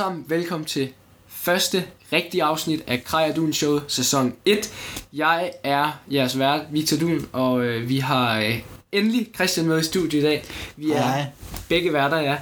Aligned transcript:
Sammen. 0.00 0.24
Velkommen 0.28 0.66
til 0.66 0.88
første 1.28 1.84
rigtige 2.12 2.42
afsnit 2.42 2.82
af 2.86 3.04
Krejer 3.04 3.34
Dun 3.34 3.52
Show 3.52 3.80
sæson 3.88 4.32
1. 4.44 4.72
Jeg 5.12 5.50
er 5.64 6.00
jeres 6.12 6.38
vært, 6.38 6.60
Victor 6.70 6.96
Dun, 6.96 7.26
og 7.32 7.64
øh, 7.64 7.88
vi 7.88 7.98
har 7.98 8.40
øh, 8.40 8.58
endelig 8.92 9.28
Christian 9.34 9.66
med 9.66 9.80
i 9.80 9.82
studiet 9.82 10.20
i 10.20 10.22
dag. 10.22 10.44
Vi 10.76 10.90
er 10.90 11.02
Hej. 11.02 11.24
begge 11.68 11.92
værter, 11.92 12.18
ja. 12.18 12.36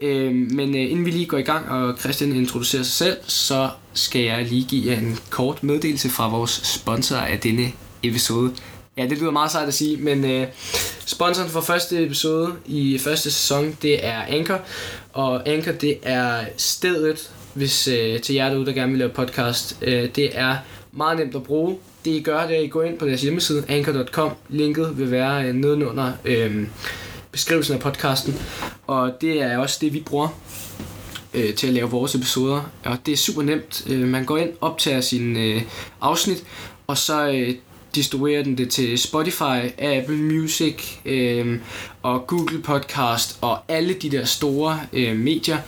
Øh, 0.00 0.34
men 0.34 0.76
øh, 0.76 0.90
inden 0.90 1.04
vi 1.04 1.10
lige 1.10 1.26
går 1.26 1.38
i 1.38 1.42
gang, 1.42 1.68
og 1.68 1.98
Christian 1.98 2.32
introducerer 2.32 2.82
sig 2.82 2.92
selv, 2.92 3.16
så 3.26 3.70
skal 3.92 4.22
jeg 4.22 4.44
lige 4.44 4.64
give 4.64 4.92
jer 4.92 4.98
en 4.98 5.18
kort 5.30 5.62
meddelelse 5.62 6.08
fra 6.08 6.28
vores 6.28 6.50
sponsor 6.50 7.16
af 7.16 7.40
denne 7.40 7.72
episode. 8.02 8.54
Ja, 8.96 9.06
det 9.06 9.18
lyder 9.18 9.30
meget 9.30 9.50
sejt 9.50 9.68
at 9.68 9.74
sige, 9.74 9.96
men 9.96 10.24
øh, 10.24 10.46
sponsoren 11.06 11.50
for 11.50 11.60
første 11.60 12.04
episode 12.04 12.52
i 12.66 12.98
første 12.98 13.30
sæson, 13.30 13.76
det 13.82 14.06
er 14.06 14.22
Anchor. 14.28 14.60
Og 15.12 15.48
Anchor, 15.48 15.72
det 15.72 15.98
er 16.02 16.44
stedet, 16.56 17.30
hvis 17.54 17.88
øh, 17.88 18.20
til 18.20 18.34
jer 18.34 18.48
derude, 18.48 18.66
der 18.66 18.72
gerne 18.72 18.90
vil 18.90 18.98
lave 18.98 19.10
podcast. 19.10 19.78
Øh, 19.82 20.08
det 20.16 20.38
er 20.38 20.56
meget 20.92 21.18
nemt 21.18 21.34
at 21.34 21.42
bruge. 21.42 21.76
Det 22.04 22.10
I 22.10 22.22
gør, 22.22 22.46
det 22.46 22.54
er, 22.54 22.58
at 22.58 22.64
I 22.64 22.68
går 22.68 22.82
ind 22.82 22.98
på 22.98 23.06
deres 23.06 23.22
hjemmeside, 23.22 23.64
anchor.com. 23.68 24.32
Linket 24.48 24.98
vil 24.98 25.10
være 25.10 25.44
øh, 25.44 25.54
nedenunder 25.54 26.12
øh, 26.24 26.66
beskrivelsen 27.32 27.74
af 27.74 27.80
podcasten. 27.80 28.40
Og 28.86 29.12
det 29.20 29.42
er 29.42 29.58
også 29.58 29.78
det, 29.80 29.92
vi 29.92 30.00
bruger 30.00 30.28
øh, 31.34 31.54
til 31.54 31.66
at 31.66 31.72
lave 31.72 31.90
vores 31.90 32.14
episoder. 32.14 32.70
Og 32.84 32.98
det 33.06 33.12
er 33.12 33.16
super 33.16 33.42
nemt. 33.42 33.86
Øh, 33.90 34.08
man 34.08 34.24
går 34.24 34.36
ind, 34.36 34.50
optager 34.60 35.00
sin 35.00 35.36
øh, 35.36 35.62
afsnit, 36.00 36.44
og 36.86 36.98
så 36.98 37.28
øh, 37.28 37.54
distribuerer 37.94 38.42
den 38.42 38.58
det 38.58 38.70
til 38.70 38.98
Spotify, 38.98 39.70
Apple 39.78 40.16
Music 40.16 40.96
øh, 41.04 41.60
og 42.02 42.26
Google 42.26 42.62
Podcast 42.62 43.38
og 43.40 43.58
alle 43.68 43.94
de 43.94 44.10
der 44.10 44.24
store 44.24 44.80
øh, 44.92 45.16
medier. 45.16 45.58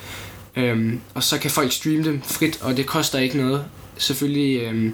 Øh, 0.56 0.94
og 1.14 1.22
så 1.22 1.38
kan 1.38 1.50
folk 1.50 1.72
streame 1.72 2.04
dem 2.04 2.22
frit, 2.22 2.62
og 2.62 2.76
det 2.76 2.86
koster 2.86 3.18
ikke 3.18 3.36
noget. 3.36 3.64
Selvfølgelig, 3.98 4.60
øh, 4.62 4.92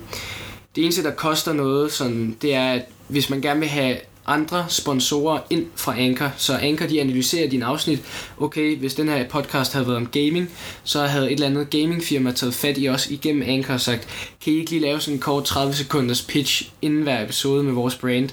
det 0.77 0.85
eneste, 0.85 1.03
der 1.03 1.11
koster 1.11 1.53
noget, 1.53 1.93
sådan, 1.93 2.37
det 2.43 2.55
er, 2.55 2.73
at 2.73 2.83
hvis 3.09 3.31
man 3.31 3.41
gerne 3.41 3.61
vil 3.61 3.69
have 3.69 3.97
andre 4.27 4.65
sponsorer 4.69 5.41
ind 5.51 5.67
fra 5.77 5.99
Anker. 5.99 6.31
så 6.37 6.57
Anker 6.57 6.87
de 6.87 7.01
analyserer 7.01 7.49
din 7.49 7.63
afsnit. 7.63 8.03
Okay, 8.39 8.77
hvis 8.77 8.95
den 8.95 9.09
her 9.09 9.29
podcast 9.29 9.73
havde 9.73 9.87
været 9.87 9.97
om 9.97 10.07
gaming, 10.07 10.51
så 10.85 11.07
havde 11.07 11.27
et 11.27 11.33
eller 11.33 11.47
andet 11.47 11.71
gamingfirma 11.71 12.33
taget 12.33 12.55
fat 12.55 12.79
i 12.79 12.89
os 12.89 13.11
igennem 13.11 13.43
Anker 13.47 13.75
og 13.75 13.81
sagt, 13.81 14.09
kan 14.45 14.53
I 14.53 14.57
ikke 14.57 14.71
lige 14.71 14.83
lave 14.83 15.01
sådan 15.01 15.15
en 15.15 15.21
kort 15.21 15.45
30 15.45 15.75
sekunders 15.75 16.23
pitch 16.23 16.71
inden 16.83 17.03
hver 17.03 17.25
episode 17.25 17.63
med 17.63 17.73
vores 17.73 17.95
brand, 17.95 18.31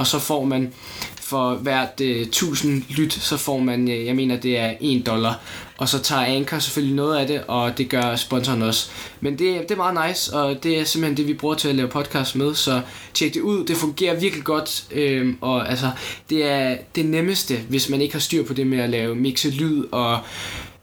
og 0.00 0.06
så 0.06 0.18
får 0.18 0.44
man 0.44 0.72
for 1.20 1.54
hvert 1.54 2.00
øh, 2.00 2.20
1000 2.20 2.82
lyt, 2.88 3.12
så 3.12 3.36
får 3.36 3.58
man, 3.58 3.90
øh, 3.90 4.06
jeg 4.06 4.16
mener, 4.16 4.36
det 4.36 4.58
er 4.58 4.74
1 4.80 5.06
dollar. 5.06 5.40
Og 5.76 5.88
så 5.88 5.98
tager 5.98 6.22
Anker 6.22 6.58
selvfølgelig 6.58 6.96
noget 6.96 7.18
af 7.18 7.26
det, 7.26 7.42
og 7.48 7.78
det 7.78 7.88
gør 7.88 8.16
sponsoren 8.16 8.62
også. 8.62 8.90
Men 9.20 9.38
det, 9.38 9.62
det 9.62 9.70
er 9.70 9.76
meget 9.76 10.08
nice, 10.08 10.34
og 10.36 10.62
det 10.62 10.78
er 10.78 10.84
simpelthen 10.84 11.16
det, 11.16 11.26
vi 11.26 11.34
bruger 11.34 11.54
til 11.54 11.68
at 11.68 11.74
lave 11.74 11.88
podcast 11.88 12.36
med. 12.36 12.54
Så 12.54 12.80
tjek 13.14 13.34
det 13.34 13.40
ud, 13.40 13.64
det 13.64 13.76
fungerer 13.76 14.20
virkelig 14.20 14.44
godt. 14.44 14.84
Øhm, 14.92 15.38
og 15.40 15.70
altså, 15.70 15.90
det 16.30 16.44
er 16.44 16.76
det 16.94 17.06
nemmeste, 17.06 17.56
hvis 17.68 17.88
man 17.88 18.00
ikke 18.00 18.14
har 18.14 18.20
styr 18.20 18.44
på 18.44 18.54
det 18.54 18.66
med 18.66 18.78
at 18.78 18.90
lave 18.90 19.14
mixe 19.14 19.50
lyd 19.50 19.84
og 19.92 20.18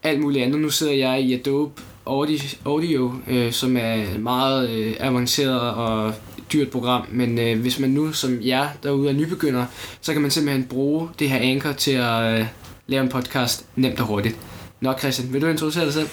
alt 0.02 0.20
muligt 0.20 0.44
andet. 0.44 0.60
Nu 0.60 0.70
sidder 0.70 0.92
jeg 0.92 1.20
i 1.20 1.34
Adobe 1.34 1.82
Audio, 2.06 2.38
Audio 2.64 3.12
øh, 3.28 3.52
som 3.52 3.76
er 3.76 4.18
meget 4.18 4.70
øh, 4.70 4.96
avanceret 5.00 5.60
og 5.60 6.14
dyrt 6.52 6.70
program, 6.70 7.06
men 7.10 7.38
øh, 7.38 7.60
hvis 7.60 7.78
man 7.78 7.90
nu 7.90 8.12
som 8.12 8.38
jer 8.42 8.68
derude 8.82 9.08
er 9.08 9.12
nybegynder, 9.12 9.66
så 10.00 10.12
kan 10.12 10.22
man 10.22 10.30
simpelthen 10.30 10.64
bruge 10.64 11.08
det 11.18 11.30
her 11.30 11.38
anker 11.38 11.72
til 11.72 11.90
at 11.90 12.40
øh, 12.40 12.46
lave 12.86 13.02
en 13.02 13.08
podcast 13.08 13.64
nemt 13.76 14.00
og 14.00 14.06
hurtigt. 14.06 14.36
Nå 14.80 14.98
Christian, 14.98 15.32
vil 15.32 15.42
du 15.42 15.46
introducere 15.46 15.84
dig 15.84 15.92
selv? 15.92 16.08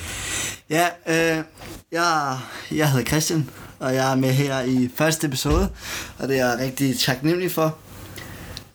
Ja, 0.69 0.87
øh, 1.07 1.43
jeg, 1.91 2.37
jeg 2.71 2.91
hedder 2.91 3.05
Christian, 3.05 3.49
og 3.79 3.95
jeg 3.95 4.11
er 4.11 4.15
med 4.15 4.31
her 4.31 4.61
i 4.61 4.89
første 4.95 5.27
episode, 5.27 5.69
og 6.17 6.27
det 6.27 6.39
er 6.39 6.49
jeg 6.49 6.59
rigtig 6.59 6.99
taknemmelig 6.99 7.51
for. 7.51 7.77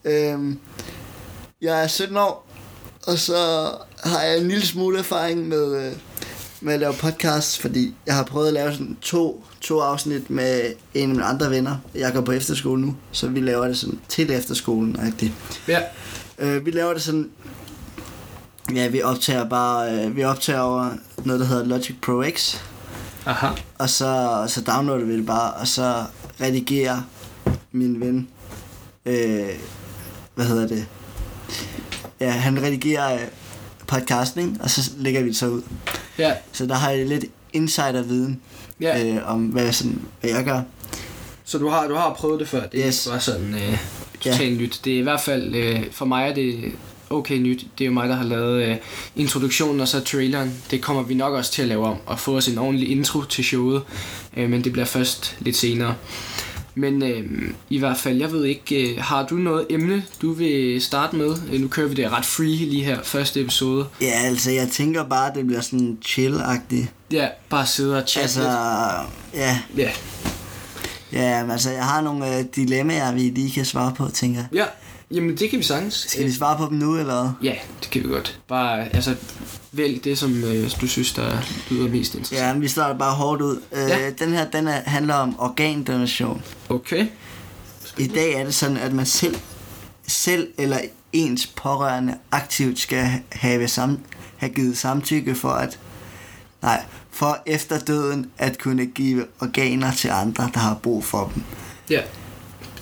Øh, 0.04 0.38
jeg 1.62 1.82
er 1.82 1.87
17 1.87 2.16
år, 2.16 2.47
og 3.06 3.19
så 3.19 3.71
har 4.04 4.22
jeg 4.22 4.38
en 4.38 4.48
lille 4.48 4.66
smule 4.66 4.98
erfaring 4.98 5.48
med, 5.48 5.87
øh, 5.87 5.92
med 6.60 6.75
at 6.75 6.81
lave 6.81 6.94
podcast, 6.94 7.60
fordi 7.60 7.94
jeg 8.06 8.15
har 8.15 8.25
prøvet 8.25 8.47
at 8.47 8.53
lave 8.53 8.72
sådan 8.72 8.97
to, 9.00 9.44
to 9.60 9.81
afsnit 9.81 10.31
med 10.31 10.72
en 10.94 11.03
af 11.03 11.09
mine 11.09 11.25
andre 11.25 11.50
venner. 11.50 11.76
Jeg 11.94 12.12
går 12.12 12.21
på 12.21 12.32
efterskole 12.32 12.82
nu, 12.82 12.97
så 13.12 13.28
vi 13.28 13.41
laver 13.41 13.66
det 13.66 13.78
sådan 13.78 14.00
til 14.09 14.31
efterskolen. 14.31 14.97
-agtigt. 14.97 15.60
Ja. 15.69 15.81
Øh, 16.38 16.66
vi 16.66 16.71
laver 16.71 16.93
det 16.93 17.03
sådan... 17.03 17.31
Ja, 18.75 18.88
vi 18.88 19.03
optager 19.03 19.48
bare... 19.48 19.93
Øh, 19.93 20.16
vi 20.16 20.25
optager 20.25 20.60
over 20.60 20.91
noget, 21.25 21.41
der 21.41 21.47
hedder 21.47 21.65
Logic 21.65 21.97
Pro 22.03 22.22
X. 22.37 22.56
Aha. 23.27 23.47
Og 23.78 23.91
så, 23.91 24.44
så 24.48 24.60
downloader 24.60 25.04
vi 25.04 25.16
det 25.16 25.27
bare, 25.27 25.53
og 25.53 25.66
så 25.66 26.04
redigerer 26.41 27.00
min 27.72 28.00
ven... 28.00 28.28
Øh, 29.06 29.48
hvad 30.34 30.44
hedder 30.44 30.69
det? 30.69 30.87
Ja, 32.21 32.31
han 32.31 32.62
redigerer 32.62 33.15
øh, 33.15 33.21
podcasten, 33.87 34.56
og 34.60 34.71
så 34.71 34.91
lægger 34.97 35.22
vi 35.22 35.28
det 35.28 35.37
så 35.37 35.47
ud. 35.47 35.62
Ja. 36.20 36.32
Så 36.53 36.66
der 36.66 36.75
har 36.75 36.91
jeg 36.91 37.06
lidt 37.06 37.25
insider-viden 37.53 38.41
Ja. 38.81 39.04
øh, 39.06 39.32
om, 39.32 39.44
hvad, 39.44 39.72
sådan, 39.72 40.00
hvad 40.20 40.31
jeg 40.31 40.44
gør. 40.44 40.60
Så 41.44 41.58
du 41.58 41.69
har, 41.69 41.86
du 41.86 41.94
har 41.94 42.14
prøvet 42.14 42.41
det 42.41 42.48
før? 42.48 42.66
Det 42.66 42.81
er 42.81 42.86
Yes. 42.86 43.06
bare 43.10 43.20
sådan 43.20 43.54
øh, 43.54 43.78
totalt 44.20 44.60
nyt. 44.60 44.80
Det 44.84 44.94
er 44.94 44.98
i 44.98 45.03
hvert 45.03 45.20
fald, 45.20 45.54
øh, 45.54 45.82
for 45.92 46.04
mig 46.04 46.28
er 46.28 46.34
det 46.34 46.72
okay 47.10 47.36
nyt. 47.38 47.66
Det 47.78 47.84
er 47.84 47.86
jo 47.86 47.92
mig, 47.92 48.09
der 48.09 48.14
har 48.14 48.25
lavet 48.25 48.62
øh, 48.64 48.76
introduktionen 49.16 49.80
og 49.80 49.88
så 49.88 50.00
traileren. 50.00 50.53
Det 50.70 50.82
kommer 50.82 51.03
vi 51.03 51.14
nok 51.14 51.34
også 51.34 51.53
til 51.53 51.62
at 51.62 51.69
lave 51.69 51.86
om 51.86 51.97
og 52.06 52.19
få 52.19 52.36
os 52.36 52.48
en 52.48 52.59
ordentlig 52.59 52.91
intro 52.91 53.22
til 53.25 53.44
showet. 53.44 53.82
Øh, 54.36 54.50
men 54.50 54.64
det 54.64 54.72
bliver 54.72 54.84
først 54.86 55.36
lidt 55.41 55.56
senere. 55.56 55.94
Men 56.75 57.03
øh, 57.03 57.25
i 57.70 57.78
hvert 57.78 57.97
fald, 57.97 58.16
jeg 58.19 58.32
ved 58.32 58.44
ikke, 58.44 58.92
øh, 58.92 58.98
har 59.03 59.26
du 59.26 59.34
noget 59.34 59.66
emne, 59.70 60.04
du 60.22 60.32
vil 60.32 60.82
starte 60.82 61.16
med? 61.16 61.36
Øh, 61.53 61.60
nu 61.60 61.69
kører 61.69 61.88
vi 61.88 61.94
det 61.94 62.12
ret 62.12 62.25
free 62.26 62.56
lige 62.56 62.84
her, 62.84 62.98
første 63.03 63.41
episode. 63.41 63.86
Ja, 64.00 64.06
altså, 64.25 64.50
jeg 64.50 64.69
tænker 64.69 65.04
bare, 65.04 65.28
at 65.30 65.34
det 65.36 65.47
bliver 65.47 65.60
sådan 65.60 65.98
chill-agtigt. 66.06 66.86
Ja, 67.12 67.28
bare 67.48 67.66
sidde 67.66 67.97
og 67.97 68.09
chatte 68.09 68.22
Altså, 68.22 68.41
lidt. 69.32 69.42
ja, 69.42 69.59
Ja. 69.76 69.91
Ja, 71.12 71.53
altså, 71.53 71.70
jeg 71.70 71.84
har 71.84 72.00
nogle 72.00 72.38
øh, 72.38 72.44
dilemmaer, 72.56 73.12
vi 73.12 73.20
lige 73.20 73.50
kan 73.50 73.64
svare 73.64 73.92
på, 73.97 74.09
tænker 74.14 74.41
jeg. 74.41 74.48
ja, 74.53 74.64
jamen 75.10 75.37
det 75.37 75.50
kan 75.50 75.59
vi 75.59 75.65
sagtens. 75.65 75.94
Skal 76.09 76.25
vi 76.25 76.32
svare 76.32 76.59
på 76.59 76.66
dem 76.71 76.78
nu, 76.78 76.97
eller 76.98 77.21
hvad? 77.22 77.31
Ja, 77.50 77.54
det 77.82 77.91
kan 77.91 78.03
vi 78.03 78.09
godt. 78.09 78.41
Bare, 78.48 78.94
altså, 78.94 79.16
vælg 79.72 80.04
det, 80.04 80.19
som 80.19 80.44
øh, 80.44 80.71
du 80.81 80.87
synes, 80.87 81.12
der 81.12 81.38
lyder 81.71 81.88
mest 81.88 82.15
interessant. 82.15 82.47
Ja, 82.47 82.53
men 82.53 82.62
vi 82.62 82.69
starter 82.69 82.98
bare 82.98 83.15
hårdt 83.15 83.43
ud. 83.43 83.60
Øh, 83.72 83.78
Ja. 83.88 84.10
Den 84.10 84.32
her, 84.32 84.50
den 84.50 84.69
er, 84.69 84.81
handler 84.87 85.15
om 85.15 85.41
organdonation. 85.41 86.43
Okay. 86.69 87.06
I 87.98 88.06
dag 88.06 88.32
er 88.34 88.44
det 88.44 88.54
sådan, 88.54 88.76
at 88.76 88.93
man 88.93 89.06
selv, 89.06 89.37
selv 90.06 90.48
eller 90.59 90.78
ens 91.12 91.47
pårørende 91.47 92.15
aktivt 92.32 92.78
skal 92.78 93.06
have, 93.32 93.69
sam, 93.69 93.98
have 94.37 94.53
givet 94.53 94.78
samtykke 94.78 95.34
for 95.34 95.48
at 95.48 95.78
nej, 96.62 96.82
for 97.10 97.38
efter 97.47 97.78
døden 97.78 98.31
at 98.38 98.59
kunne 98.59 98.87
give 98.87 99.25
organer 99.41 99.92
til 99.94 100.09
andre, 100.09 100.50
der 100.54 100.60
har 100.60 100.75
brug 100.75 101.04
for 101.04 101.31
dem. 101.34 101.42
Ja, 101.91 102.00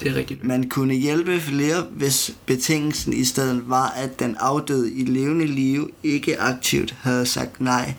det 0.00 0.08
er 0.08 0.14
rigtigt. 0.14 0.44
Man 0.44 0.68
kunne 0.68 0.94
hjælpe 0.94 1.40
flere, 1.40 1.86
hvis 1.90 2.30
betingelsen 2.46 3.12
i 3.12 3.24
stedet 3.24 3.62
var, 3.66 3.88
at 3.90 4.20
den 4.20 4.36
afdøde 4.40 4.92
i 4.92 5.04
levende 5.04 5.46
live 5.46 5.88
ikke 6.02 6.40
aktivt 6.40 6.94
havde 7.00 7.26
sagt 7.26 7.60
nej 7.60 7.94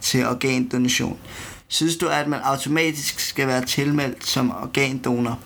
til 0.00 0.26
organdonation. 0.26 1.18
Synes 1.68 1.96
du, 1.96 2.08
at 2.08 2.28
man 2.28 2.40
automatisk 2.40 3.20
skal 3.20 3.46
være 3.46 3.64
tilmeldt 3.64 4.26
som 4.26 4.50
organdonor? 4.50 5.40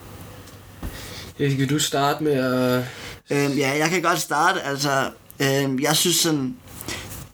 Erik, 1.38 1.58
vil 1.58 1.70
du 1.70 1.78
starte 1.78 2.24
med 2.24 2.32
at... 2.32 2.84
Øhm, 3.30 3.58
ja, 3.58 3.78
jeg 3.78 3.90
kan 3.90 4.02
godt 4.02 4.18
starte. 4.18 4.62
Altså, 4.62 5.10
øhm, 5.40 5.80
jeg 5.80 5.96
synes 5.96 6.16
sådan, 6.16 6.56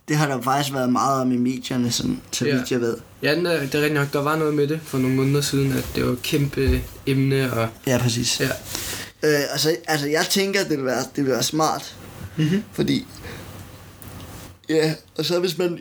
det 0.08 0.16
har 0.16 0.26
der 0.28 0.42
faktisk 0.42 0.74
været 0.74 0.92
meget 0.92 1.20
om 1.20 1.32
i 1.32 1.36
medierne, 1.36 1.92
sådan, 1.92 2.20
så 2.32 2.44
Ja. 2.46 2.56
vidt 2.56 2.70
jeg 2.70 2.80
ved. 2.80 2.96
Ja, 3.22 3.34
den 3.34 3.46
er, 3.46 3.60
det 3.60 3.74
er 3.74 3.78
rigtigt 3.78 3.94
nok. 3.94 4.12
Der 4.12 4.22
var 4.22 4.36
noget 4.36 4.54
med 4.54 4.66
det 4.68 4.80
for 4.84 4.98
nogle 4.98 5.16
måneder 5.16 5.40
siden, 5.40 5.72
at 5.72 5.84
det 5.94 6.06
var 6.06 6.12
et 6.12 6.22
kæmpe 6.22 6.82
emne, 7.06 7.52
og... 7.52 7.68
Ja, 7.86 7.98
præcis. 7.98 8.40
Ja. 8.40 8.48
Øh, 9.22 9.40
altså, 9.52 9.76
altså, 9.88 10.06
jeg 10.08 10.26
tænker, 10.30 10.60
at 10.60 10.68
det 10.68 10.76
vil 10.78 10.86
være, 10.86 11.04
det 11.16 11.24
vil 11.24 11.32
være 11.32 11.42
smart. 11.42 11.94
Mm-hmm. 12.36 12.64
Fordi, 12.72 13.06
ja, 14.68 14.94
og 15.18 15.24
så 15.24 15.40
hvis 15.40 15.58
man, 15.58 15.78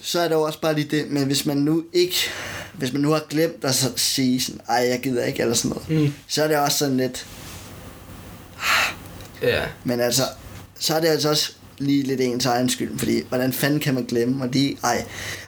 så 0.00 0.20
er 0.20 0.28
der 0.28 0.34
jo 0.36 0.42
også 0.42 0.60
bare 0.60 0.74
lige 0.74 0.88
det, 0.96 1.10
men 1.10 1.24
hvis 1.26 1.46
man 1.46 1.56
nu 1.56 1.84
ikke, 1.92 2.16
hvis 2.74 2.92
man 2.92 3.02
nu 3.02 3.10
har 3.10 3.22
glemt 3.30 3.64
at 3.64 3.74
så 3.74 3.92
sige 3.96 4.40
sådan, 4.40 4.60
ej, 4.68 4.76
jeg 4.76 5.00
gider 5.02 5.24
ikke, 5.24 5.42
eller 5.42 5.54
sådan 5.54 5.76
noget, 5.88 6.02
Mm. 6.06 6.12
så 6.28 6.42
er 6.44 6.48
det 6.48 6.56
også 6.58 6.78
sådan 6.78 6.96
lidt, 6.96 7.26
Ja. 9.42 9.62
men 9.84 10.00
altså, 10.00 10.22
så 10.78 10.94
er 10.94 11.00
det 11.00 11.08
altså 11.08 11.28
også 11.30 11.52
lige 11.78 12.02
lidt 12.02 12.20
ens 12.20 12.46
egen 12.46 12.68
skyld, 12.68 12.98
fordi 12.98 13.22
hvordan 13.28 13.52
fanden 13.52 13.80
kan 13.80 13.94
man 13.94 14.04
glemme, 14.04 14.44
og 14.44 14.48
lige, 14.52 14.78
ej, 14.84 15.04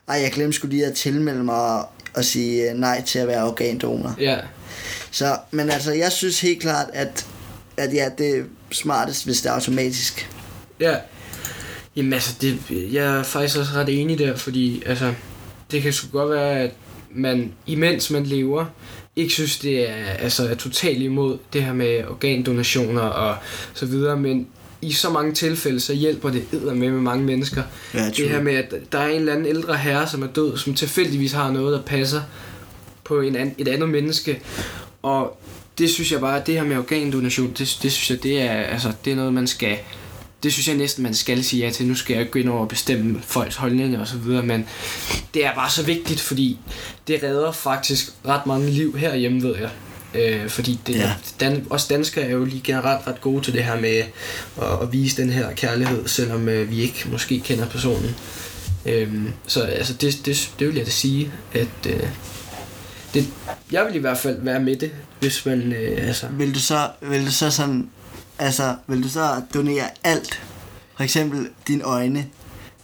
ej, 0.08 0.14
jeg 0.14 0.32
glemte 0.32 0.52
skulle 0.52 0.76
lige 0.76 0.86
at 0.86 0.94
tilmelde 0.94 1.44
mig 1.44 1.84
og, 2.14 2.24
sige 2.24 2.70
øh, 2.70 2.76
nej 2.76 3.02
til 3.06 3.18
at 3.18 3.28
være 3.28 3.44
organdonor. 3.44 4.16
Ja. 4.20 4.36
Så, 5.10 5.36
men 5.50 5.70
altså, 5.70 5.92
jeg 5.92 6.12
synes 6.12 6.40
helt 6.40 6.60
klart, 6.60 6.86
at, 6.92 7.26
at 7.76 7.94
ja, 7.94 8.08
det 8.18 8.38
er 8.38 8.42
smartest, 8.70 9.24
hvis 9.24 9.40
det 9.40 9.48
er 9.48 9.52
automatisk. 9.52 10.30
Ja. 10.80 10.96
Jamen 11.96 12.12
altså, 12.12 12.34
det, 12.40 12.58
jeg 12.70 13.18
er 13.18 13.22
faktisk 13.22 13.58
også 13.58 13.72
ret 13.74 14.00
enig 14.00 14.18
der, 14.18 14.36
fordi 14.36 14.82
altså, 14.86 15.14
det 15.70 15.82
kan 15.82 15.92
sgu 15.92 16.18
godt 16.18 16.30
være, 16.30 16.58
at 16.58 16.70
man, 17.14 17.52
imens 17.66 18.10
man 18.10 18.24
lever, 18.24 18.66
ikke 19.16 19.32
synes, 19.32 19.58
det 19.58 19.90
er, 19.90 20.04
altså, 20.18 20.48
er 20.48 20.54
totalt 20.54 21.02
imod 21.02 21.38
det 21.52 21.64
her 21.64 21.72
med 21.72 22.04
organdonationer 22.08 23.02
og 23.02 23.36
så 23.74 23.86
videre, 23.86 24.16
men 24.16 24.46
i 24.82 24.92
så 24.92 25.10
mange 25.10 25.32
tilfælde, 25.32 25.80
så 25.80 25.94
hjælper 25.94 26.30
det 26.30 26.52
med 26.52 26.74
med 26.74 26.90
mange 26.90 27.24
mennesker. 27.24 27.62
Ja, 27.94 28.10
det 28.10 28.28
her 28.28 28.42
med, 28.42 28.54
at 28.54 28.74
der 28.92 28.98
er 28.98 29.08
en 29.08 29.20
eller 29.20 29.32
anden 29.32 29.46
ældre 29.46 29.76
herre, 29.76 30.08
som 30.08 30.22
er 30.22 30.26
død, 30.26 30.58
som 30.58 30.74
tilfældigvis 30.74 31.32
har 31.32 31.50
noget, 31.50 31.72
der 31.72 31.82
passer 31.82 32.20
på 33.04 33.20
en 33.20 33.36
an, 33.36 33.54
et 33.58 33.68
andet 33.68 33.88
menneske. 33.88 34.40
Og 35.02 35.40
det 35.78 35.90
synes 35.90 36.12
jeg 36.12 36.20
bare, 36.20 36.42
det 36.46 36.54
her 36.54 36.64
med 36.64 36.76
organdonation, 36.76 37.48
det, 37.48 37.78
det 37.82 37.92
synes 37.92 38.10
jeg, 38.10 38.22
det 38.22 38.42
er, 38.42 38.52
altså, 38.52 38.92
det 39.04 39.12
er 39.12 39.16
noget, 39.16 39.34
man 39.34 39.46
skal 39.46 39.78
det 40.42 40.52
synes 40.52 40.68
jeg 40.68 40.76
næsten, 40.76 41.02
man 41.02 41.14
skal 41.14 41.44
sige 41.44 41.64
ja 41.64 41.70
til. 41.70 41.86
Nu 41.86 41.94
skal 41.94 42.16
jeg 42.16 42.30
gå 42.30 42.38
ind 42.38 42.48
over 42.48 42.60
og 42.60 42.68
bestemme 42.68 43.20
folks 43.22 43.56
holdninger 43.56 44.00
og 44.00 44.06
så 44.06 44.16
videre, 44.16 44.42
men 44.42 44.66
det 45.34 45.46
er 45.46 45.54
bare 45.54 45.70
så 45.70 45.82
vigtigt, 45.82 46.20
fordi 46.20 46.58
det 47.08 47.22
redder 47.22 47.52
faktisk 47.52 48.12
ret 48.26 48.46
mange 48.46 48.70
liv 48.70 48.96
herhjemme, 48.96 49.42
ved 49.42 49.56
jeg. 49.56 49.70
Øh, 50.14 50.48
fordi 50.48 50.80
det, 50.86 50.94
ja. 50.94 51.12
dan, 51.40 51.66
os 51.70 51.86
danskere 51.86 52.24
er 52.24 52.30
jo 52.30 52.44
lige 52.44 52.60
generelt 52.64 53.06
ret 53.06 53.20
gode 53.20 53.44
til 53.44 53.52
det 53.52 53.64
her 53.64 53.80
med 53.80 53.96
at, 54.62 54.82
at 54.82 54.92
vise 54.92 55.22
den 55.22 55.30
her 55.30 55.52
kærlighed, 55.52 56.08
selvom 56.08 56.48
øh, 56.48 56.70
vi 56.70 56.80
ikke 56.80 57.04
måske 57.12 57.40
kender 57.40 57.66
personen. 57.66 58.14
Øh, 58.86 59.14
så 59.46 59.62
altså, 59.62 59.92
det, 59.92 60.20
det, 60.26 60.50
det 60.58 60.68
vil 60.68 60.76
jeg 60.76 60.86
da 60.86 60.90
sige, 60.90 61.32
at 61.52 61.86
øh, 61.86 62.08
det, 63.14 63.28
jeg 63.72 63.86
vil 63.86 63.94
i 63.94 63.98
hvert 63.98 64.18
fald 64.18 64.42
være 64.42 64.60
med 64.60 64.76
det, 64.76 64.90
hvis 65.20 65.46
man... 65.46 65.72
Øh, 65.72 66.06
altså... 66.08 66.26
Vil 66.30 66.54
du 66.54 66.60
så, 66.60 66.88
vil 67.02 67.26
du 67.26 67.30
så 67.30 67.50
sådan 67.50 67.90
altså, 68.38 68.74
vil 68.86 69.02
du 69.02 69.08
så 69.08 69.42
donere 69.54 69.88
alt? 70.04 70.42
For 70.96 71.04
eksempel 71.04 71.48
dine 71.68 71.82
øjne. 71.84 72.26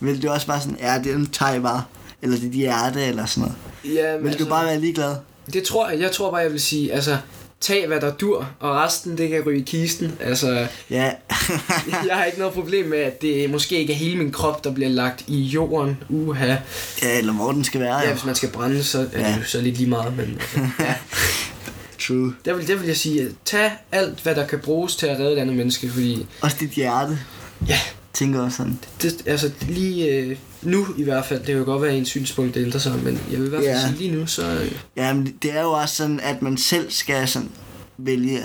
Vil 0.00 0.22
du 0.22 0.28
også 0.30 0.46
bare 0.46 0.60
sådan, 0.60 0.78
ja, 0.80 0.98
det 1.04 1.32
tager 1.32 1.52
jeg 1.52 1.62
bare. 1.62 1.84
Eller 2.22 2.38
dit 2.38 2.52
hjerte, 2.52 3.04
eller 3.04 3.26
sådan 3.26 3.40
noget. 3.40 3.96
Ja, 3.96 4.16
vil 4.16 4.28
altså, 4.28 4.44
du 4.44 4.50
bare 4.50 4.66
være 4.66 4.80
ligeglad? 4.80 5.16
Det 5.52 5.62
tror 5.62 5.88
jeg. 5.88 6.00
Jeg 6.00 6.12
tror 6.12 6.30
bare, 6.30 6.40
jeg 6.40 6.52
vil 6.52 6.60
sige, 6.60 6.92
altså, 6.92 7.16
tag 7.60 7.86
hvad 7.86 8.00
der 8.00 8.12
dur, 8.12 8.48
og 8.60 8.76
resten 8.76 9.18
det 9.18 9.28
kan 9.28 9.42
ryge 9.46 9.60
i 9.60 9.62
kisten. 9.62 10.18
Altså, 10.20 10.66
ja. 10.90 11.04
jeg 12.08 12.16
har 12.16 12.24
ikke 12.24 12.38
noget 12.38 12.54
problem 12.54 12.86
med, 12.86 12.98
at 12.98 13.22
det 13.22 13.50
måske 13.50 13.78
ikke 13.78 13.92
er 13.92 13.96
hele 13.96 14.18
min 14.18 14.32
krop, 14.32 14.64
der 14.64 14.72
bliver 14.72 14.90
lagt 14.90 15.24
i 15.26 15.40
jorden. 15.40 15.98
Uha. 16.08 16.56
Ja, 17.02 17.18
eller 17.18 17.32
hvor 17.32 17.52
den 17.52 17.64
skal 17.64 17.80
være. 17.80 17.98
Ja, 17.98 18.06
jo. 18.06 18.12
hvis 18.12 18.24
man 18.24 18.34
skal 18.34 18.48
brænde, 18.48 18.84
så 18.84 18.98
er 19.12 19.20
ja. 19.20 19.28
det 19.28 19.38
jo 19.38 19.44
så 19.44 19.60
lidt 19.60 19.76
lige 19.76 19.90
meget. 19.90 20.16
Men, 20.16 20.40
altså, 20.40 20.60
ja. 20.84 20.94
True. 21.98 22.34
Der 22.44 22.54
vil, 22.54 22.68
der 22.68 22.76
vil 22.76 22.86
jeg 22.86 22.96
sige, 22.96 23.28
tag 23.44 23.72
alt, 23.92 24.20
hvad 24.20 24.34
der 24.34 24.46
kan 24.46 24.58
bruges 24.58 24.96
til 24.96 25.06
at 25.06 25.18
redde 25.18 25.32
et 25.32 25.38
andet 25.38 25.56
menneske, 25.56 25.88
fordi... 25.88 26.26
Også 26.40 26.56
dit 26.60 26.70
hjerte. 26.70 27.18
Ja. 27.68 27.78
Tænker 28.16 28.40
også 28.40 28.56
sådan. 28.56 28.78
Det, 29.02 29.22
altså 29.26 29.50
lige 29.68 30.14
øh, 30.14 30.36
nu 30.62 30.86
i 30.96 31.04
hvert 31.04 31.26
fald, 31.26 31.38
det 31.38 31.46
kan 31.46 31.56
jo 31.56 31.64
godt 31.64 31.82
være 31.82 31.96
en 31.96 32.04
synspunkt, 32.04 32.54
det 32.54 32.64
ændrer 32.64 32.80
sig, 32.80 32.92
men 33.04 33.20
jeg 33.30 33.38
vil 33.38 33.46
i 33.46 33.48
hvert 33.48 33.62
fald 33.64 33.74
ja. 33.74 33.80
sige 33.80 33.98
lige 33.98 34.16
nu, 34.16 34.26
så... 34.26 34.42
Øh... 34.42 34.72
Ja, 34.96 35.12
men 35.14 35.36
det 35.42 35.56
er 35.56 35.62
jo 35.62 35.70
også 35.70 35.94
sådan, 35.94 36.20
at 36.20 36.42
man 36.42 36.56
selv 36.56 36.90
skal 36.90 37.28
sådan 37.28 37.48
vælge 37.98 38.40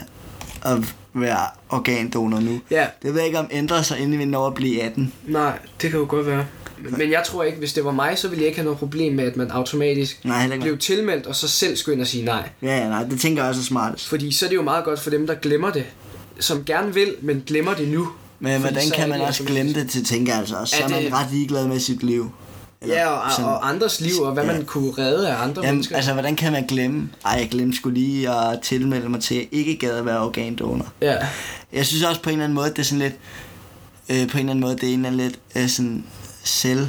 at 0.61 0.77
være 1.13 1.47
organdonor 1.69 2.39
nu. 2.39 2.61
Ja. 2.71 2.85
Det 3.01 3.13
ved 3.13 3.19
jeg 3.19 3.25
ikke, 3.27 3.39
om 3.39 3.47
ændrer 3.51 3.81
sig, 3.81 3.99
inden 3.99 4.19
vi 4.19 4.25
når 4.25 4.47
at 4.47 4.53
blive 4.53 4.81
18. 4.81 5.13
Nej, 5.27 5.59
det 5.81 5.89
kan 5.91 5.99
jo 5.99 6.05
godt 6.09 6.27
være. 6.27 6.45
Men 6.89 7.11
jeg 7.11 7.23
tror 7.25 7.43
ikke, 7.43 7.57
hvis 7.57 7.73
det 7.73 7.85
var 7.85 7.91
mig, 7.91 8.17
så 8.17 8.27
ville 8.27 8.41
jeg 8.41 8.47
ikke 8.47 8.57
have 8.57 8.65
noget 8.65 8.79
problem 8.79 9.13
med, 9.13 9.23
at 9.23 9.37
man 9.37 9.51
automatisk 9.51 10.25
nej, 10.25 10.59
blev 10.59 10.77
tilmeldt, 10.77 11.27
og 11.27 11.35
så 11.35 11.47
selv 11.47 11.75
skulle 11.75 11.93
ind 11.93 12.01
og 12.01 12.07
sige 12.07 12.25
nej. 12.25 12.49
Ja, 12.61 12.77
ja, 12.77 12.89
nej, 12.89 13.03
det 13.03 13.19
tænker 13.19 13.41
jeg 13.41 13.49
også 13.49 13.61
er 13.61 13.65
smart. 13.65 14.01
Fordi 14.01 14.31
så 14.31 14.45
er 14.45 14.49
det 14.49 14.55
jo 14.55 14.63
meget 14.63 14.85
godt 14.85 14.99
for 14.99 15.09
dem, 15.09 15.27
der 15.27 15.35
glemmer 15.35 15.71
det. 15.71 15.85
Som 16.39 16.63
gerne 16.65 16.93
vil, 16.93 17.15
men 17.21 17.43
glemmer 17.47 17.73
det 17.73 17.87
nu. 17.87 18.07
Men 18.41 18.61
hvordan 18.61 18.89
kan 18.95 19.09
man 19.09 19.21
også 19.21 19.43
glemme 19.43 19.73
det 19.73 19.89
til, 19.89 20.05
tænker 20.05 20.31
jeg 20.31 20.39
altså. 20.39 20.55
Så 20.65 20.75
er, 20.83 20.85
er 20.85 20.89
man 20.89 21.13
ret 21.13 21.27
ligeglad 21.31 21.67
med 21.67 21.79
sit 21.79 22.03
liv. 22.03 22.31
Eller 22.81 22.95
ja, 22.95 23.07
og, 23.07 23.31
sådan, 23.31 23.45
og 23.45 23.69
andres 23.69 24.01
liv, 24.01 24.21
og 24.21 24.33
hvad 24.33 24.43
ja. 24.43 24.53
man 24.53 24.65
kunne 24.65 24.91
redde 24.97 25.29
af 25.29 25.43
andre 25.43 25.61
Jamen, 25.61 25.75
mennesker. 25.75 25.95
Altså, 25.95 26.13
hvordan 26.13 26.35
kan 26.35 26.51
man 26.51 26.67
glemme? 26.67 27.09
Ej, 27.25 27.31
jeg 27.31 27.49
glemte 27.49 27.77
skulle 27.77 27.99
lige 27.99 28.29
at 28.29 28.61
tilmelde 28.61 29.09
mig 29.09 29.21
til, 29.21 29.35
at 29.35 29.47
ikke 29.51 29.75
gad 29.77 29.97
at 29.97 30.05
være 30.05 30.19
organdonor. 30.19 30.87
Ja. 31.01 31.15
Jeg 31.73 31.85
synes 31.85 32.03
også 32.03 32.21
på 32.21 32.29
en 32.29 32.33
eller 32.33 32.43
anden 32.43 32.55
måde, 32.55 32.69
det 32.69 32.79
er 32.79 32.83
sådan 32.83 32.99
lidt... 32.99 33.13
Øh, 34.09 34.29
på 34.29 34.37
en 34.37 34.39
eller 34.39 34.51
anden 34.51 34.59
måde, 34.59 34.75
det 34.75 34.83
er 34.83 34.93
en 34.93 35.05
eller 35.05 35.09
anden 35.09 35.21
lidt 35.21 35.39
øh, 35.55 35.69
sådan 35.69 36.03
selv 36.43 36.87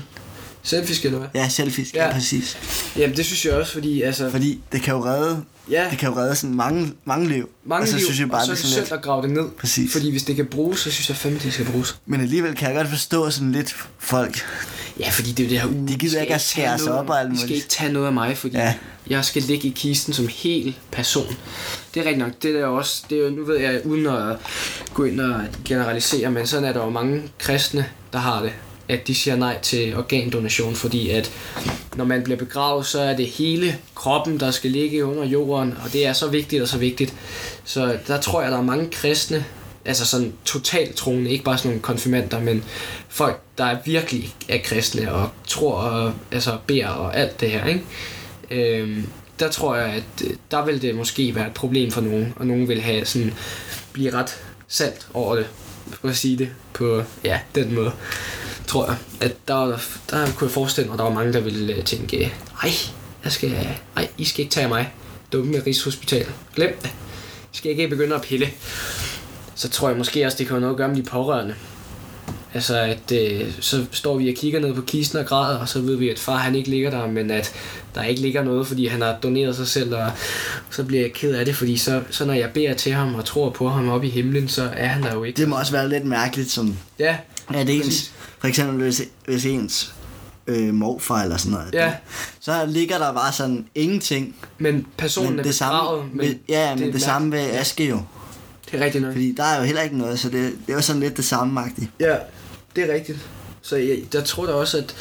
Selfisk, 0.62 1.04
eller 1.04 1.18
hvad? 1.18 1.28
Ja, 1.34 1.48
selfisk, 1.48 1.94
ja. 1.94 2.06
ja, 2.06 2.12
præcis. 2.12 2.58
Jamen, 2.96 3.16
det 3.16 3.24
synes 3.26 3.44
jeg 3.44 3.54
også, 3.54 3.72
fordi 3.72 4.02
altså... 4.02 4.30
Fordi 4.30 4.60
det 4.72 4.82
kan 4.82 4.94
jo 4.94 5.04
redde, 5.04 5.42
ja. 5.70 5.86
det 5.90 5.98
kan 5.98 6.08
jo 6.08 6.16
redde 6.16 6.36
sådan 6.36 6.56
mange, 6.56 6.92
mange 7.04 7.28
liv. 7.28 7.48
Mange 7.64 7.86
så 7.86 7.96
liv, 7.96 8.04
synes 8.04 8.20
jeg 8.20 8.28
bare, 8.28 8.40
og 8.40 8.46
så 8.46 8.52
er 8.52 8.56
det 8.56 8.64
synd 8.64 8.92
at 8.92 9.02
grave 9.02 9.22
det 9.22 9.30
ned. 9.30 9.48
Præcis. 9.58 9.92
Fordi 9.92 10.10
hvis 10.10 10.22
det 10.22 10.36
kan 10.36 10.46
bruges, 10.46 10.80
så 10.80 10.90
synes 10.90 11.08
jeg 11.08 11.16
fandme, 11.16 11.38
det 11.38 11.52
skal 11.52 11.66
bruges. 11.66 11.96
Men 12.06 12.20
alligevel 12.20 12.54
kan 12.54 12.68
jeg 12.68 12.76
godt 12.76 12.88
forstå 12.88 13.30
sådan 13.30 13.52
lidt 13.52 13.76
folk. 13.98 14.46
Ja, 15.00 15.08
fordi 15.10 15.32
det 15.32 15.40
er 15.40 15.44
jo 15.44 15.50
det 15.50 15.60
her 15.60 15.78
uge. 15.78 15.88
De 15.88 15.98
gider 15.98 16.20
ikke 16.20 16.34
at 16.34 16.40
skære 16.40 16.78
sig 16.78 16.92
op 16.92 17.10
og 17.10 17.20
alt 17.20 17.28
muligt. 17.28 17.42
Skal 17.42 17.56
ikke 17.56 17.68
tage 17.68 17.92
noget 17.92 18.06
af 18.06 18.12
mig, 18.12 18.38
fordi 18.38 18.56
ja. 18.56 18.74
jeg 19.06 19.24
skal 19.24 19.42
ligge 19.42 19.68
i 19.68 19.72
kisten 19.76 20.12
som 20.12 20.28
hel 20.30 20.76
person. 20.90 21.36
Det 21.94 22.00
er 22.00 22.04
rigtigt 22.04 22.18
nok. 22.18 22.32
Det 22.42 22.60
er 22.60 22.66
også, 22.66 23.02
det 23.10 23.18
er 23.18 23.22
jo, 23.22 23.30
nu 23.30 23.44
ved 23.44 23.58
jeg, 23.58 23.80
uden 23.84 24.06
at 24.06 24.36
gå 24.94 25.04
ind 25.04 25.20
og 25.20 25.40
generalisere, 25.64 26.30
men 26.30 26.46
sådan 26.46 26.64
er 26.64 26.72
der 26.72 26.84
jo 26.84 26.90
mange 26.90 27.22
kristne, 27.38 27.86
der 28.12 28.18
har 28.18 28.42
det 28.42 28.52
at 28.88 29.06
de 29.06 29.14
siger 29.14 29.36
nej 29.36 29.58
til 29.62 29.96
organdonation, 29.96 30.74
fordi 30.74 31.10
at 31.10 31.32
når 31.96 32.04
man 32.04 32.22
bliver 32.22 32.38
begravet, 32.38 32.86
så 32.86 33.00
er 33.00 33.16
det 33.16 33.26
hele 33.26 33.78
kroppen, 33.94 34.40
der 34.40 34.50
skal 34.50 34.70
ligge 34.70 35.04
under 35.04 35.24
jorden, 35.24 35.74
og 35.84 35.92
det 35.92 36.06
er 36.06 36.12
så 36.12 36.28
vigtigt 36.28 36.62
og 36.62 36.68
så 36.68 36.78
vigtigt. 36.78 37.14
Så 37.64 37.98
der 38.06 38.20
tror 38.20 38.42
jeg, 38.42 38.50
der 38.50 38.58
er 38.58 38.62
mange 38.62 38.88
kristne, 38.90 39.44
altså 39.84 40.06
sådan 40.06 40.32
totalt 40.44 40.94
troende, 40.94 41.30
ikke 41.30 41.44
bare 41.44 41.58
sådan 41.58 41.68
nogle 41.68 41.82
konfirmander, 41.82 42.40
men 42.40 42.64
folk, 43.08 43.40
der 43.58 43.64
er 43.64 43.76
virkelig 43.84 44.34
er 44.48 44.58
kristne 44.64 45.12
og 45.12 45.30
tror 45.46 45.74
og 45.74 46.12
altså 46.32 46.58
beder 46.66 46.88
og 46.88 47.16
alt 47.16 47.40
det 47.40 47.50
her, 47.50 47.66
ikke? 47.66 47.84
Øhm, 48.50 49.06
der 49.40 49.48
tror 49.48 49.76
jeg, 49.76 49.86
at 49.86 50.26
øh, 50.26 50.30
der 50.50 50.64
vil 50.64 50.82
det 50.82 50.94
måske 50.94 51.34
være 51.34 51.46
et 51.46 51.54
problem 51.54 51.90
for 51.90 52.00
nogen, 52.00 52.34
og 52.36 52.46
nogen 52.46 52.68
vil 52.68 52.80
have 52.80 53.04
sådan, 53.04 53.34
blive 53.92 54.14
ret 54.14 54.42
salt 54.68 55.06
over 55.14 55.36
det, 55.36 55.46
for 56.00 56.08
at 56.08 56.16
sige 56.16 56.38
det 56.38 56.48
på 56.72 57.02
ja, 57.24 57.40
den 57.54 57.74
måde 57.74 57.92
tror 58.66 58.86
jeg. 58.86 58.96
At 59.20 59.36
der, 59.48 59.66
der 60.10 60.26
kunne 60.36 60.46
jeg 60.46 60.50
forestille 60.50 60.88
mig, 60.88 60.94
at 60.94 60.98
der 60.98 61.04
var 61.04 61.12
mange, 61.12 61.32
der 61.32 61.40
ville 61.40 61.74
øh, 61.74 61.84
tænke, 61.84 62.32
ej, 62.62 62.70
jeg 63.24 63.32
skal, 63.32 63.68
ej, 63.96 64.08
I 64.18 64.24
skal 64.24 64.40
ikke 64.40 64.52
tage 64.52 64.68
mig. 64.68 64.92
Dumme 65.32 65.52
med 65.52 65.66
Rigshospital. 65.66 66.26
Glem 66.54 66.78
det. 66.82 66.90
I 67.52 67.56
skal 67.56 67.70
ikke 67.70 67.88
begynde 67.88 68.14
at 68.14 68.22
pille. 68.22 68.48
Så 69.54 69.68
tror 69.68 69.88
jeg 69.88 69.98
måske 69.98 70.26
også, 70.26 70.38
det 70.38 70.46
kan 70.46 70.54
have 70.54 70.60
noget 70.60 70.74
at 70.74 70.76
gøre 70.76 70.88
med 70.88 70.96
de 70.96 71.02
pårørende. 71.02 71.54
Altså, 72.54 72.78
at 72.78 73.12
øh, 73.12 73.52
så 73.60 73.84
står 73.90 74.18
vi 74.18 74.28
og 74.28 74.34
kigger 74.34 74.60
ned 74.60 74.74
på 74.74 74.80
kisten 74.80 75.18
og 75.18 75.26
græder, 75.26 75.58
og 75.58 75.68
så 75.68 75.80
ved 75.80 75.96
vi, 75.96 76.08
at 76.08 76.18
far 76.18 76.36
han 76.36 76.54
ikke 76.54 76.70
ligger 76.70 76.90
der, 76.90 77.06
men 77.06 77.30
at 77.30 77.52
der 77.94 78.02
ikke 78.02 78.20
ligger 78.20 78.42
noget, 78.42 78.66
fordi 78.66 78.86
han 78.86 79.00
har 79.02 79.18
doneret 79.22 79.56
sig 79.56 79.66
selv, 79.66 79.94
og 79.94 80.10
så 80.70 80.84
bliver 80.84 81.02
jeg 81.02 81.12
ked 81.12 81.34
af 81.34 81.44
det, 81.44 81.56
fordi 81.56 81.76
så, 81.76 82.02
så 82.10 82.24
når 82.24 82.34
jeg 82.34 82.50
beder 82.54 82.74
til 82.74 82.92
ham 82.92 83.14
og 83.14 83.24
tror 83.24 83.50
på 83.50 83.68
ham 83.68 83.88
op 83.88 84.04
i 84.04 84.08
himlen, 84.08 84.48
så 84.48 84.70
er 84.76 84.86
han 84.86 85.02
der 85.02 85.14
jo 85.14 85.24
ikke. 85.24 85.36
Det 85.36 85.48
må 85.48 85.58
også 85.58 85.72
være 85.72 85.88
lidt 85.88 86.04
mærkeligt, 86.04 86.50
som... 86.50 86.76
Ja, 86.98 87.16
Ja, 87.52 87.64
det 87.64 87.76
er 87.76 87.82
ens, 87.82 88.12
for 88.42 88.48
eksempel 88.48 88.76
hvis, 88.76 89.02
hvis 89.24 89.46
ens 89.46 89.94
øh, 90.46 90.74
morfar 90.74 91.22
eller 91.22 91.36
sådan 91.36 91.52
noget. 91.52 91.74
Ja. 91.74 91.86
Det, 91.86 91.94
så 92.40 92.66
ligger 92.66 92.98
der 92.98 93.12
bare 93.12 93.32
sådan 93.32 93.66
ingenting. 93.74 94.36
Men 94.58 94.86
personen 94.96 95.30
men 95.30 95.38
er 95.38 95.42
det 95.42 95.54
samme, 95.54 95.78
begravet. 95.80 96.14
Men 96.14 96.40
ja, 96.48 96.74
men 96.74 96.84
det, 96.84 96.94
det 96.94 97.02
samme 97.02 97.32
ved 97.32 97.40
Aske 97.40 97.88
jo. 97.88 98.00
Det 98.70 98.80
er 98.80 98.84
rigtigt 98.84 99.04
nok. 99.04 99.12
Fordi 99.12 99.34
der 99.36 99.44
er 99.44 99.58
jo 99.58 99.64
heller 99.64 99.82
ikke 99.82 99.98
noget, 99.98 100.18
så 100.18 100.28
det, 100.28 100.52
det 100.66 100.72
er 100.72 100.76
jo 100.76 100.80
sådan 100.80 101.00
lidt 101.00 101.16
det 101.16 101.24
samme 101.24 101.52
magtigt. 101.52 101.90
Ja, 102.00 102.16
det 102.76 102.90
er 102.90 102.94
rigtigt. 102.94 103.18
Så 103.62 103.76
jeg, 103.76 103.98
der 104.12 104.20
tror 104.22 104.46
da 104.46 104.52
også, 104.52 104.78
at 104.78 104.94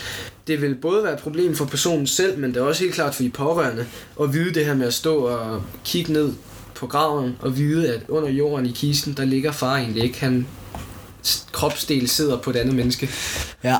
det 0.48 0.62
vil 0.62 0.75
både 0.75 1.03
være 1.03 1.13
et 1.13 1.19
problem 1.19 1.55
for 1.55 1.65
personen 1.65 2.07
selv, 2.07 2.39
men 2.39 2.53
det 2.53 2.57
er 2.57 2.65
også 2.65 2.83
helt 2.83 2.95
klart 2.95 3.15
for 3.15 3.24
de 3.24 3.29
pårørende 3.29 3.86
at 4.21 4.33
vide 4.33 4.53
det 4.53 4.65
her 4.65 4.74
med 4.74 4.88
at 4.88 4.93
stå 4.93 5.15
og 5.15 5.63
kigge 5.86 6.13
ned 6.13 6.33
på 6.75 6.88
graven 6.88 7.38
og 7.39 7.57
vide, 7.57 7.93
at 7.93 8.01
under 8.07 8.29
jorden 8.29 8.65
i 8.65 8.71
kisten, 8.71 9.13
der 9.13 9.25
ligger 9.25 9.51
far 9.51 9.77
egentlig 9.77 10.03
ikke. 10.03 10.19
Han 10.19 10.48
kropsdel 11.51 12.10
sidder 12.10 12.38
på 12.38 12.50
et 12.50 12.56
andet 12.56 12.75
menneske. 12.75 13.10
Ja. 13.63 13.78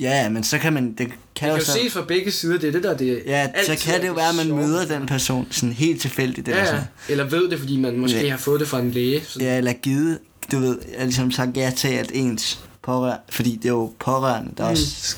Ja, 0.00 0.28
men 0.28 0.44
så 0.44 0.58
kan 0.58 0.72
man... 0.72 0.88
Det 0.88 0.96
kan, 0.96 1.08
det 1.08 1.16
kan 1.36 1.48
jo, 1.48 1.60
så... 1.60 1.72
ses 1.72 1.92
fra 1.92 2.04
begge 2.08 2.30
sider, 2.30 2.58
det 2.58 2.68
er 2.68 2.72
det 2.72 2.82
der... 2.82 2.96
Det 2.96 3.22
ja, 3.26 3.48
så 3.66 3.76
kan 3.84 4.00
det 4.00 4.08
jo 4.08 4.12
være, 4.12 4.28
at 4.28 4.34
man 4.34 4.56
møder 4.56 4.86
den 4.86 5.06
person 5.06 5.46
sådan 5.50 5.72
helt 5.72 6.00
tilfældigt. 6.00 6.48
Ja, 6.48 6.74
ja. 6.74 6.80
eller 7.08 7.24
ved 7.24 7.50
det, 7.50 7.58
fordi 7.58 7.76
man 7.76 7.98
måske 7.98 8.22
ja. 8.22 8.30
har 8.30 8.38
fået 8.38 8.60
det 8.60 8.68
fra 8.68 8.80
en 8.80 8.90
læge. 8.90 9.22
Sådan. 9.26 9.48
Ja, 9.48 9.56
eller 9.56 9.72
givet, 9.72 10.18
du 10.52 10.58
ved, 10.58 10.78
jeg 10.98 11.04
ligesom 11.04 11.30
sagt 11.30 11.56
ja 11.56 11.72
til, 11.76 11.88
at 11.88 12.10
ens 12.14 12.58
pårørende, 12.82 13.22
fordi 13.30 13.56
det 13.56 13.64
er 13.64 13.68
jo 13.72 13.92
pårørende, 13.98 14.50
der 14.56 14.64
mm. 14.64 14.70
også 14.70 15.16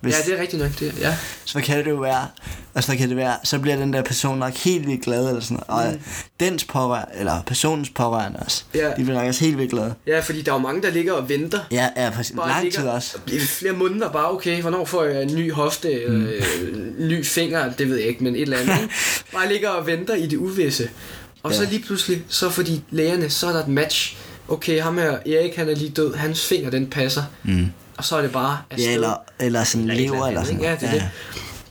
hvis, 0.00 0.14
ja, 0.14 0.30
det 0.30 0.38
er 0.38 0.42
rigtigt 0.42 0.62
nok, 0.62 0.78
det, 0.80 1.00
ja. 1.00 1.16
Så 1.44 1.60
kan 1.60 1.78
det 1.84 1.90
jo 1.90 1.96
være, 1.96 2.26
og 2.74 2.84
så 2.84 2.96
kan 2.96 3.08
det 3.08 3.16
være, 3.16 3.36
så 3.44 3.58
bliver 3.58 3.76
den 3.76 3.92
der 3.92 4.02
person 4.02 4.38
nok 4.38 4.54
helt 4.54 4.86
vildt 4.86 5.04
glad, 5.04 5.28
eller 5.28 5.40
sådan 5.40 5.62
og 5.68 5.84
mm. 5.92 6.00
dens 6.40 6.64
pårørende, 6.64 7.12
eller 7.18 7.42
personens 7.46 7.90
pårørende 7.90 8.38
også, 8.38 8.64
ja. 8.74 8.88
de 8.88 9.04
bliver 9.04 9.14
nok 9.14 9.28
også 9.28 9.44
helt 9.44 9.58
vildt 9.58 9.70
glade. 9.70 9.94
Ja, 10.06 10.20
fordi 10.20 10.42
der 10.42 10.52
er 10.52 10.56
jo 10.56 10.62
mange, 10.62 10.82
der 10.82 10.90
ligger 10.90 11.12
og 11.12 11.28
venter. 11.28 11.60
Ja, 11.70 11.88
ja, 11.96 12.10
præcis. 12.10 12.36
Lang 12.36 12.72
tid 12.72 12.88
også. 12.88 13.18
I 13.26 13.38
flere 13.38 13.72
måneder 13.72 14.12
bare, 14.12 14.30
okay, 14.30 14.60
hvornår 14.60 14.84
får 14.84 15.04
jeg 15.04 15.22
en 15.22 15.34
ny 15.34 15.52
hofte, 15.52 16.02
mm. 16.08 16.26
øh, 16.26 16.42
ny 16.98 17.24
finger, 17.24 17.72
det 17.72 17.88
ved 17.88 17.96
jeg 17.96 18.08
ikke, 18.08 18.24
men 18.24 18.36
et 18.36 18.42
eller 18.42 18.58
andet. 18.58 18.90
bare 19.34 19.52
ligger 19.52 19.68
og 19.68 19.86
venter 19.86 20.14
i 20.14 20.26
det 20.26 20.36
uvisse. 20.36 20.90
Og 21.42 21.52
ja. 21.52 21.56
så 21.56 21.64
lige 21.70 21.82
pludselig, 21.82 22.24
så 22.28 22.50
fordi 22.50 22.82
lægerne, 22.90 23.30
så 23.30 23.46
er 23.46 23.52
der 23.52 23.60
et 23.60 23.68
match. 23.68 24.16
Okay, 24.48 24.82
ham 24.82 24.98
her, 24.98 25.10
Erik, 25.10 25.56
han 25.56 25.68
er 25.68 25.74
lige 25.74 25.90
død, 25.90 26.14
hans 26.14 26.46
finger, 26.46 26.70
den 26.70 26.86
passer. 26.86 27.22
Mm 27.42 27.68
og 27.96 28.04
så 28.04 28.16
er 28.16 28.22
det 28.22 28.32
bare 28.32 28.58
afsted. 28.70 28.88
Ja, 28.88 28.94
eller, 28.94 29.14
eller 29.40 29.64
sådan 29.64 29.90
Eller 29.90 30.02
lever, 30.02 30.26
eller 30.26 30.40
andet, 30.40 30.46
sådan 30.46 30.60
ikke? 30.60 30.70
Ja, 30.70 30.76
det, 30.80 30.88
er 30.88 30.92
det. 30.92 31.02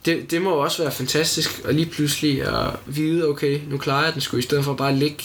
Det, 0.06 0.32
det 0.32 0.42
må 0.42 0.50
jo 0.50 0.60
også 0.60 0.84
være 0.84 0.92
fantastisk 0.92 1.62
at 1.66 1.76
lige 1.76 1.86
pludselig 1.90 2.42
at 2.48 2.70
vide, 2.86 3.28
okay, 3.28 3.60
nu 3.70 3.78
klarer 3.78 4.04
jeg 4.06 4.14
den 4.14 4.22
sgu, 4.22 4.38
i 4.38 4.42
stedet 4.42 4.66
for 4.66 4.74
bare 4.74 4.90
at 4.92 4.98
ligge 4.98 5.24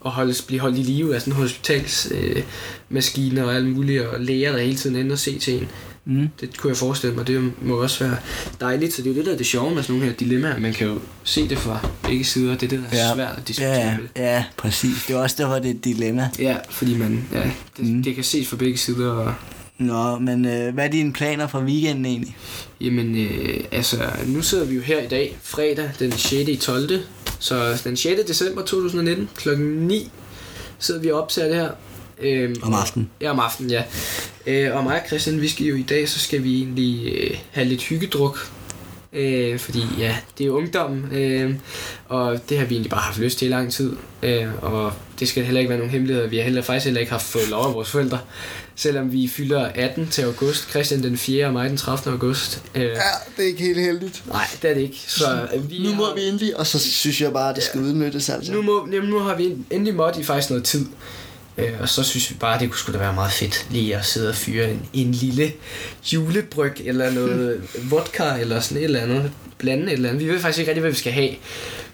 og 0.00 0.10
holde, 0.12 0.34
blive 0.46 0.60
holdt 0.60 0.78
i 0.78 0.82
live 0.82 1.14
af 1.14 1.20
sådan 1.20 1.34
hospitalsmaskiner 1.34 3.42
øh, 3.42 3.48
og 3.48 3.54
alt 3.54 3.66
muligt, 3.76 4.02
og 4.06 4.20
læger, 4.20 4.52
der 4.52 4.58
hele 4.58 4.76
tiden 4.76 4.96
ender 4.96 5.12
og 5.12 5.18
se 5.18 5.38
til 5.38 5.54
en. 5.54 5.68
Mm. 6.04 6.28
Det 6.40 6.58
kunne 6.58 6.70
jeg 6.70 6.76
forestille 6.76 7.16
mig, 7.16 7.26
det 7.26 7.52
må 7.62 7.74
også 7.76 8.04
være 8.04 8.16
dejligt, 8.60 8.94
så 8.94 9.02
det 9.02 9.10
er 9.10 9.14
jo 9.14 9.18
det, 9.18 9.26
der 9.26 9.32
er 9.32 9.36
det 9.36 9.46
sjove 9.46 9.74
med 9.74 9.82
sådan 9.82 9.94
nogle 9.94 10.10
her 10.10 10.16
dilemmaer. 10.16 10.58
Man 10.58 10.72
kan 10.72 10.86
jo 10.86 10.98
se 11.24 11.48
det 11.48 11.58
fra 11.58 11.88
begge 12.02 12.24
sider, 12.24 12.52
det 12.56 12.62
er 12.62 12.68
det, 12.68 12.84
der 12.92 12.98
er 12.98 13.08
Ja. 13.08 13.14
svært 13.14 13.34
at 13.38 13.48
diskutere 13.48 13.74
Ja, 13.76 13.96
med 13.96 14.02
det. 14.16 14.22
ja, 14.22 14.44
præcis. 14.56 15.04
Det 15.08 15.16
er 15.16 15.20
også 15.20 15.36
derfor, 15.38 15.54
det 15.54 15.66
er 15.70 15.74
et 15.74 15.84
dilemma. 15.84 16.30
Ja, 16.38 16.56
fordi 16.70 16.96
man, 16.96 17.24
ja, 17.32 17.42
det, 17.76 17.86
mm. 17.86 18.02
det 18.02 18.14
kan 18.14 18.24
ses 18.24 18.48
fra 18.48 18.56
begge 18.56 18.78
sider, 18.78 19.10
og 19.10 19.34
Nå, 19.82 20.18
men 20.18 20.44
øh, 20.44 20.74
hvad 20.74 20.84
er 20.84 20.88
dine 20.88 21.12
planer 21.12 21.46
for 21.46 21.60
weekenden 21.60 22.06
egentlig? 22.06 22.36
Jamen, 22.80 23.16
øh, 23.16 23.64
altså, 23.72 23.96
nu 24.26 24.42
sidder 24.42 24.64
vi 24.64 24.74
jo 24.74 24.80
her 24.80 25.00
i 25.02 25.08
dag, 25.08 25.36
fredag 25.42 25.90
den 25.98 26.12
6. 26.12 26.48
i 26.48 26.56
12. 26.56 27.00
Så 27.38 27.80
den 27.84 27.96
6. 27.96 28.20
december 28.28 28.62
2019, 28.62 29.28
klokken 29.36 29.66
9, 29.66 30.10
sidder 30.78 31.00
vi 31.00 31.10
og 31.10 31.22
optager 31.22 31.48
det 31.48 31.56
her. 31.56 31.70
Øhm, 32.18 32.56
Om 32.62 32.74
aftenen. 32.74 33.10
Ja, 33.20 33.30
om 33.30 33.40
aftenen, 33.40 33.70
ja. 33.70 33.82
Øh, 34.46 34.76
og 34.76 34.84
mig 34.84 35.00
og 35.02 35.06
Christian, 35.06 35.40
vi 35.40 35.48
skal 35.48 35.66
jo 35.66 35.76
i 35.76 35.82
dag, 35.82 36.08
så 36.08 36.18
skal 36.18 36.44
vi 36.44 36.56
egentlig 36.56 37.12
øh, 37.14 37.36
have 37.50 37.66
lidt 37.68 37.82
hyggedruk. 37.82 38.50
Øh, 39.12 39.58
fordi 39.58 39.82
ja, 39.98 40.16
det 40.38 40.46
er 40.46 40.50
ungdommen, 40.50 41.12
øh, 41.12 41.54
og 42.08 42.40
det 42.48 42.58
har 42.58 42.64
vi 42.64 42.74
egentlig 42.74 42.90
bare 42.90 43.00
haft 43.00 43.18
lyst 43.18 43.38
til 43.38 43.46
i 43.46 43.50
lang 43.50 43.72
tid. 43.72 43.92
Øh, 44.22 44.46
og 44.62 44.92
det 45.20 45.28
skal 45.28 45.44
heller 45.44 45.60
ikke 45.60 45.68
være 45.68 45.78
nogen 45.78 45.92
hemmeligheder. 45.92 46.28
Vi 46.28 46.36
har 46.36 46.44
heller 46.44 46.62
faktisk 46.62 46.84
heller 46.84 47.00
ikke 47.00 47.12
haft 47.12 47.24
fået 47.26 47.48
lov 47.48 47.66
af 47.68 47.74
vores 47.74 47.90
forældre. 47.90 48.18
Selvom 48.76 49.12
vi 49.12 49.28
fylder 49.28 49.64
18 49.74 50.08
til 50.08 50.22
august. 50.22 50.70
Christian 50.70 51.02
den 51.02 51.16
4. 51.18 51.46
og 51.46 51.52
mig 51.52 51.70
den 51.70 51.76
30. 51.76 52.12
august. 52.12 52.62
Øh, 52.74 52.82
Ja, 52.82 52.88
det 52.88 52.98
er 53.38 53.42
ikke 53.42 53.62
helt 53.62 53.80
heldigt. 53.80 54.22
Nej, 54.28 54.46
det 54.62 54.70
er 54.70 54.74
det 54.74 54.80
ikke. 54.80 55.00
Så 55.06 55.48
øh, 55.54 55.70
vi 55.70 55.78
Nu 55.82 55.94
må 55.94 56.04
har, 56.04 56.14
vi 56.14 56.20
endelig, 56.28 56.56
og 56.56 56.66
så 56.66 56.78
synes 56.78 57.20
jeg 57.20 57.32
bare, 57.32 57.50
at 57.50 57.56
det 57.56 57.64
skal 57.64 57.80
udnyttes 57.80 58.28
altså. 58.28 58.52
nu, 58.52 58.62
må, 58.62 58.88
jamen, 58.92 59.10
nu 59.10 59.18
har 59.18 59.36
vi 59.36 59.56
endelig 59.70 59.94
måttet 59.94 60.20
i 60.20 60.24
faktisk 60.24 60.50
noget 60.50 60.64
tid. 60.64 60.86
Øh, 61.58 61.70
og 61.80 61.88
så 61.88 62.02
synes 62.02 62.30
vi 62.30 62.36
bare, 62.40 62.54
at 62.54 62.60
det 62.60 62.70
kunne 62.70 62.78
sgu 62.78 62.92
da 62.92 62.98
være 62.98 63.14
meget 63.14 63.32
fedt 63.32 63.66
lige 63.70 63.96
at 63.96 64.04
sidde 64.06 64.28
og 64.28 64.34
fyre 64.34 64.70
en, 64.70 64.82
en 64.92 65.12
lille 65.12 65.52
julebryg 66.12 66.72
eller 66.84 67.10
noget 67.10 67.62
vodka 67.90 68.36
eller 68.40 68.60
sådan 68.60 68.78
et 68.78 68.84
eller 68.84 69.00
andet. 69.00 69.30
Blande 69.58 69.86
et 69.86 69.92
eller 69.92 70.08
andet. 70.08 70.24
Vi 70.24 70.32
ved 70.32 70.40
faktisk 70.40 70.58
ikke 70.58 70.70
rigtig, 70.70 70.80
hvad 70.80 70.90
vi 70.90 70.96
skal 70.96 71.12
have. 71.12 71.30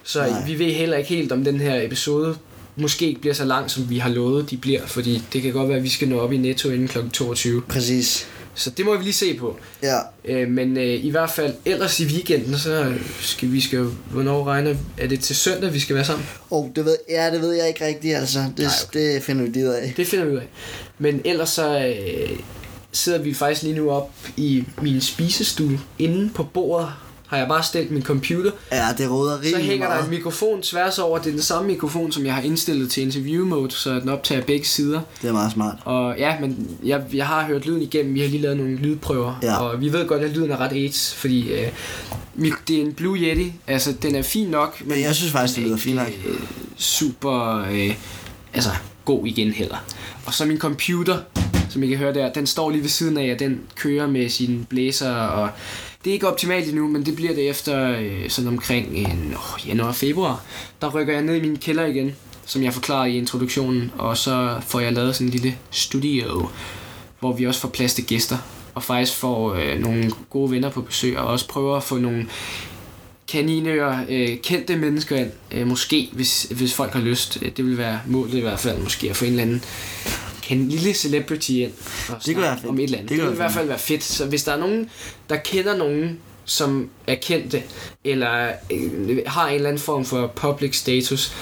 Så 0.04 0.18
Nej. 0.20 0.28
Nej. 0.30 0.46
vi 0.46 0.58
ved 0.58 0.72
heller 0.72 0.96
ikke 0.96 1.08
helt, 1.08 1.32
om 1.32 1.44
den 1.44 1.60
her 1.60 1.82
episode 1.82 2.36
måske 2.76 3.06
ikke 3.06 3.20
bliver 3.20 3.34
så 3.34 3.44
lang, 3.44 3.70
som 3.70 3.90
vi 3.90 3.98
har 3.98 4.10
lovet, 4.10 4.50
de 4.50 4.56
bliver. 4.56 4.86
Fordi 4.86 5.22
det 5.32 5.42
kan 5.42 5.52
godt 5.52 5.68
være, 5.68 5.78
at 5.78 5.84
vi 5.84 5.88
skal 5.88 6.08
nå 6.08 6.18
op 6.18 6.32
i 6.32 6.36
Netto 6.36 6.70
inden 6.70 6.88
kl. 6.88 6.98
22. 7.12 7.62
Præcis. 7.62 8.28
Så 8.58 8.70
det 8.70 8.84
må 8.84 8.96
vi 8.96 9.02
lige 9.04 9.12
se 9.12 9.34
på. 9.34 9.56
Ja, 9.82 9.98
Øh, 10.24 10.48
men 10.48 10.76
øh, 10.76 11.04
i 11.04 11.10
hvert 11.10 11.30
fald 11.30 11.54
ellers 11.64 12.00
i 12.00 12.04
weekenden, 12.06 12.58
så 12.58 12.94
skal 13.20 13.52
vi 13.52 13.60
skal, 13.60 13.86
hvornår 14.10 14.44
regner, 14.44 14.74
er 14.98 15.06
det 15.06 15.20
til 15.20 15.36
søndag, 15.36 15.72
vi 15.72 15.80
skal 15.80 15.96
være 15.96 16.04
sammen? 16.04 16.26
og 16.50 16.72
det 16.76 16.84
ved, 16.84 16.96
ja, 17.10 17.30
det 17.30 17.40
ved 17.40 17.52
jeg 17.52 17.68
ikke 17.68 17.86
rigtigt, 17.86 18.16
altså. 18.16 18.38
Det, 18.38 18.58
Nej, 18.58 18.66
okay. 18.88 19.00
det 19.00 19.22
finder 19.22 19.42
vi 19.44 19.48
lige 19.50 19.66
ud 19.68 19.70
af. 19.72 19.92
Det 19.96 20.06
finder 20.06 20.24
vi 20.24 20.32
ud 20.32 20.36
af. 20.36 20.48
Men 20.98 21.20
ellers 21.24 21.50
så 21.50 21.78
øh, 21.78 22.38
sidder 22.92 23.18
vi 23.18 23.34
faktisk 23.34 23.62
lige 23.62 23.74
nu 23.76 23.90
op 23.90 24.10
i 24.36 24.64
min 24.82 25.00
spisestue. 25.00 25.80
Inde 25.98 26.30
på 26.34 26.42
bordet 26.42 26.88
har 27.28 27.36
jeg 27.36 27.48
bare 27.48 27.62
stillet 27.62 27.90
min 27.90 28.02
computer. 28.02 28.50
Ja, 28.72 28.86
det 28.98 29.10
råder 29.10 29.36
Så 29.36 29.42
rigtig 29.44 29.64
hænger 29.64 29.86
der 29.86 29.94
meget. 29.94 30.04
en 30.04 30.10
mikrofon 30.10 30.62
tværs 30.62 30.98
over. 30.98 31.18
Det 31.18 31.26
er 31.26 31.30
den 31.30 31.42
samme 31.42 31.66
mikrofon, 31.68 32.12
som 32.12 32.26
jeg 32.26 32.34
har 32.34 32.42
indstillet 32.42 32.90
til 32.90 33.02
interview 33.02 33.46
mode, 33.46 33.70
så 33.70 33.90
den 33.94 34.08
optager 34.08 34.42
begge 34.42 34.66
sider. 34.66 35.00
Det 35.22 35.28
er 35.28 35.32
meget 35.32 35.52
smart. 35.52 35.74
Og 35.84 36.14
ja, 36.18 36.40
men 36.40 36.76
jeg, 36.84 37.02
jeg 37.14 37.26
har 37.26 37.44
hørt 37.46 37.66
lyden 37.66 37.82
igennem. 37.82 38.14
Vi 38.14 38.20
har 38.20 38.28
lige 38.28 38.42
lavet 38.42 38.56
nogle 38.56 38.76
lydprøver. 38.76 39.38
Ja. 39.42 39.56
Og 39.56 39.80
vi 39.80 39.92
ved 39.92 40.06
godt, 40.08 40.22
at 40.22 40.30
lyden 40.30 40.50
er 40.50 40.60
ret 40.60 40.72
aids, 40.72 41.14
fordi 41.14 41.52
øh, 41.52 41.68
det 42.68 42.76
er 42.78 42.82
en 42.82 42.92
Blue 42.92 43.18
Yeti. 43.18 43.52
Altså, 43.66 43.92
den 44.02 44.14
er 44.14 44.22
fin 44.22 44.48
nok, 44.48 44.80
men 44.80 44.88
Men 44.88 45.00
jeg 45.00 45.14
synes 45.14 45.32
faktisk, 45.32 45.56
det 45.56 45.64
lyder 45.66 45.76
fint 45.76 45.96
nok. 45.96 46.08
øh, 46.28 46.34
super 46.76 47.64
øh, 47.70 47.94
altså, 48.54 48.70
god 49.04 49.26
igen 49.26 49.50
heller. 49.52 49.76
Og 50.26 50.34
så 50.34 50.44
min 50.44 50.58
computer, 50.58 51.16
som 51.68 51.82
I 51.82 51.86
kan 51.86 51.98
høre 51.98 52.14
der, 52.14 52.32
den 52.32 52.46
står 52.46 52.70
lige 52.70 52.82
ved 52.82 52.88
siden 52.88 53.16
af, 53.18 53.32
og 53.32 53.38
den 53.38 53.60
kører 53.76 54.06
med 54.06 54.28
sine 54.28 54.64
blæser, 54.64 55.12
og 55.14 55.48
det 56.04 56.10
er 56.10 56.14
ikke 56.14 56.28
optimalt 56.28 56.68
endnu, 56.68 56.88
men 56.88 57.06
det 57.06 57.16
bliver 57.16 57.34
det 57.34 57.48
efter 57.48 57.98
øh, 57.98 58.30
sådan 58.30 58.48
omkring 58.48 58.96
en, 58.96 59.32
øh, 59.32 59.68
januar 59.68 59.92
februar. 59.92 60.44
Der 60.80 60.94
rykker 60.94 61.12
jeg 61.12 61.22
ned 61.22 61.34
i 61.34 61.40
min 61.40 61.56
kælder 61.56 61.86
igen, 61.86 62.16
som 62.46 62.62
jeg 62.62 62.74
forklarede 62.74 63.10
i 63.10 63.18
introduktionen, 63.18 63.92
og 63.98 64.16
så 64.16 64.60
får 64.66 64.80
jeg 64.80 64.92
lavet 64.92 65.14
sådan 65.14 65.26
en 65.26 65.32
lille 65.32 65.56
studio, 65.70 66.48
hvor 67.20 67.32
vi 67.32 67.46
også 67.46 67.60
får 67.60 67.68
plads 67.68 67.94
til 67.94 68.06
gæster, 68.06 68.38
og 68.74 68.82
faktisk 68.82 69.14
får 69.14 69.54
øh, 69.54 69.78
nogle 69.78 70.12
gode 70.30 70.50
venner 70.50 70.70
på 70.70 70.80
besøg, 70.80 71.18
og 71.18 71.26
også 71.26 71.48
prøver 71.48 71.76
at 71.76 71.82
få 71.82 71.98
nogle 71.98 72.26
kaninører, 73.28 74.04
øh, 74.08 74.38
kendte 74.42 74.76
mennesker 74.76 75.16
ind, 75.16 75.30
øh, 75.52 75.66
måske, 75.66 76.08
hvis, 76.12 76.42
hvis 76.42 76.74
folk 76.74 76.92
har 76.92 77.00
lyst. 77.00 77.38
Øh, 77.42 77.52
det 77.56 77.64
vil 77.64 77.78
være 77.78 78.00
målet 78.06 78.34
i 78.34 78.40
hvert 78.40 78.60
fald, 78.60 78.78
måske 78.78 79.10
at 79.10 79.16
få 79.16 79.24
en 79.24 79.30
eller 79.30 79.42
anden 79.42 79.64
kan, 80.48 80.68
lille 80.68 80.94
celebrity 80.94 81.50
ind 81.50 81.72
og 82.08 82.16
Det 82.26 82.34
kunne 82.34 82.42
være 82.44 82.56
fedt. 82.56 82.68
om 82.68 82.78
et 82.78 82.84
eller 82.84 82.98
andet. 82.98 83.08
Det 83.10 83.16
Det, 83.18 83.24
kunne 83.24 83.30
det 83.30 83.30
vil 83.30 83.34
i 83.34 83.42
hvert 83.42 83.52
fald 83.52 83.68
være 83.68 83.78
fedt. 83.78 84.04
Så 84.04 84.26
hvis 84.26 84.44
der 84.44 84.52
er 84.52 84.56
nogen, 84.58 84.90
der 85.28 85.36
kender 85.36 85.76
nogen, 85.76 86.18
som 86.44 86.90
er 87.06 87.14
kendte, 87.14 87.62
eller 88.04 88.48
øh, 88.72 89.18
har 89.26 89.48
en 89.48 89.54
eller 89.54 89.68
anden 89.68 89.80
form 89.82 90.04
for 90.04 90.26
public 90.26 90.76
status, 90.78 91.32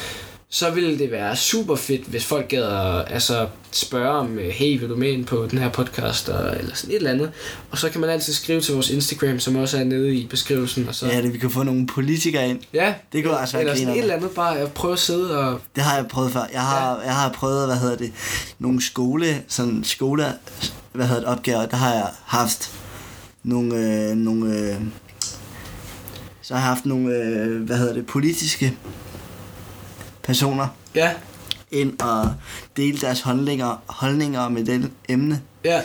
så 0.56 0.70
ville 0.70 0.98
det 0.98 1.10
være 1.10 1.36
super 1.36 1.76
fedt, 1.76 2.04
hvis 2.04 2.24
folk 2.24 2.48
gad 2.48 2.62
at 2.62 3.12
altså, 3.12 3.46
spørge 3.70 4.10
om, 4.10 4.38
øh, 4.38 4.48
hey, 4.48 4.80
vil 4.80 4.88
du 4.88 4.96
med 4.96 5.08
ind 5.08 5.24
på 5.24 5.46
den 5.50 5.58
her 5.58 5.68
podcast, 5.68 6.28
og, 6.28 6.56
eller 6.58 6.74
sådan 6.74 6.90
et 6.90 6.96
eller 6.96 7.10
andet. 7.10 7.32
Og 7.70 7.78
så 7.78 7.90
kan 7.90 8.00
man 8.00 8.10
altid 8.10 8.32
skrive 8.32 8.60
til 8.60 8.74
vores 8.74 8.90
Instagram, 8.90 9.40
som 9.40 9.56
også 9.56 9.78
er 9.78 9.84
nede 9.84 10.14
i 10.14 10.26
beskrivelsen. 10.26 10.88
Og 10.88 10.94
så, 10.94 11.06
Ja, 11.06 11.22
det, 11.22 11.32
vi 11.32 11.38
kan 11.38 11.50
få 11.50 11.62
nogle 11.62 11.86
politikere 11.86 12.48
ind. 12.48 12.58
ja 12.74 12.94
Det 13.12 13.24
kunne 13.24 13.38
altså 13.38 13.56
være 13.56 13.62
eller 13.64 13.76
sådan 13.76 13.94
et 13.94 14.00
eller 14.00 14.14
andet, 14.14 14.30
bare 14.30 14.58
at 14.58 14.72
prøve 14.72 14.92
at 14.92 14.98
sidde 14.98 15.38
og... 15.38 15.60
Det 15.74 15.82
har 15.82 15.96
jeg 15.96 16.06
prøvet 16.06 16.32
før. 16.32 16.46
Jeg 16.52 16.62
har, 16.62 17.02
jeg 17.02 17.14
har 17.14 17.32
prøvet, 17.32 17.66
hvad 17.66 17.76
hedder 17.76 17.96
det, 17.96 18.12
nogle 18.58 18.82
skole, 18.82 19.42
sådan 19.48 19.84
skole, 19.84 20.24
hvad 20.92 21.06
hedder 21.06 21.20
det, 21.20 21.28
opgaver. 21.28 21.66
Der 21.66 21.76
har 21.76 21.92
jeg 21.92 22.06
haft 22.24 22.70
nogle, 23.42 23.76
øh, 23.76 24.16
nogle 24.16 24.58
øh, 24.58 24.76
så 26.42 26.54
har 26.54 26.60
jeg 26.60 26.68
haft 26.68 26.86
nogle, 26.86 27.14
øh, 27.14 27.62
hvad 27.62 27.76
hedder 27.76 27.94
det, 27.94 28.06
politiske 28.06 28.76
personer 30.26 30.68
Ja, 30.94 31.10
ind 31.70 32.00
og 32.00 32.34
dele 32.76 32.98
deres 32.98 33.20
holdninger, 33.20 33.82
holdninger 33.86 34.48
med 34.48 34.64
det 34.64 34.90
emne. 35.08 35.40
ja. 35.64 35.80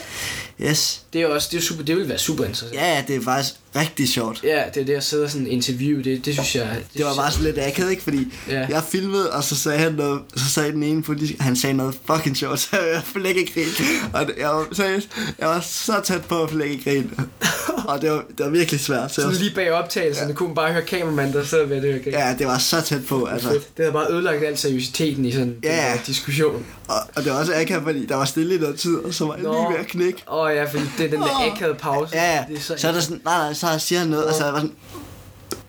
Yes. 0.64 1.02
Det 1.14 1.22
er 1.22 1.28
også, 1.28 1.48
det 1.52 1.58
er 1.58 1.62
super, 1.62 1.84
det 1.84 1.96
vil 1.98 2.10
være 2.10 2.18
super 2.18 2.44
interessant. 2.44 2.74
Ja, 2.82 3.04
det 3.08 3.16
er 3.16 3.22
faktisk 3.22 3.54
rigtig 3.76 4.10
sjovt. 4.10 4.44
Ja, 4.44 4.64
det 4.74 4.82
er 4.82 4.86
det 4.86 4.94
at 4.94 5.04
sidde 5.04 5.24
og 5.24 5.30
sådan 5.30 5.48
interview, 5.48 6.02
det, 6.02 6.26
det 6.26 6.34
synes 6.34 6.56
jeg... 6.56 6.68
Det, 6.76 6.86
Det 6.98 7.06
var 7.06 7.16
bare 7.16 7.32
sådan 7.32 7.46
lidt 7.46 7.60
akavet, 7.60 7.92
ikke? 7.92 8.04
Fordi 8.04 8.34
Ja. 8.50 8.66
jeg 8.70 8.84
filmede, 8.84 9.32
og 9.32 9.44
så 9.44 9.56
sagde 9.56 9.80
han 9.80 9.94
noget, 9.94 10.22
så 10.36 10.46
sagde 10.46 10.72
den 10.72 10.84
ene 10.84 11.04
politiker, 11.04 11.44
han 11.44 11.56
sagde 11.56 11.74
noget 11.74 11.96
fucking 12.06 12.38
sjovt, 12.38 12.60
så 12.60 12.80
jeg 12.94 13.02
flække 13.06 13.52
grin. 13.54 13.86
Og 14.14 14.30
jeg 14.38 14.50
var, 14.50 14.68
seriøst, 14.72 15.10
jeg 15.40 15.48
var 15.48 15.60
så 15.60 16.02
tæt 16.04 16.22
på 16.26 16.44
at 16.44 16.50
flække 16.50 16.84
grin. 16.84 17.12
Og 17.88 18.02
det 18.02 18.12
var, 18.12 18.24
det 18.38 18.46
var 18.46 18.50
virkelig 18.50 18.80
svært. 18.80 19.14
Så 19.14 19.26
var- 19.26 19.32
lige 19.34 19.56
bag 19.56 19.72
optagelsen, 19.72 20.28
ja. 20.28 20.34
kunne 20.34 20.48
man 20.50 20.56
bare 20.56 20.72
høre 20.74 20.82
kameramanden, 20.82 21.34
der 21.34 21.44
sidder 21.46 21.66
ved 21.66 21.82
det 21.82 22.04
game. 22.04 22.20
ja, 22.28 22.36
det 22.40 22.48
var 22.48 22.58
så 22.58 22.82
tæt 22.82 23.06
på, 23.10 23.26
altså. 23.26 23.50
Det 23.50 23.62
havde 23.78 23.92
bare 23.92 24.12
ødelagt 24.12 24.44
al 24.44 24.58
seriøsiteten 24.58 25.26
i 25.26 25.32
sådan 25.32 25.56
Ja, 25.64 25.70
der 25.70 26.04
diskussion. 26.08 26.66
Og, 26.88 26.96
og 27.16 27.24
det 27.24 27.32
var 27.32 27.40
også 27.40 27.54
akavet, 27.56 27.84
fordi 27.84 28.06
der 28.06 28.16
var 28.16 28.26
stille 28.26 28.56
i 28.56 28.58
noget 28.58 28.80
tid, 28.80 28.96
og 28.96 29.14
så 29.14 29.26
var 29.26 29.34
jeg 29.36 29.44
Nå. 29.44 29.54
lige 29.54 29.72
ved 29.74 29.80
at 29.80 29.88
knække. 29.88 30.24
Åh 30.32 30.38
oh, 30.40 30.56
ja, 30.56 30.64
fordi 30.64 30.84
det 30.98 31.06
er 31.06 31.10
den 31.10 31.20
der 31.20 31.52
akavede 31.54 31.78
pause. 31.78 32.16
Ja, 32.16 32.36
ja. 32.36 32.44
Det 32.50 32.58
er 32.58 32.62
Så, 32.62 32.74
så 32.78 32.88
er 32.88 32.92
der 32.92 33.00
sådan, 33.00 33.22
nej, 33.26 33.38
nej, 33.38 33.54
så 33.54 33.68
siger 33.80 34.00
han 34.00 34.08
noget, 34.08 34.26
og 34.26 34.34
så, 34.34 34.44
var 34.44 34.56
sådan, 34.56 34.72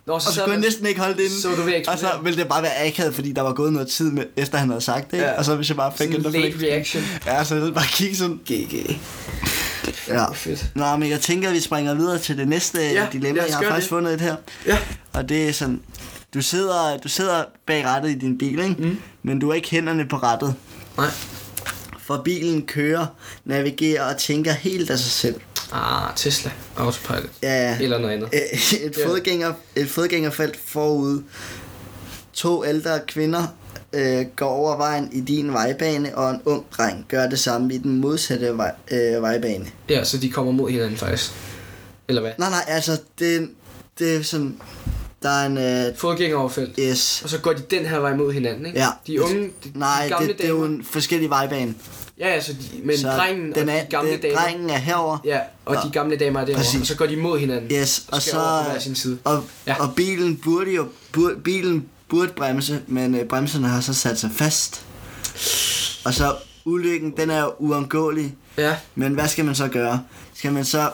Nå, 0.07 0.13
og 0.13 0.23
så 0.23 0.33
sad 0.33 0.45
kunne 0.45 0.53
jeg 0.53 0.61
næsten 0.61 0.87
ikke 0.87 1.01
holde 1.01 1.15
det 1.17 1.23
inde. 1.23 1.41
Så 1.43 1.49
du 1.49 1.63
ved 1.63 1.89
og 1.89 1.99
så 1.99 2.07
ville 2.23 2.39
det 2.41 2.49
bare 2.49 2.63
være 2.63 2.87
akavet, 2.87 3.15
fordi 3.15 3.33
der 3.33 3.43
var 3.43 3.53
gået 3.53 3.73
noget 3.73 3.89
tid, 3.89 4.11
med, 4.11 4.25
efter 4.37 4.59
han 4.59 4.69
havde 4.69 4.81
sagt 4.81 5.11
det, 5.11 5.17
ikke? 5.17 5.27
Ja. 5.27 5.39
Og 5.39 5.45
så 5.45 5.57
hvis 5.57 5.69
jeg 5.69 5.77
bare 5.77 5.93
fik 5.97 6.13
sådan 6.13 6.27
en 6.27 6.35
en 6.35 6.43
late 6.43 6.67
reaction. 6.67 7.05
Ja, 7.27 7.45
så 7.45 7.55
jeg 7.55 7.75
bare 7.75 7.85
kigge 7.93 8.17
sådan. 8.17 8.41
GG. 8.51 9.01
Ja. 10.09 10.33
Fedt. 10.33 10.67
Nå, 10.75 10.97
men 10.97 11.11
jeg 11.11 11.21
tænker, 11.21 11.49
at 11.49 11.55
vi 11.55 11.61
springer 11.61 11.95
videre 11.95 12.19
til 12.19 12.39
det 12.39 12.49
næste 12.49 12.81
Ja, 12.83 13.07
dilemma. 13.13 13.37
lad 13.41 13.45
os 13.45 13.49
Jeg 13.51 13.57
har 13.57 13.65
faktisk 13.65 13.85
det. 13.85 13.89
fundet 13.89 14.15
et 14.15 14.21
her. 14.21 14.37
Ja. 14.67 14.79
Og 15.13 15.29
det 15.29 15.49
er 15.49 15.53
sådan, 15.53 15.81
du 16.35 16.43
sidder, 16.43 16.97
du 16.97 17.09
sidder 17.09 17.45
bag 17.67 17.85
rattet 17.85 18.11
i 18.11 18.15
din 18.15 18.39
bil, 18.39 18.59
ikke? 18.59 18.75
Mm. 18.79 18.99
men 19.23 19.39
du 19.39 19.47
har 19.49 19.55
ikke 19.55 19.71
hænderne 19.71 20.09
på 20.09 20.17
rattet. 20.17 20.55
Nej. 20.97 21.07
For 21.99 22.21
bilen 22.25 22.63
kører, 22.67 23.07
navigerer 23.45 24.15
og 24.15 24.21
tænker 24.21 24.53
helt 24.53 24.91
af 24.91 24.99
sig 24.99 25.11
selv. 25.11 25.35
Ah, 25.73 26.17
Tesla. 26.17 26.51
Autopilot. 26.77 27.31
Ja, 27.43 27.71
ja. 27.71 27.79
Eller 27.81 27.99
noget 27.99 28.15
andet. 28.15 28.29
Øh, 28.33 28.81
et, 28.81 28.97
fodgænger, 29.07 29.53
et 29.77 29.91
fodgængerfelt 29.91 30.59
forud. 30.67 31.23
To 32.33 32.65
ældre 32.67 33.01
kvinder 33.09 33.47
øh, 33.93 34.27
går 34.37 34.47
over 34.49 34.77
vejen 34.77 35.09
i 35.13 35.21
din 35.21 35.53
vejbane, 35.53 36.17
og 36.17 36.31
en 36.31 36.41
ung 36.45 36.65
dreng 36.77 37.07
gør 37.09 37.29
det 37.29 37.39
samme 37.39 37.75
i 37.75 37.79
den 37.79 38.01
modsatte 38.01 38.57
vej, 38.57 38.73
øh, 38.91 39.23
vejbane. 39.23 39.67
Ja, 39.91 40.05
så 40.05 40.19
de 40.19 40.31
kommer 40.31 40.53
mod 40.53 40.71
hinanden 40.71 40.97
faktisk. 40.97 41.31
Eller 42.09 42.23
hvad? 42.23 42.33
Nej, 42.39 42.51
nej, 42.51 42.65
altså, 42.67 42.93
det, 43.19 43.49
det 43.99 44.17
er 44.17 44.23
sådan, 44.23 44.57
der 45.23 45.29
er 45.29 45.47
en, 45.47 45.59
øh, 45.59 45.97
Fodgængeroverfelt. 45.97 46.73
yes, 46.79 47.21
Og 47.25 47.29
så 47.31 47.39
går 47.39 47.53
de 47.53 47.63
den 47.71 47.87
her 47.87 47.99
vej 47.99 48.15
mod 48.17 48.33
hinanden, 48.33 48.67
ikke? 48.67 48.79
Ja. 48.79 48.87
De 49.07 49.23
unge, 49.23 49.43
de, 49.65 49.73
Nej, 49.75 50.03
de 50.05 50.09
gamle 50.11 50.29
det, 50.29 50.39
det 50.39 50.45
er 50.45 50.49
jo 50.51 50.63
damer. 50.65 50.67
en 50.77 50.85
forskellig 50.85 51.31
vejbane. 51.31 51.75
Ja, 52.19 52.27
altså, 52.29 52.53
de, 52.53 52.59
men 52.85 52.99
så 52.99 53.09
drengen 53.09 53.53
den 53.55 53.69
og 53.69 53.75
er, 53.75 53.81
de 53.81 53.87
gamle 53.91 54.13
det, 54.13 54.23
damer... 54.23 54.37
drengen 54.37 54.71
er 54.71 54.77
herover. 54.79 55.19
Ja, 55.25 55.39
og 55.65 55.77
Og- 55.77 55.83
de 55.85 55.91
gamle 55.93 56.17
damer 56.17 56.41
er 56.41 56.45
derovre, 56.45 56.63
Præcis. 56.65 56.81
og 56.81 56.87
så 56.87 56.97
går 56.97 57.07
de 57.07 57.17
mod 57.17 57.39
hinanden. 57.39 57.71
Yes, 57.77 58.05
og 58.09 58.15
og 58.15 58.23
så 58.23 58.37
over 58.39 58.65
på 58.65 58.71
hver 58.71 58.79
sin 58.81 58.95
side. 58.95 59.19
og, 59.25 59.45
Ja. 59.67 59.75
og 59.83 59.95
bilen 59.97 60.37
burde 60.37 60.71
jo 60.75 60.87
burde, 61.13 61.35
bilen 61.45 61.87
burde 62.13 62.33
bremse, 62.37 62.81
men 62.87 63.15
øh, 63.15 63.25
bremserne 63.25 63.69
har 63.69 63.81
så 63.81 63.95
sat 63.95 64.19
sig 64.19 64.31
fast. 64.37 64.85
Og 66.05 66.15
så 66.15 66.35
ulykken, 66.65 67.11
den 67.17 67.31
er 67.31 67.41
jo 67.43 67.53
uundgåelig. 67.59 68.35
Ja, 68.59 68.77
Men 68.95 69.13
hvad 69.15 69.29
skal 69.29 69.45
man 69.45 69.55
så 69.55 69.69
gøre? 69.69 70.03
Skal 70.35 70.53
man 70.53 70.65
så 70.65 70.91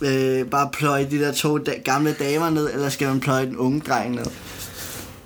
øh, 0.00 0.46
bare 0.46 0.70
pløje 0.72 1.08
de 1.10 1.18
der 1.18 1.32
to 1.32 1.58
da- 1.58 1.78
gamle 1.84 2.12
damer 2.18 2.50
ned, 2.50 2.70
eller 2.74 2.88
skal 2.88 3.08
man 3.08 3.20
pløje 3.20 3.46
den 3.46 3.56
unge 3.56 3.80
dreng 3.80 4.14
ned? 4.14 4.26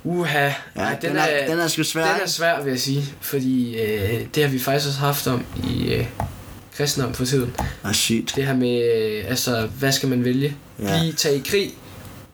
uha. 0.03 0.39
Ja, 0.39 0.51
Ej, 0.75 0.95
den, 1.01 1.17
er, 1.17 1.47
den 1.49 1.59
er 1.59 1.67
sgu 1.67 1.83
svær. 1.83 2.13
Den 2.13 2.21
er 2.23 2.27
svær, 2.27 2.61
vil 2.63 2.69
jeg 2.71 2.79
sige, 2.79 3.03
fordi 3.21 3.79
øh, 3.81 4.21
det 4.35 4.43
har 4.43 4.49
vi 4.49 4.59
faktisk 4.59 4.87
også 4.87 4.99
haft 4.99 5.27
om 5.27 5.45
i 5.69 5.93
øh, 5.93 6.05
kristendom 6.77 7.13
for 7.13 7.25
tiden. 7.25 7.55
Ah, 7.83 7.93
sygt. 7.93 8.33
Det 8.35 8.45
her 8.45 8.55
med, 8.55 8.93
øh, 8.95 9.25
altså, 9.29 9.67
hvad 9.79 9.91
skal 9.91 10.09
man 10.09 10.23
vælge? 10.25 10.55
Ja. 10.79 10.99
Blive, 10.99 11.13
tage 11.13 11.35
i 11.35 11.43
krig, 11.45 11.73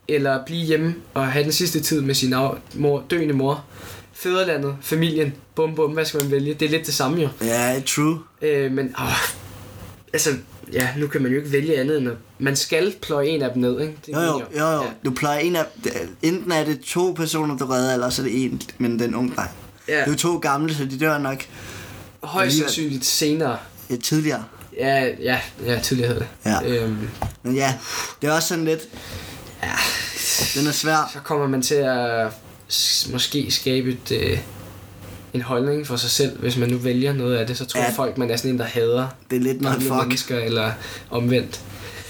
eller 0.07 0.45
blive 0.45 0.65
hjemme 0.65 0.95
og 1.13 1.31
have 1.31 1.43
den 1.43 1.51
sidste 1.51 1.79
tid 1.81 2.01
med 2.01 2.15
sin 2.15 2.33
mor, 2.73 3.03
døende 3.09 3.33
mor. 3.33 3.65
Fædrelandet, 4.13 4.75
familien, 4.81 5.33
bum 5.55 5.75
bum, 5.75 5.91
hvad 5.91 6.05
skal 6.05 6.21
man 6.21 6.31
vælge? 6.31 6.53
Det 6.53 6.65
er 6.65 6.69
lidt 6.69 6.85
det 6.85 6.93
samme 6.93 7.21
jo. 7.21 7.29
Ja, 7.41 7.81
true. 7.85 8.19
Øh, 8.41 8.71
men, 8.71 8.85
åh, 8.99 9.11
altså, 10.13 10.29
ja, 10.73 10.89
nu 10.97 11.07
kan 11.07 11.21
man 11.21 11.31
jo 11.31 11.37
ikke 11.37 11.51
vælge 11.51 11.79
andet 11.79 11.97
end 11.97 12.09
at, 12.09 12.15
man 12.39 12.55
skal 12.55 12.95
pløje 13.01 13.27
en 13.27 13.41
af 13.41 13.49
dem 13.53 13.61
ned, 13.61 13.81
ikke? 13.81 13.93
Det 14.05 14.13
Jo, 14.13 14.19
jo, 14.21 14.41
jo, 14.59 14.67
jo. 14.69 14.81
Ja. 14.81 14.87
Du 15.05 15.11
plejer 15.11 15.39
en 15.39 15.55
af... 15.55 15.65
Enten 16.21 16.51
er 16.51 16.65
det 16.65 16.79
to 16.81 17.11
personer, 17.11 17.57
du 17.57 17.65
redder, 17.65 17.93
eller 17.93 18.09
så 18.09 18.21
er 18.21 18.25
det 18.25 18.43
en, 18.45 18.61
men 18.77 18.99
den 18.99 19.15
unge 19.15 19.33
dreng. 19.35 19.49
Ja, 19.87 19.93
Det 19.97 20.03
er 20.03 20.11
jo 20.11 20.15
to 20.15 20.37
gamle, 20.37 20.75
så 20.75 20.85
de 20.85 20.99
dør 20.99 21.17
nok 21.17 21.43
højst 22.23 22.57
sandsynligt 22.57 23.05
senere. 23.05 23.57
øh, 23.89 23.99
tidligere. 23.99 24.43
Ja, 24.77 25.05
ja, 25.19 25.39
ja, 25.65 25.79
tidligere 25.79 26.13
hed 26.13 26.19
det. 26.19 26.27
Ja. 26.45 26.63
Øhm, 26.83 27.09
Men 27.43 27.55
ja, 27.55 27.73
det 28.21 28.29
er 28.29 28.33
også 28.33 28.47
sådan 28.47 28.65
lidt... 28.65 28.81
Ja. 29.63 30.59
Den 30.59 30.67
er 30.67 30.71
svær. 30.71 31.09
så 31.13 31.19
kommer 31.19 31.47
man 31.47 31.61
til 31.61 31.75
at 31.75 32.27
måske 33.11 33.51
skabe 33.51 33.89
et, 33.91 34.11
øh, 34.11 34.37
en 35.33 35.41
holdning 35.41 35.87
for 35.87 35.95
sig 35.95 36.09
selv, 36.09 36.39
hvis 36.39 36.57
man 36.57 36.69
nu 36.69 36.77
vælger 36.77 37.13
noget 37.13 37.35
af 37.37 37.47
det. 37.47 37.57
Så 37.57 37.65
tror 37.65 37.79
Ja. 37.81 37.91
folk, 37.95 38.17
man 38.17 38.29
er 38.31 38.35
sådan 38.37 38.51
en, 38.51 38.59
der 38.59 38.65
hader 38.65 39.07
Det 39.29 39.35
er 39.35 39.39
lidt 39.41 39.61
noget 39.61 39.81
fuck. 39.81 39.93
mennesker, 39.93 40.39
eller 40.39 40.71
omvendt. 41.09 41.61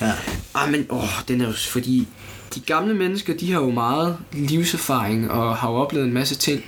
Ja. 0.02 0.12
Ah, 0.56 0.72
men 0.72 0.86
åh, 0.90 1.04
den 1.28 1.42
er 1.42 1.48
jo 1.48 1.54
fordi 1.70 2.08
de 2.56 2.60
gamle 2.60 2.94
mennesker, 2.94 3.34
de 3.38 3.52
har 3.54 3.60
jo 3.62 3.70
meget 3.72 4.18
livserfaring 4.32 5.32
og 5.32 5.58
har 5.58 5.72
jo 5.72 5.76
oplevet 5.76 6.06
en 6.08 6.14
masse 6.14 6.36
ting. 6.36 6.64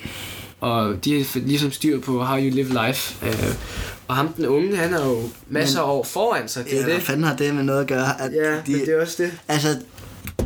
Og 0.61 1.05
de 1.05 1.17
har 1.17 1.39
ligesom 1.39 1.71
styr 1.71 1.99
på 1.99 2.23
how 2.23 2.37
you 2.37 2.49
live 2.55 2.87
life. 2.87 3.27
Øh, 3.27 3.53
og 4.07 4.15
ham 4.15 4.27
den 4.33 4.45
unge, 4.45 4.77
han 4.77 4.93
har 4.93 5.05
jo 5.05 5.21
masser 5.49 5.79
af 5.81 5.83
år 5.91 6.03
foran 6.03 6.47
sig. 6.47 6.65
Det 6.65 6.73
er 6.73 6.77
ja, 6.77 6.83
hvad 6.83 6.95
det. 6.95 7.03
fanden 7.03 7.23
har 7.23 7.35
det 7.35 7.55
med 7.55 7.63
noget 7.63 7.81
at 7.81 7.87
gøre? 7.87 8.21
At 8.21 8.31
Ja, 8.33 8.51
de, 8.51 8.71
men 8.71 8.79
det 8.79 8.89
er 8.89 9.01
også 9.01 9.23
det. 9.23 9.31
Altså, 9.47 9.77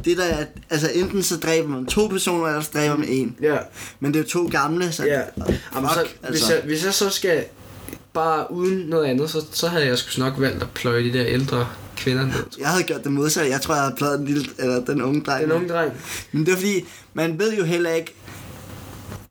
det 0.05 0.17
der 0.17 0.23
er, 0.23 0.45
altså 0.69 0.89
enten 0.93 1.23
så 1.23 1.37
dræber 1.37 1.67
man 1.67 1.85
to 1.85 2.07
personer, 2.07 2.47
eller 2.47 2.61
så 2.61 2.69
dræber 2.73 2.97
man 2.97 3.07
en. 3.07 3.35
Ja. 3.41 3.57
Men 3.99 4.13
det 4.13 4.19
er 4.19 4.23
jo 4.23 4.29
to 4.29 4.49
gamle, 4.51 4.91
så... 4.91 5.05
Ja. 5.05 5.21
Jamen, 5.75 5.89
så, 5.89 5.99
altså. 5.99 6.29
hvis, 6.29 6.49
jeg, 6.49 6.61
hvis 6.65 6.85
jeg 6.85 6.93
så 6.93 7.09
skal 7.09 7.45
bare 8.13 8.51
uden 8.51 8.77
noget 8.77 9.05
andet, 9.05 9.29
så, 9.29 9.45
så 9.51 9.67
havde 9.67 9.85
jeg 9.85 9.97
sgu 9.97 10.21
nok 10.21 10.33
valgt 10.37 10.63
at 10.63 10.69
pløje 10.69 11.03
de 11.03 11.13
der 11.13 11.25
ældre 11.25 11.67
kvinder 11.97 12.25
ned. 12.25 12.43
Jeg 12.59 12.67
havde 12.67 12.83
gjort 12.83 13.03
det 13.03 13.11
modsatte. 13.11 13.51
Jeg 13.51 13.61
tror, 13.61 13.73
jeg 13.73 13.83
havde 13.83 13.95
pløjet 13.95 14.19
den, 14.19 14.27
lille, 14.27 14.45
eller 14.59 14.85
den 14.85 15.01
unge 15.01 15.21
dreng. 15.21 15.43
Den 15.43 15.51
unge 15.51 15.69
dreng. 15.69 15.93
Men 16.31 16.45
det 16.45 16.51
er 16.51 16.55
fordi, 16.55 16.85
man 17.13 17.39
ved 17.39 17.57
jo 17.57 17.63
heller 17.63 17.91
ikke... 17.91 18.15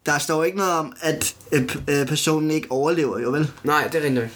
Der 0.06 0.18
står 0.18 0.44
ikke 0.44 0.58
noget 0.58 0.72
om, 0.72 0.92
at 1.00 1.34
øh, 1.52 1.68
øh, 1.88 2.06
personen 2.06 2.50
ikke 2.50 2.66
overlever, 2.70 3.18
jo 3.18 3.30
vel? 3.30 3.50
Nej, 3.64 3.86
det 3.86 3.94
er 3.94 4.02
rigtig 4.02 4.14
nok. 4.14 4.28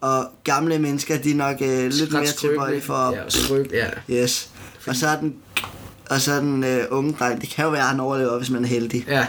Og 0.00 0.28
gamle 0.44 0.78
mennesker, 0.78 1.18
de 1.18 1.30
er 1.30 1.34
nok 1.34 1.56
øh, 1.60 1.88
lidt 1.88 2.02
Ret 2.02 2.12
mere 2.12 2.26
tilbøjelige 2.26 2.82
for... 2.82 3.14
Ja, 3.14 3.22
skrøb, 3.28 3.72
ja. 3.72 3.86
Yes. 4.10 4.50
Og 4.86 4.96
så 4.96 5.08
er 5.08 5.20
den, 5.20 5.34
og 6.10 6.20
så 6.20 6.36
den 6.40 6.64
øh, 6.64 6.84
unge 6.90 7.16
dreng, 7.18 7.40
det 7.40 7.48
kan 7.50 7.64
jo 7.64 7.70
være, 7.70 7.80
at 7.82 7.88
han 7.88 8.00
overlever, 8.00 8.38
hvis 8.38 8.50
man 8.50 8.64
er 8.64 8.68
heldig. 8.68 9.04
ja. 9.08 9.26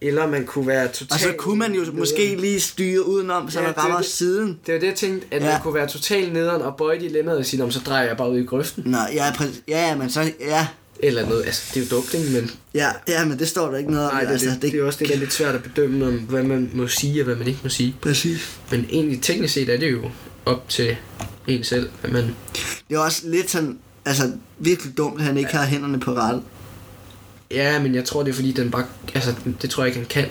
Eller 0.00 0.26
man 0.26 0.46
kunne 0.46 0.66
være 0.66 0.88
totalt... 0.88 1.12
Og 1.12 1.18
så 1.20 1.32
kunne 1.38 1.58
man 1.58 1.72
jo 1.74 1.84
måske 1.92 2.36
lige 2.36 2.60
styre 2.60 3.06
udenom, 3.06 3.50
så 3.50 3.58
Ja, 3.58 3.64
man 3.64 3.74
det 3.74 3.78
er 3.78 3.82
rammer 3.82 3.96
det. 3.98 4.06
siden. 4.06 4.58
Det 4.66 4.74
var 4.74 4.80
det, 4.80 4.86
jeg 4.86 4.94
tænkte, 4.94 5.26
at 5.30 5.42
ja. 5.42 5.48
Man 5.52 5.60
kunne 5.62 5.74
være 5.74 5.88
totalt 5.88 6.32
nederen 6.32 6.62
og 6.62 6.76
bøje 6.76 7.00
dilemmaet 7.00 7.38
og 7.38 7.46
sige, 7.46 7.58
"Nå, 7.60 7.64
men 7.66 7.72
så 7.72 7.80
drejer 7.86 8.06
jeg 8.06 8.16
bare 8.16 8.30
ud 8.30 8.38
i 8.38 8.44
grøften. 8.44 8.82
Nå, 8.86 8.98
ja, 9.14 9.30
præ- 9.30 9.60
ja, 9.68 9.96
men 9.96 10.10
så, 10.10 10.32
ja, 10.40 10.66
Eller 11.00 11.28
noget, 11.28 11.44
altså 11.44 11.62
det 11.74 11.80
er 11.80 11.84
jo 11.90 11.96
dumt, 11.96 12.14
ikke? 12.14 12.30
Men 12.40 12.50
ja, 12.74 12.88
ja, 13.08 13.24
men 13.24 13.38
det 13.38 13.48
står 13.48 13.70
der 13.70 13.78
ikke 13.78 13.90
noget 13.90 14.06
om. 14.08 14.14
nej, 14.14 14.24
det, 14.24 14.30
altså, 14.30 14.50
det, 14.50 14.62
det, 14.62 14.74
er 14.74 14.84
også 14.84 14.98
det, 14.98 15.08
der 15.08 15.14
er 15.14 15.18
lidt 15.18 15.32
svært 15.32 15.54
at 15.54 15.62
bedømme, 15.62 16.06
om, 16.06 16.14
hvad 16.14 16.42
man 16.42 16.70
må 16.74 16.88
sige 16.88 17.20
og 17.20 17.24
hvad 17.24 17.36
man 17.36 17.46
ikke 17.46 17.60
må 17.62 17.68
sige. 17.68 17.96
Præcis. 18.02 18.58
Men 18.70 18.86
egentlig 18.90 19.22
teknisk 19.22 19.54
set 19.54 19.68
er 19.68 19.76
det 19.78 19.92
jo 19.92 20.00
op 20.46 20.68
til 20.68 20.96
en 21.46 21.64
selv, 21.64 21.88
at 22.02 22.12
man... 22.12 22.34
Det 22.88 22.94
er 22.94 22.98
også 22.98 23.22
lidt 23.24 23.50
sådan, 23.50 23.78
altså 24.04 24.32
virkelig 24.58 24.96
dumt, 24.98 25.18
at 25.20 25.26
han 25.26 25.36
ikke 25.36 25.50
har 25.56 25.64
hænderne 25.64 26.00
på 26.00 26.14
rettet. 26.14 26.42
Ja, 27.50 27.82
men 27.82 27.94
jeg 27.94 28.04
tror, 28.04 28.22
det 28.22 28.30
er 28.30 28.34
fordi, 28.34 28.52
den 28.52 28.70
bare... 28.70 28.84
Altså, 29.14 29.34
det 29.62 29.70
tror 29.70 29.82
jeg 29.82 29.88
ikke, 29.88 29.98
han 29.98 30.08
kan. 30.08 30.24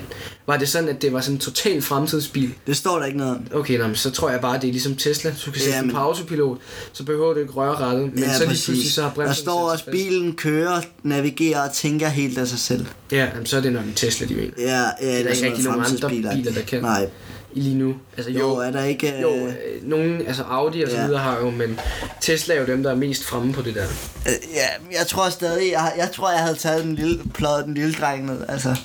Var 0.46 0.56
det 0.56 0.68
sådan, 0.68 0.88
at 0.88 1.02
det 1.02 1.12
var 1.12 1.20
sådan 1.20 1.34
en 1.34 1.40
total 1.40 1.82
fremtidsbil? 1.82 2.54
Det 2.66 2.76
står 2.76 2.98
der 2.98 3.06
ikke 3.06 3.18
noget 3.18 3.32
om. 3.32 3.46
Okay, 3.60 3.78
nå, 3.78 3.86
men 3.86 3.96
så 3.96 4.10
tror 4.10 4.30
jeg 4.30 4.40
bare, 4.40 4.54
det 4.60 4.68
er 4.68 4.72
ligesom 4.72 4.96
Tesla. 4.96 5.34
Du 5.46 5.50
kan 5.50 5.60
sætte 5.60 5.76
Ja, 5.76 5.82
men- 5.82 5.90
på 5.90 5.96
autopilot, 5.98 6.58
så 6.92 7.04
behøver 7.04 7.34
du 7.34 7.40
ikke 7.40 7.52
røre 7.52 7.74
rettet. 7.76 8.14
Men 8.14 8.18
ja, 8.24 8.32
så 8.32 8.38
lige 8.38 8.46
pludselig 8.48 8.92
så 8.92 9.02
har 9.02 9.10
Der 9.14 9.32
står 9.32 9.70
også, 9.70 9.84
fast. 9.84 9.92
bilen 9.92 10.32
kører, 10.36 10.80
navigerer 11.02 11.68
og 11.68 11.74
tænker 11.74 12.08
helt 12.08 12.38
af 12.38 12.48
sig 12.48 12.58
selv. 12.58 12.86
Ja, 13.12 13.24
jamen, 13.32 13.46
så 13.46 13.56
er 13.56 13.60
det 13.60 13.72
nok 13.72 13.84
en 13.84 13.92
Tesla, 13.94 14.26
de 14.26 14.34
mener. 14.34 14.50
Ja, 14.58 14.80
ja 15.02 15.18
det 15.18 15.26
er 15.26 15.30
ikke 15.30 15.46
rigtig 15.46 15.64
nogen 15.64 15.84
andre 15.92 16.08
biler, 16.08 16.52
der 16.52 16.62
kan. 16.62 16.82
Nej, 16.82 17.08
lige 17.54 17.74
nu. 17.76 17.94
Altså, 18.16 18.32
jo, 18.32 18.38
jo, 18.38 18.54
er 18.56 18.70
der 18.70 18.84
ikke... 18.84 19.20
jo, 19.20 19.34
øh, 19.34 19.46
øh, 19.46 19.54
nogen, 19.88 20.26
altså 20.26 20.42
Audi 20.42 20.82
og 20.82 20.90
så 20.90 20.96
Ja. 20.96 21.06
videre 21.06 21.20
har 21.20 21.38
jo, 21.38 21.50
men 21.50 21.80
Tesla 22.20 22.54
er 22.54 22.60
jo 22.60 22.66
dem, 22.66 22.82
der 22.82 22.90
er 22.90 22.94
mest 22.94 23.24
fremme 23.24 23.52
på 23.52 23.62
det 23.62 23.74
der. 23.74 23.84
Øh, 24.26 24.32
ja, 24.54 24.96
jeg 24.98 25.06
tror 25.06 25.28
stadig, 25.28 25.72
jeg, 25.72 25.92
jeg 25.96 26.10
tror, 26.12 26.30
jeg 26.30 26.40
havde 26.40 26.56
taget 26.56 26.84
den 26.84 26.94
lille, 26.94 27.22
pløjet 27.34 27.64
den 27.64 27.74
lille 27.74 27.94
dreng 27.94 28.26
ned, 28.26 28.44
altså, 28.48 28.76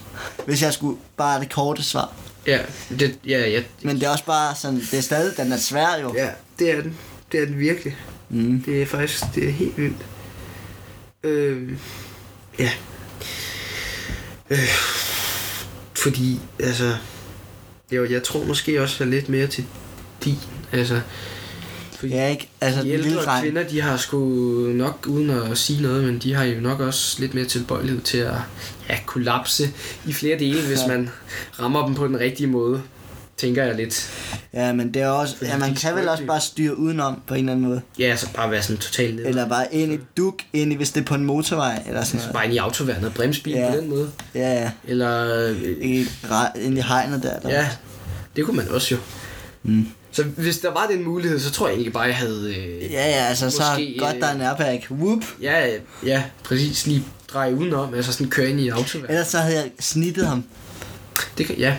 hvis 0.46 0.62
jeg 0.62 0.74
skulle 0.74 0.98
bare 1.18 1.40
det 1.40 1.52
korte 1.54 1.84
svar. 1.84 2.14
Ja, 2.48 2.60
det, 3.00 3.20
ja, 3.28 3.50
ja, 3.50 3.62
Men 3.84 3.96
det 3.96 4.04
er 4.04 4.10
også 4.10 4.26
bare 4.26 4.56
sådan, 4.56 4.80
det 4.80 4.94
er 4.94 5.02
stadig, 5.02 5.38
den 5.38 5.52
er 5.52 5.58
svær 5.58 5.98
jo. 6.02 6.14
ja, 6.18 6.30
det 6.60 6.72
er 6.72 6.82
den. 6.82 6.98
Det 7.32 7.40
er 7.42 7.46
den 7.46 7.60
virkelig. 7.60 7.96
Mm. 8.30 8.64
Det 8.66 8.82
er 8.82 8.86
faktisk, 8.86 9.24
det 9.36 9.48
er 9.48 9.52
helt 9.52 9.78
vildt. 9.78 10.06
Øh, 11.24 11.72
ja. 12.60 12.70
Øh, 14.50 14.70
fordi, 15.96 16.40
altså, 16.60 16.96
jo, 17.92 18.06
jeg 18.10 18.24
tror 18.24 18.44
måske 18.44 18.82
også 18.82 19.04
er 19.04 19.08
lidt 19.08 19.30
mere 19.30 19.48
til 19.48 19.66
din, 20.26 20.38
altså, 20.72 21.02
fordi 22.00 22.14
Ja, 22.14 22.28
ikke? 22.28 22.50
Altså, 22.62 22.82
de 22.82 22.90
den 22.90 22.96
lille 22.96 23.10
ældre 23.12 23.24
dreng. 23.24 23.44
kvinder, 23.44 23.64
de 23.64 23.82
har 23.82 23.98
sgu 23.98 24.20
nok, 24.74 25.06
uden 25.08 25.30
at 25.30 25.58
sige 25.58 25.82
noget, 25.82 26.04
men 26.04 26.20
de 26.20 26.34
har 26.34 26.44
jo 26.44 26.62
nok 26.62 26.80
også 26.80 27.22
lidt 27.22 27.34
mere 27.34 27.46
tilbøjelighed 27.46 28.02
til 28.02 28.18
at 28.18 28.34
ja, 28.90 28.98
kollapse 29.06 29.70
i 30.06 30.14
flere 30.14 30.40
dele, 30.40 30.68
hvis 30.68 30.80
man 30.88 31.10
rammer 31.60 31.86
dem 31.86 31.96
på 31.96 32.08
den 32.08 32.20
rigtige 32.20 32.48
måde. 32.48 32.82
Tænker 33.38 33.64
jeg 33.64 33.76
lidt. 33.76 34.19
Ja, 34.54 34.74
men 34.74 34.94
det 34.94 35.02
er 35.02 35.08
også, 35.08 35.38
Fordi 35.38 35.50
ja, 35.50 35.58
man 35.58 35.76
kan 35.76 35.96
vel 35.96 36.10
også 36.10 36.26
bare 36.26 36.42
styre 36.42 36.78
udenom 36.78 37.22
på 37.28 37.34
en 37.34 37.40
eller 37.40 37.52
anden 37.52 37.66
måde. 37.68 37.82
Ja, 38.00 38.04
altså 38.06 38.28
bare 38.34 38.52
være 38.52 38.62
sådan 38.64 38.78
totalt 38.78 39.16
ned. 39.16 39.26
Eller 39.26 39.50
bare 39.50 39.74
ind 39.76 39.94
i 39.94 40.00
duk, 40.18 40.36
ind 40.54 40.74
i, 40.74 40.76
hvis 40.76 40.92
det 40.92 41.02
er 41.02 41.06
på 41.06 41.16
en 41.16 41.26
motorvej, 41.26 41.84
eller 41.88 42.04
sådan 42.04 42.18
noget. 42.20 42.34
Bare 42.34 42.46
ind 42.46 42.54
i 42.54 42.58
autoværnet 42.58 43.06
og 43.06 43.14
bremsbil 43.14 43.54
Ja. 43.54 43.70
på 43.72 43.78
den 43.78 43.90
måde. 43.90 44.12
Ja, 44.36 44.54
ja. 44.62 44.72
Eller, 44.88 45.46
øh, 45.50 45.62
I, 45.62 46.08
ind 46.62 46.78
i 46.78 46.82
hegnet 46.82 47.24
der. 47.24 47.40
der. 47.40 47.50
ja, 47.50 47.68
det 48.36 48.46
kunne 48.46 48.58
man 48.58 48.68
også 48.70 48.96
jo. 48.96 49.00
Mm. 49.64 49.88
Så 50.12 50.24
hvis 50.24 50.58
der 50.58 50.72
var 50.72 50.88
den 50.92 51.04
mulighed, 51.04 51.40
så 51.40 51.52
tror 51.52 51.68
jeg 51.68 51.74
egentlig 51.74 51.94
bare, 51.94 52.04
jeg 52.04 52.16
havde... 52.18 52.56
Øh, 52.58 52.92
Ja, 52.92 53.10
ja, 53.10 53.26
altså 53.26 53.50
så 53.50 53.64
godt 54.00 54.16
der 54.22 54.28
er 54.28 54.36
en 54.36 54.42
airbag. 54.42 54.88
Whoop. 54.92 55.24
ja, 55.42 55.68
ja, 56.06 56.24
præcis 56.44 56.88
lige 56.88 57.04
dreje 57.34 57.56
udenom, 57.56 57.94
altså 57.94 58.14
sådan 58.14 58.30
køre 58.30 58.50
ind 58.50 58.60
i 58.60 58.70
autoværnet. 58.70 59.10
Ellers 59.10 59.28
så 59.28 59.38
havde 59.38 59.56
jeg 59.56 59.72
snittet 59.80 60.28
ham. 60.28 60.44
Det 61.38 61.46
kan, 61.46 61.56
ja. 61.58 61.76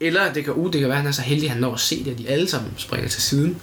Eller 0.00 0.32
det 0.32 0.44
kan, 0.44 0.52
uh, 0.52 0.72
det 0.72 0.80
kan 0.80 0.88
være, 0.88 0.96
at 0.98 1.02
han 1.02 1.08
er 1.08 1.12
så 1.14 1.22
heldig, 1.22 1.44
at 1.44 1.50
han 1.52 1.60
når 1.60 1.74
at 1.74 1.80
se 1.80 2.04
det, 2.04 2.10
at 2.10 2.18
de 2.18 2.28
alle 2.28 2.48
sammen 2.48 2.70
springer 2.76 3.08
til 3.08 3.22
siden. 3.22 3.56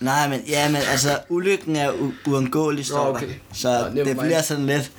Nej, 0.00 0.28
men, 0.28 0.40
ja, 0.48 0.68
men 0.68 0.76
altså, 0.90 1.18
ulykken 1.28 1.76
er 1.76 1.92
u- 1.92 2.30
uundgåelig, 2.30 2.86
står 2.86 3.06
okay. 3.14 3.26
der. 3.26 3.32
Så 3.54 3.90
Nå, 3.94 4.04
det 4.04 4.18
bliver 4.18 4.42
sådan 4.42 4.66
lidt... 4.66 4.90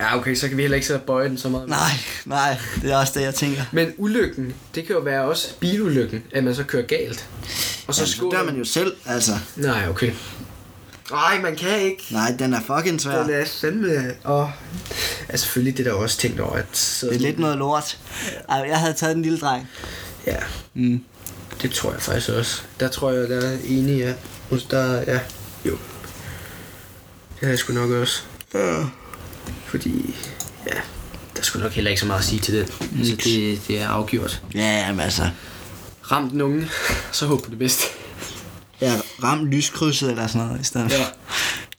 Ja, 0.00 0.16
okay, 0.18 0.34
så 0.34 0.48
kan 0.48 0.56
vi 0.56 0.62
heller 0.62 0.74
ikke 0.74 0.86
så 0.86 0.98
bøje 0.98 1.28
den 1.28 1.38
så 1.38 1.48
meget. 1.48 1.68
Nej, 1.68 1.90
nej, 2.24 2.56
det 2.82 2.92
er 2.92 2.96
også 2.96 3.12
det, 3.16 3.22
jeg 3.24 3.34
tænker. 3.34 3.62
Men 3.72 3.92
ulykken, 3.96 4.54
det 4.74 4.86
kan 4.86 4.94
jo 4.96 5.00
være 5.00 5.24
også 5.24 5.48
bilulykken, 5.60 6.22
at 6.32 6.44
man 6.44 6.54
så 6.54 6.64
kører 6.64 6.82
galt. 6.82 7.28
Og 7.86 7.94
så 7.94 8.06
Så, 8.06 8.12
så 8.12 8.30
dør 8.32 8.44
man 8.44 8.56
jo 8.56 8.64
selv, 8.64 8.92
altså. 9.06 9.32
Nej, 9.56 9.88
okay. 9.88 10.12
Nej, 11.10 11.40
man 11.40 11.56
kan 11.56 11.80
ikke. 11.80 12.02
Nej, 12.10 12.34
den 12.38 12.54
er 12.54 12.60
fucking 12.66 13.00
svær. 13.00 13.22
Den 13.22 13.30
er 13.34 13.44
fandme... 13.60 14.14
Og... 14.24 14.52
Ja, 15.30 15.36
selvfølgelig 15.36 15.76
det 15.78 15.86
er 15.86 15.90
der 15.92 15.98
også 15.98 16.18
tænkt 16.18 16.40
over, 16.40 16.52
at... 16.52 16.66
Så 16.72 17.06
Det 17.06 17.14
er 17.16 17.20
lidt 17.20 17.38
noget 17.38 17.58
lort. 17.58 17.98
Ej, 18.48 18.56
jeg 18.68 18.78
havde 18.80 18.94
taget 18.94 19.14
den 19.14 19.22
lille 19.22 19.38
dreng. 19.38 19.68
Ja, 20.26 20.36
Mm. 20.74 21.04
det 21.62 21.70
tror 21.70 21.92
jeg 21.92 22.02
faktisk 22.02 22.28
også. 22.28 22.62
Der 22.80 22.88
tror 22.88 23.10
jeg, 23.12 23.28
der 23.28 23.40
er 23.50 23.58
enig, 23.64 23.98
ja. 23.98 24.12
Der, 24.70 24.94
ja. 25.12 25.20
Jo. 25.64 25.70
Det 25.72 27.40
havde 27.40 27.50
jeg 27.50 27.58
sgu 27.58 27.72
nok 27.72 27.90
også. 27.90 28.22
Ja. 28.54 28.84
Fordi, 29.66 30.14
ja, 30.66 30.74
der 31.36 31.42
skulle 31.42 31.62
nok 31.62 31.72
heller 31.72 31.90
ikke 31.90 32.00
så 32.00 32.06
meget 32.06 32.18
at 32.18 32.24
sige 32.24 32.40
til 32.40 32.54
det. 32.54 32.72
Altså, 32.98 33.16
det, 33.24 33.60
det 33.68 33.80
er 33.80 33.88
afgjort. 33.88 34.42
Ja, 34.54 34.60
jamen 34.86 35.00
altså. 35.00 35.22
ramt 36.02 36.34
nogen, 36.34 36.70
så 37.12 37.26
håb 37.26 37.42
på 37.44 37.50
det 37.50 37.58
bedste. 37.58 37.84
Ja, 38.80 38.92
ram 39.22 39.44
lyskrydset 39.44 40.10
eller 40.10 40.26
sådan 40.26 40.46
noget 40.46 40.60
i 40.60 40.64
stedet. 40.64 40.90
Ja. 40.92 41.04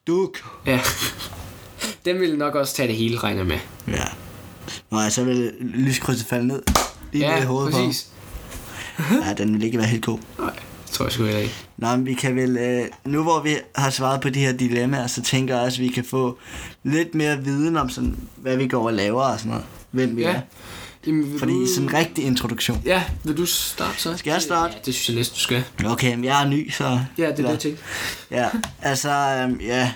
Duk. 0.08 0.38
Ja. 0.66 0.80
Den 2.06 2.20
ville 2.20 2.38
nok 2.38 2.56
også 2.56 2.76
tage 2.76 2.88
det 2.88 2.96
hele, 2.96 3.18
regner 3.18 3.44
med. 3.44 3.58
Ja. 3.88 4.04
Nå, 4.92 5.00
ja, 5.00 5.10
så 5.10 5.24
vil 5.24 5.52
lyskrydset 5.60 6.28
falde 6.28 6.48
ned. 6.48 6.64
Lige 7.14 7.28
ned 7.28 7.36
i 7.36 7.40
Ja, 7.40 7.46
hovedet 7.46 7.74
præcis. 7.74 8.08
på. 8.98 9.04
Ja, 9.28 9.34
den 9.34 9.54
vil 9.54 9.64
ikke 9.64 9.78
være 9.78 9.88
helt 9.88 10.06
god. 10.06 10.20
Nej, 10.40 10.50
det 10.86 10.92
tror 10.92 11.06
jeg 11.06 11.12
sgu 11.12 11.24
heller 11.24 11.40
ikke. 11.40 11.54
Nå, 11.78 11.88
men 11.96 12.06
vi 12.06 12.14
kan 12.14 12.36
vel, 12.36 12.58
øh, 12.58 12.86
nu 13.06 13.24
hvor 13.24 13.42
vi 13.42 13.58
har 13.76 13.90
svaret 13.90 14.22
på 14.22 14.30
de 14.30 14.40
her 14.40 14.52
dilemmaer, 14.54 15.08
så 15.08 15.22
tænker 15.22 15.56
jeg 15.56 15.64
også, 15.66 15.82
at 15.82 15.84
vi 15.84 15.94
kan 15.94 16.04
få 16.06 16.38
lidt 16.84 17.16
mere 17.16 17.44
viden 17.44 17.78
om, 17.78 17.90
sådan, 17.90 18.18
hvad 18.36 18.58
vi 18.58 18.68
går 18.68 18.86
og 18.88 18.94
laver 18.94 19.24
og 19.24 19.40
sådan 19.40 19.50
noget. 19.50 19.66
Hvem 19.92 20.16
vi 20.18 20.22
Ja. 20.22 20.30
er. 20.32 20.42
Jamen, 21.08 21.32
vil 21.32 21.39
Fordi 21.39 21.54
du... 21.54 21.67
sådan 21.67 21.89
en 21.89 21.93
rigtig 21.93 22.24
introduktion. 22.24 22.82
Ja, 22.86 23.04
vil 23.24 23.38
du 23.38 23.46
starte 23.46 24.02
så? 24.02 24.17
Skal 24.17 24.32
jeg 24.32 24.41
starte? 24.41 24.74
Ja, 24.74 24.80
det 24.86 24.93
synes 24.93 25.10
jeg 25.10 25.15
næsten, 25.15 25.36
du 25.36 25.41
skal. 25.41 25.63
Okay, 25.86 26.15
men 26.15 26.24
jeg 26.24 26.43
er 26.43 26.48
ny, 26.48 26.72
så... 26.72 27.00
Ja, 27.17 27.32
det 27.32 27.46
er 27.46 27.56
det, 27.56 27.65
jeg. 27.65 27.76
Ja, 28.32 28.50
altså, 28.82 29.10
øhm, 29.10 29.60
ja. 29.62 29.91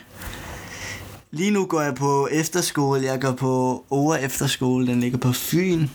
Lige 1.31 1.51
nu 1.51 1.65
går 1.65 1.81
jeg 1.81 1.95
på 1.95 2.27
efterskole. 2.31 3.03
Jeg 3.03 3.21
går 3.21 3.31
på 3.31 3.85
Ore 3.89 4.21
Efterskole. 4.21 4.87
Den 4.87 4.99
ligger 4.99 5.17
på 5.17 5.31
Fyn. 5.31 5.87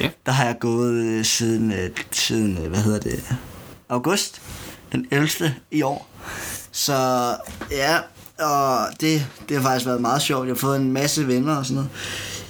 Ja. 0.00 0.08
Der 0.26 0.32
har 0.32 0.44
jeg 0.44 0.56
gået 0.60 0.94
øh, 0.94 1.24
siden, 1.24 1.72
øh, 1.72 1.90
siden, 2.10 2.58
øh, 2.58 2.68
hvad 2.70 2.80
hedder 2.80 3.00
det, 3.00 3.24
august. 3.88 4.42
Den 4.92 5.06
11. 5.10 5.54
i 5.70 5.82
år. 5.82 6.08
Så 6.72 6.94
ja, 7.70 7.98
og 8.38 8.86
det, 9.00 9.26
det 9.48 9.56
har 9.56 9.62
faktisk 9.62 9.86
været 9.86 10.00
meget 10.00 10.22
sjovt. 10.22 10.46
Jeg 10.46 10.54
har 10.54 10.58
fået 10.58 10.76
en 10.76 10.92
masse 10.92 11.26
venner 11.26 11.56
og 11.56 11.66
sådan 11.66 11.74
noget. 11.74 11.90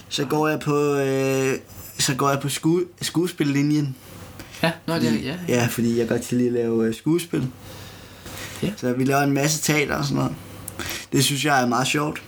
Så 0.08 0.24
går 0.24 0.48
jeg 0.48 0.60
på, 0.60 0.94
øh, 0.94 1.58
så 1.98 2.14
går 2.14 2.30
jeg 2.30 2.40
på 2.40 2.48
sku, 2.48 2.80
skuespillinjen. 3.02 3.96
Ja, 4.62 4.72
nå, 4.86 4.94
det 4.94 5.08
er, 5.08 5.12
ja. 5.14 5.36
Ja, 5.48 5.66
fordi 5.70 5.98
jeg 5.98 6.08
godt 6.08 6.28
kan 6.28 6.38
lide 6.38 6.48
at 6.48 6.54
lave 6.54 6.86
øh, 6.86 6.94
skuespil. 6.94 7.46
Ja. 8.62 8.70
Så 8.76 8.92
vi 8.92 9.04
laver 9.04 9.20
en 9.22 9.32
masse 9.32 9.62
teater 9.62 9.94
og 9.96 10.04
sådan 10.04 10.16
noget. 10.16 10.32
Det 11.12 11.24
synes 11.24 11.44
jeg 11.44 11.62
er 11.62 11.66
meget 11.66 11.86
sjovt. 11.86 12.22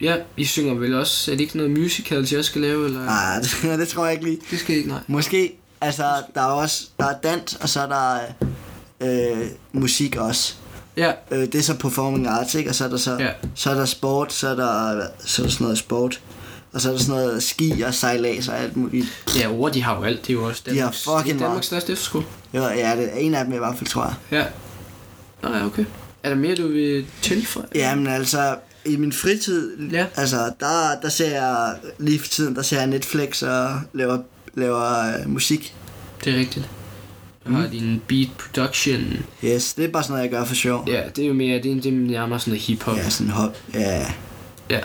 Ja, 0.00 0.16
I 0.36 0.44
synger 0.44 0.74
vel 0.74 0.94
også, 0.94 1.30
er 1.32 1.36
det 1.36 1.40
ikke 1.42 1.56
noget 1.56 1.72
musical, 1.72 2.28
jeg 2.32 2.44
skal 2.44 2.60
lave, 2.60 2.84
eller? 2.86 3.04
Nej, 3.04 3.38
det, 3.62 3.78
det 3.78 3.88
tror 3.88 4.04
jeg 4.04 4.12
ikke 4.14 4.24
lige. 4.24 4.38
Det 4.50 4.58
skal 4.58 4.74
I 4.74 4.78
ikke, 4.78 4.88
nej. 4.90 5.00
Måske, 5.06 5.58
altså, 5.80 6.04
der 6.34 6.40
er 6.40 6.44
også, 6.46 6.86
der 6.98 7.04
er 7.06 7.18
dans, 7.22 7.54
og 7.54 7.68
så 7.68 7.80
er 7.80 7.86
der 7.86 8.18
øh, 9.00 9.46
musik 9.72 10.16
også. 10.16 10.54
Ja, 10.96 11.12
Øh, 11.30 11.38
det 11.40 11.54
er 11.54 11.62
så 11.62 11.74
performing 11.78 12.26
arts, 12.26 12.54
ikke? 12.54 12.70
Og 12.70 12.74
så 12.74 12.84
er 12.84 12.88
der 12.88 12.96
så, 12.96 13.16
Ja. 13.20 13.28
så 13.54 13.70
er 13.70 13.74
der 13.74 13.84
sport, 13.84 14.32
så 14.32 14.48
er 14.48 14.54
der, 14.54 15.02
så 15.24 15.42
er 15.42 15.46
der 15.46 15.52
sådan 15.52 15.64
noget 15.64 15.78
sport. 15.78 16.20
Og 16.76 16.82
så 16.82 16.88
er 16.88 16.92
der 16.92 16.98
sådan 17.00 17.20
noget 17.22 17.42
ski 17.42 17.80
og 17.86 17.94
sejlads 17.94 18.48
og 18.48 18.58
alt 18.58 18.76
muligt. 18.76 19.06
ja, 19.40 19.48
ord, 19.50 19.72
de 19.72 19.82
har 19.82 19.96
jo 19.96 20.02
alt, 20.02 20.20
det 20.22 20.30
er 20.30 20.34
jo 20.34 20.44
også 20.44 20.62
har 20.66 20.74
Danmarks, 20.74 21.04
fucking 21.04 21.24
det 21.24 21.30
er 21.30 21.34
meget. 21.34 21.40
Danmarks 21.48 21.66
største 21.66 21.92
efterskole. 21.92 22.24
Ja, 22.52 22.62
ja, 22.62 22.96
det 22.96 23.08
er 23.12 23.16
en 23.18 23.34
af 23.34 23.44
dem 23.44 23.54
i 23.54 23.56
hvert 23.56 23.76
fald, 23.78 23.88
tror 23.88 24.04
jeg. 24.04 24.14
Ja. 24.38 24.44
Nå 25.48 25.56
ja, 25.56 25.66
okay. 25.66 25.84
Er 26.22 26.28
der 26.28 26.36
mere, 26.36 26.54
du 26.54 26.68
vil 26.68 27.06
tilføje? 27.22 27.66
Jamen 27.74 28.06
altså, 28.06 28.56
i 28.84 28.96
min 28.96 29.12
fritid, 29.12 29.76
Ja. 29.92 30.06
altså, 30.16 30.36
der, 30.60 31.00
der 31.02 31.08
ser 31.08 31.30
jeg 31.30 31.74
lige 31.98 32.18
for 32.18 32.28
tiden, 32.28 32.54
der 32.56 32.62
ser 32.62 32.78
jeg 32.78 32.86
Netflix 32.86 33.42
og 33.42 33.80
laver, 33.92 34.18
laver 34.54 35.18
øh, 35.20 35.30
musik. 35.30 35.74
Det 36.24 36.34
er 36.34 36.38
rigtigt. 36.38 36.68
Du 37.46 37.52
har 37.52 37.66
din 37.68 38.02
beat 38.08 38.28
production. 38.38 39.24
Yes, 39.44 39.74
det 39.74 39.84
er 39.84 39.88
bare 39.88 40.02
sådan 40.02 40.12
noget, 40.12 40.22
jeg 40.22 40.30
gør 40.30 40.44
for 40.44 40.54
sjov. 40.54 40.84
Ja, 40.88 41.02
det 41.16 41.24
er 41.24 41.28
jo 41.28 41.34
mere, 41.34 41.62
det 41.62 41.70
er, 41.70 41.74
det 41.80 41.86
er 41.86 41.92
nærmere 41.92 42.40
sådan 42.40 42.50
noget 42.50 42.62
hiphop. 42.62 42.96
Ja, 42.96 43.08
sådan 43.10 43.30
hop, 43.30 43.56
ja, 43.74 44.06
Ja. 44.70 44.80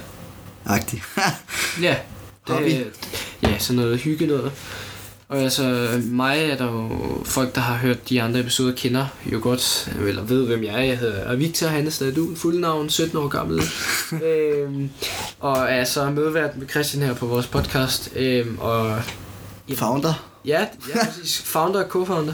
Agtigt. 0.66 1.04
Ja. 1.82 1.96
Det, 2.48 2.56
Hobby. 2.56 2.72
Ja, 3.44 3.58
sådan 3.60 3.82
noget 3.82 4.00
hygge 4.00 4.28
noget. 4.28 4.52
Og 5.32 5.40
altså, 5.40 5.90
mig 6.04 6.40
er 6.40 6.58
der 6.58 6.66
jo 6.66 6.90
folk, 7.26 7.56
der 7.56 7.62
har 7.62 7.76
hørt 7.78 8.10
de 8.10 8.22
andre 8.22 8.40
episoder, 8.40 8.76
kender 8.76 9.06
jo 9.26 9.40
godt, 9.42 9.94
eller 10.08 10.24
ved, 10.24 10.46
hvem 10.46 10.64
jeg 10.64 10.74
er. 10.74 10.82
Jeg 10.82 10.98
hedder 10.98 11.36
Victor 11.36 11.68
Hannestad, 11.68 12.12
du 12.12 12.36
fuld 12.36 12.60
navn, 12.60 12.90
17 12.90 13.18
år 13.18 13.28
gammel. 13.28 13.64
øhm, 14.28 14.90
og 15.40 15.58
er 15.70 15.84
så 15.84 16.10
medvært 16.10 16.58
med 16.58 16.70
Christian 16.70 17.04
her 17.04 17.14
på 17.14 17.26
vores 17.26 17.48
podcast. 17.48 18.12
Øhm, 18.16 18.58
og 18.60 19.02
Founder. 19.76 20.32
Ja, 20.46 20.66
ja 20.90 21.06
præcis. 21.06 21.42
Founder 21.54 21.84
og 21.84 21.90
co-founder. 21.90 22.34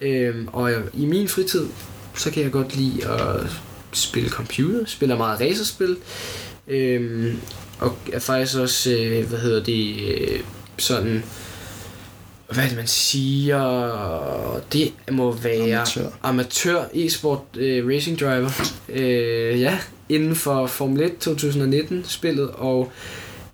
Øhm, 0.00 0.48
og 0.52 0.72
jeg, 0.72 0.80
i 0.94 1.06
min 1.06 1.28
fritid, 1.28 1.66
så 2.14 2.30
kan 2.30 2.42
jeg 2.42 2.52
godt 2.52 2.76
lide 2.76 3.08
at 3.08 3.40
spille 3.92 4.28
computer. 4.28 4.86
Spiller 4.86 5.16
meget 5.16 5.40
racerspil. 5.40 5.96
Øhm, 6.68 7.40
og 7.78 7.96
er 8.12 8.18
faktisk 8.18 8.58
også, 8.58 8.90
øh, 8.90 9.28
hvad 9.28 9.38
hedder 9.38 9.62
det, 9.62 9.96
øh, 10.00 10.40
sådan... 10.78 11.24
Hvad 12.50 12.64
det, 12.68 12.76
man 12.76 12.86
siger? 12.86 13.60
Det 14.72 14.92
må 15.10 15.32
være 15.32 15.74
Amatør. 15.76 16.08
amatør 16.22 16.84
e-sport 16.94 17.40
øh, 17.56 17.86
racing 17.86 18.20
driver. 18.20 18.50
Øh, 18.88 19.60
ja, 19.60 19.78
inden 20.08 20.36
for 20.36 20.66
Formel 20.66 21.02
1 21.02 21.18
2019 21.18 22.04
spillet 22.08 22.50
og 22.50 22.92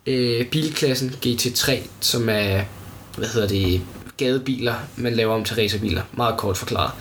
øh, 0.06 0.46
bilklassen 0.46 1.14
GT3, 1.26 1.72
som 2.00 2.28
er 2.28 2.62
hvad 3.16 3.28
hedder 3.28 3.48
det, 3.48 3.80
gadebiler, 4.16 4.74
man 4.96 5.14
laver 5.14 5.34
om 5.34 5.44
til 5.44 5.56
racerbiler. 5.56 6.02
Meget 6.12 6.36
kort 6.36 6.56
forklaret. 6.56 6.92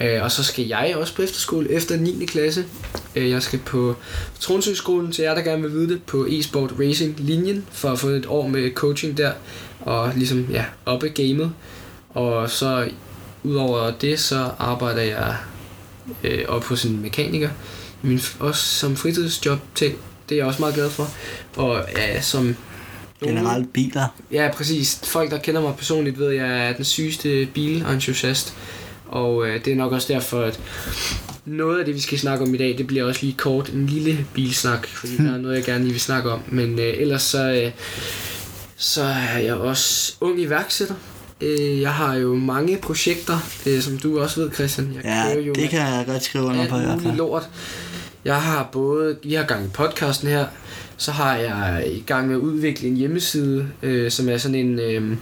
Øh, 0.00 0.22
og 0.22 0.32
så 0.32 0.44
skal 0.44 0.66
jeg 0.66 0.94
også 0.96 1.14
på 1.14 1.22
efterskole 1.22 1.70
efter 1.70 1.96
9. 1.96 2.26
klasse. 2.26 2.64
Øh, 3.16 3.30
jeg 3.30 3.42
skal 3.42 3.58
på 3.58 3.96
Tronsøskolen 4.40 5.12
til 5.12 5.22
jer, 5.22 5.34
der 5.34 5.42
gerne 5.42 5.62
vil 5.62 5.72
vide 5.72 5.88
det, 5.88 6.02
på 6.02 6.26
e-sport 6.28 6.74
racing 6.80 7.20
linjen, 7.20 7.66
for 7.72 7.88
at 7.88 7.98
få 7.98 8.08
et 8.08 8.26
år 8.26 8.48
med 8.48 8.74
coaching 8.74 9.18
der, 9.18 9.32
og 9.80 10.12
ligesom, 10.16 10.46
ja, 10.50 10.64
oppe 10.86 11.08
gamet. 11.08 11.52
Og 12.10 12.50
så 12.50 12.88
udover 13.42 13.90
det, 13.90 14.20
så 14.20 14.50
arbejder 14.58 15.02
jeg 15.02 15.36
øh, 16.24 16.44
op 16.48 16.64
hos 16.64 16.84
en 16.84 17.02
mekaniker, 17.02 17.50
min, 18.02 18.20
også 18.38 18.62
som 18.62 18.96
fritidsjob 18.96 19.58
ting. 19.74 19.94
Det 20.28 20.34
er 20.34 20.38
jeg 20.38 20.46
også 20.46 20.60
meget 20.60 20.74
glad 20.74 20.90
for. 20.90 21.10
Og 21.56 21.84
ja, 21.96 22.20
som 22.20 22.56
Generelt 23.24 23.72
biler. 23.72 24.06
Ja, 24.32 24.50
præcis. 24.54 25.00
Folk, 25.04 25.30
der 25.30 25.38
kender 25.38 25.60
mig 25.60 25.74
personligt, 25.76 26.18
ved, 26.18 26.26
at 26.26 26.36
jeg 26.36 26.68
er 26.68 26.72
den 26.72 26.84
sygeste 26.84 27.48
bilentusiast. 27.54 28.54
Og 29.10 29.46
øh, 29.48 29.64
det 29.64 29.72
er 29.72 29.76
nok 29.76 29.92
også 29.92 30.12
derfor, 30.12 30.42
at 30.42 30.60
noget 31.44 31.78
af 31.78 31.84
det, 31.84 31.94
vi 31.94 32.00
skal 32.00 32.18
snakke 32.18 32.44
om 32.44 32.54
i 32.54 32.58
dag, 32.58 32.74
det 32.78 32.86
bliver 32.86 33.04
også 33.04 33.20
lige 33.22 33.34
kort 33.38 33.68
en 33.68 33.86
lille 33.86 34.26
bilsnak, 34.34 34.86
fordi 34.86 35.16
der 35.16 35.32
er 35.34 35.38
noget, 35.38 35.56
jeg 35.56 35.64
gerne 35.64 35.82
lige 35.84 35.92
vil 35.92 36.00
snakke 36.00 36.30
om. 36.30 36.40
Men 36.48 36.78
øh, 36.78 36.94
ellers 36.96 37.22
så, 37.22 37.52
øh, 37.52 37.70
så 38.76 39.02
er 39.02 39.38
jeg 39.38 39.54
også 39.54 40.14
ung 40.20 40.40
iværksætter. 40.40 40.94
Øh, 41.40 41.80
jeg 41.80 41.94
har 41.94 42.14
jo 42.14 42.34
mange 42.34 42.78
projekter, 42.82 43.38
øh, 43.66 43.80
som 43.80 43.98
du 43.98 44.20
også 44.20 44.40
ved, 44.40 44.50
Christian. 44.52 44.92
Jeg 44.94 45.04
Ja, 45.04 45.34
kører 45.34 45.44
jo 45.46 45.52
det 45.52 45.70
kan 45.70 45.78
jeg 45.78 46.04
godt 46.06 46.22
skrive 46.22 46.44
under 46.44 46.68
på 46.68 46.76
i 46.76 47.02
fald. 47.02 47.16
lort. 47.16 47.48
Jeg 48.24 48.42
har 48.42 48.68
både, 48.72 49.16
vi 49.22 49.34
har 49.34 49.44
gang 49.44 49.64
i 49.66 49.68
podcasten 49.68 50.28
her, 50.28 50.46
så 50.96 51.12
har 51.12 51.36
jeg 51.36 51.84
i 51.92 52.00
gang 52.06 52.26
med 52.26 52.34
at 52.36 52.40
udvikle 52.40 52.88
en 52.88 52.96
hjemmeside, 52.96 53.68
øh, 53.82 54.10
som 54.10 54.28
er 54.28 54.38
sådan 54.38 54.54
en 54.54 54.78
øh, 54.78 55.16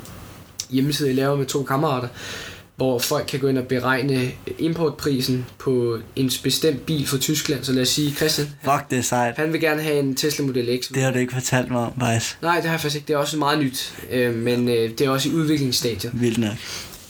hjemmeside, 0.71 1.09
jeg 1.09 1.17
laver 1.17 1.37
med 1.37 1.47
to 1.47 1.63
kammerater, 1.63 2.09
hvor 2.79 2.99
folk 2.99 3.25
kan 3.29 3.41
gå 3.41 3.49
ind 3.49 3.59
og 3.59 3.67
beregne 3.67 4.31
importprisen 4.59 5.47
på 5.59 5.99
en 6.17 6.31
bestemt 6.43 6.87
bil 6.87 7.07
fra 7.07 7.19
Tyskland. 7.19 7.65
Så 7.65 7.73
lad 7.73 7.83
os 7.83 7.89
sige, 7.89 8.13
Christian, 8.15 8.49
Fuck, 8.65 8.91
det 8.91 8.99
er 8.99 9.03
sejt. 9.03 9.35
han 9.37 9.53
vil 9.53 9.61
gerne 9.61 9.83
have 9.83 9.99
en 9.99 10.15
Tesla 10.15 10.45
Model 10.45 10.81
X. 10.83 10.89
Det 10.95 11.03
har 11.03 11.11
du 11.13 11.19
ikke 11.19 11.33
fortalt 11.33 11.71
mig 11.71 11.81
om, 11.81 11.93
faktisk. 12.01 12.43
Nej, 12.43 12.55
det 12.55 12.65
har 12.65 12.71
jeg 12.73 12.81
faktisk 12.81 12.97
ikke. 12.97 13.09
Det 13.09 13.15
er 13.15 13.19
også 13.19 13.37
meget 13.37 13.59
nyt, 13.59 13.95
øh, 14.11 14.35
men 14.35 14.69
øh, 14.69 14.91
det 14.91 15.01
er 15.01 15.11
også 15.11 15.29
i 15.29 15.33
udviklingsstadiet. 15.33 16.13
Vildt 16.15 16.39
nok. 16.39 16.55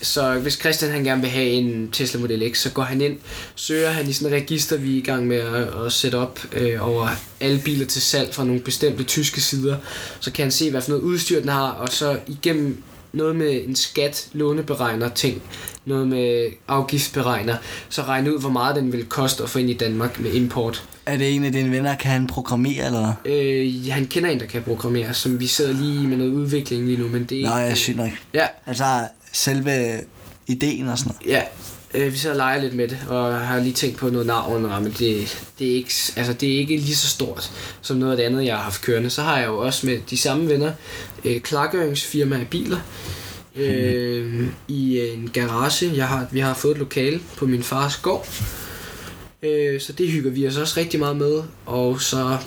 Så 0.03 0.39
hvis 0.39 0.55
Christian 0.55 0.91
han 0.91 1.05
gerne 1.05 1.21
vil 1.21 1.31
have 1.31 1.47
en 1.47 1.89
Tesla 1.93 2.21
Model 2.21 2.53
X, 2.55 2.59
så 2.59 2.71
går 2.71 2.83
han 2.83 3.01
ind, 3.01 3.19
søger 3.55 3.91
han 3.91 4.09
i 4.09 4.13
sådan 4.13 4.35
et 4.35 4.43
register, 4.43 4.77
vi 4.77 4.95
er 4.95 4.99
i 4.99 5.05
gang 5.05 5.27
med 5.27 5.37
at, 5.37 5.85
at 5.87 5.93
sætte 5.93 6.17
op 6.17 6.41
øh, 6.53 6.89
over 6.89 7.09
alle 7.41 7.61
biler 7.65 7.87
til 7.87 8.03
salg 8.03 8.35
fra 8.35 8.45
nogle 8.45 8.61
bestemte 8.61 9.05
tyske 9.05 9.41
sider. 9.41 9.77
Så 10.21 10.33
kan 10.33 10.43
han 10.43 10.53
se, 10.53 10.71
hvad 10.71 10.83
for 10.83 10.91
noget 10.91 11.03
udstyr 11.03 11.41
den 11.41 11.49
har, 11.49 11.71
og 11.71 11.89
så 11.89 12.19
igennem 12.27 12.83
noget 13.19 13.37
med 13.37 13.65
en 13.69 13.77
skat, 13.77 14.29
låneberegner 14.33 15.09
ting, 15.09 15.43
noget 15.85 16.09
med 16.09 16.51
afgiftsberegner, 16.69 17.57
så 17.89 18.03
regne 18.03 18.35
ud, 18.35 18.41
hvor 18.41 18.51
meget 18.51 18.77
den 18.77 18.93
vil 18.93 19.05
koste 19.05 19.43
at 19.43 19.51
få 19.51 19.59
ind 19.59 19.71
i 19.71 19.75
Danmark 19.75 20.21
med 20.21 20.33
import. 20.33 20.89
Er 21.07 21.17
det 21.17 21.35
en 21.35 21.45
af 21.45 21.53
dine 21.53 21.71
venner, 21.71 21.97
kan 21.97 22.11
han 22.11 22.27
programmere, 22.27 22.87
eller 22.87 23.15
hvad? 23.23 23.33
Øh, 23.33 23.93
han 23.93 24.07
kender 24.07 24.31
en, 24.31 24.41
der 24.41 24.47
kan 24.47 24.63
programmere, 24.63 25.15
som 25.15 25.41
vi 25.41 25.47
sidder 25.47 25.73
lige 25.73 26.09
med 26.09 26.17
noget 26.17 26.31
udvikling 26.33 26.87
lige 26.87 26.99
nu, 26.99 27.09
men 27.09 27.25
det 27.25 27.41
er 27.41 27.51
Nå, 27.51 27.57
jeg 27.57 27.77
sygt 27.77 27.97
nok. 27.97 28.11
Ja, 28.35 28.47
Altså, 28.67 28.85
selve 29.33 30.01
ideen 30.47 30.89
og 30.89 30.99
sådan 30.99 31.13
noget. 31.13 31.33
Ja, 31.37 31.43
øh, 31.95 32.13
vi 32.13 32.17
sidder 32.19 32.35
og 32.35 32.37
leger 32.37 32.63
lidt 32.63 32.75
med 32.75 32.89
det, 32.89 32.99
og 33.09 33.41
har 33.41 33.61
lige 33.61 33.73
tænkt 33.73 33.97
på 33.97 34.11
noget 34.11 34.27
navn, 34.27 34.63
men 34.63 34.95
det, 34.99 35.43
det, 35.59 35.71
er 35.71 35.75
ikke, 35.75 35.93
altså, 36.17 36.33
det 36.33 36.55
er 36.55 36.59
ikke 36.59 36.77
lige 36.77 36.97
så 36.97 37.09
stort 37.09 37.51
som 37.81 37.97
noget 37.97 38.13
af 38.13 38.17
det 38.17 38.25
andet, 38.25 38.45
jeg 38.45 38.57
har 38.57 38.63
haft 38.63 38.83
kørende. 38.83 39.11
Så 39.11 39.23
har 39.23 39.39
jeg 39.39 39.47
jo 39.47 39.59
også 39.59 39.87
med 39.87 39.99
de 40.11 40.17
samme 40.17 40.49
venner 40.49 40.73
øh, 41.25 41.41
klargøringsfirma 41.41 42.41
af 42.41 42.49
biler 42.49 42.79
øh, 43.57 44.47
i 44.69 44.99
øh, 44.99 45.19
en 45.19 45.31
garage. 45.33 45.91
Jeg 45.97 46.09
har, 46.09 46.27
vi 46.31 46.41
har 46.41 46.55
fået 46.55 46.73
et 46.73 46.79
lokale 46.79 47.21
på 47.37 47.47
min 47.47 47.63
fars 47.63 47.97
gård, 47.97 48.29
øh, 49.43 49.81
så 49.81 49.93
det 49.93 50.11
hygger 50.11 50.31
vi 50.31 50.47
os 50.47 50.57
også 50.57 50.81
rigtig 50.81 51.01
meget 51.01 51.17
med. 51.17 51.43
Og 51.67 52.01
så 52.01 52.39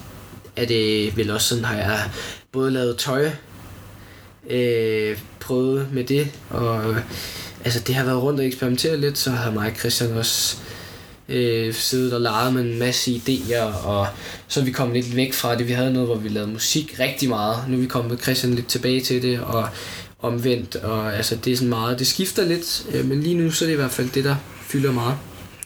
er 0.56 0.66
det 0.66 1.18
vel 1.18 1.32
også 1.32 1.48
sådan, 1.48 1.66
har 1.66 1.76
jeg 1.76 2.10
både 2.52 2.72
lavet 2.72 2.98
tøj, 2.98 3.30
øh, 4.50 5.18
prøvet 5.40 5.88
med 5.94 6.04
det, 6.04 6.32
og 6.50 6.96
altså 7.66 7.80
det 7.80 7.96
har 7.96 8.04
været 8.04 8.22
rundt 8.22 8.40
og 8.40 8.46
eksperimentere 8.46 8.98
lidt, 8.98 9.18
så 9.18 9.32
har 9.32 9.52
mig 9.52 9.70
og 9.72 9.78
Christian 9.80 10.12
også 10.18 10.58
øh, 11.30 11.74
siddet 11.74 12.14
og 12.14 12.22
leget 12.22 12.54
med 12.54 12.62
en 12.62 12.80
masse 12.80 13.12
idéer, 13.28 13.86
og 13.86 14.08
så 14.48 14.60
er 14.60 14.64
vi 14.64 14.72
kommet 14.72 15.04
lidt 15.04 15.16
væk 15.16 15.34
fra 15.34 15.56
det. 15.56 15.68
Vi 15.68 15.74
havde 15.74 15.94
noget, 15.94 16.08
hvor 16.08 16.18
vi 16.18 16.30
lavede 16.30 16.52
musik 16.52 16.96
rigtig 17.00 17.30
meget. 17.30 17.58
Nu 17.68 17.78
er 17.78 17.82
vi 17.82 17.88
kommet 17.88 18.12
med 18.12 18.20
Christian 18.20 18.54
lidt 18.54 18.68
tilbage 18.68 19.02
til 19.02 19.22
det, 19.22 19.40
og 19.40 19.68
omvendt, 20.20 20.76
og 20.76 21.16
altså 21.18 21.36
det 21.36 21.54
er 21.54 21.58
sådan 21.58 21.70
meget, 21.70 22.00
det 22.00 22.08
skifter 22.08 22.46
lidt, 22.46 22.86
øh, 22.94 23.06
men 23.06 23.24
lige 23.24 23.36
nu 23.36 23.52
så 23.52 23.66
er 23.66 23.68
det 23.68 23.74
i 23.74 23.78
hvert 23.78 23.92
fald 23.92 24.10
det, 24.10 24.24
der 24.24 24.36
fylder 24.68 24.92
meget. 24.92 25.16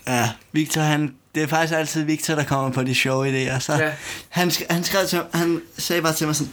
Ja, 0.08 0.30
Victor, 0.52 0.82
han, 0.82 1.14
det 1.36 1.44
er 1.44 1.48
faktisk 1.48 1.74
altid 1.74 2.04
Victor, 2.04 2.36
der 2.36 2.44
kommer 2.44 2.72
på 2.72 2.84
de 2.84 2.96
sjove 2.96 3.28
idéer. 3.30 3.60
Så 3.60 3.74
Ja. 3.74 3.90
han, 4.30 4.48
sk- 4.50 4.66
han, 4.74 4.84
skrev 4.84 5.08
til, 5.08 5.20
han 5.34 5.62
sagde 5.78 6.02
bare 6.02 6.14
til 6.14 6.28
mig 6.28 6.36
sådan, 6.36 6.52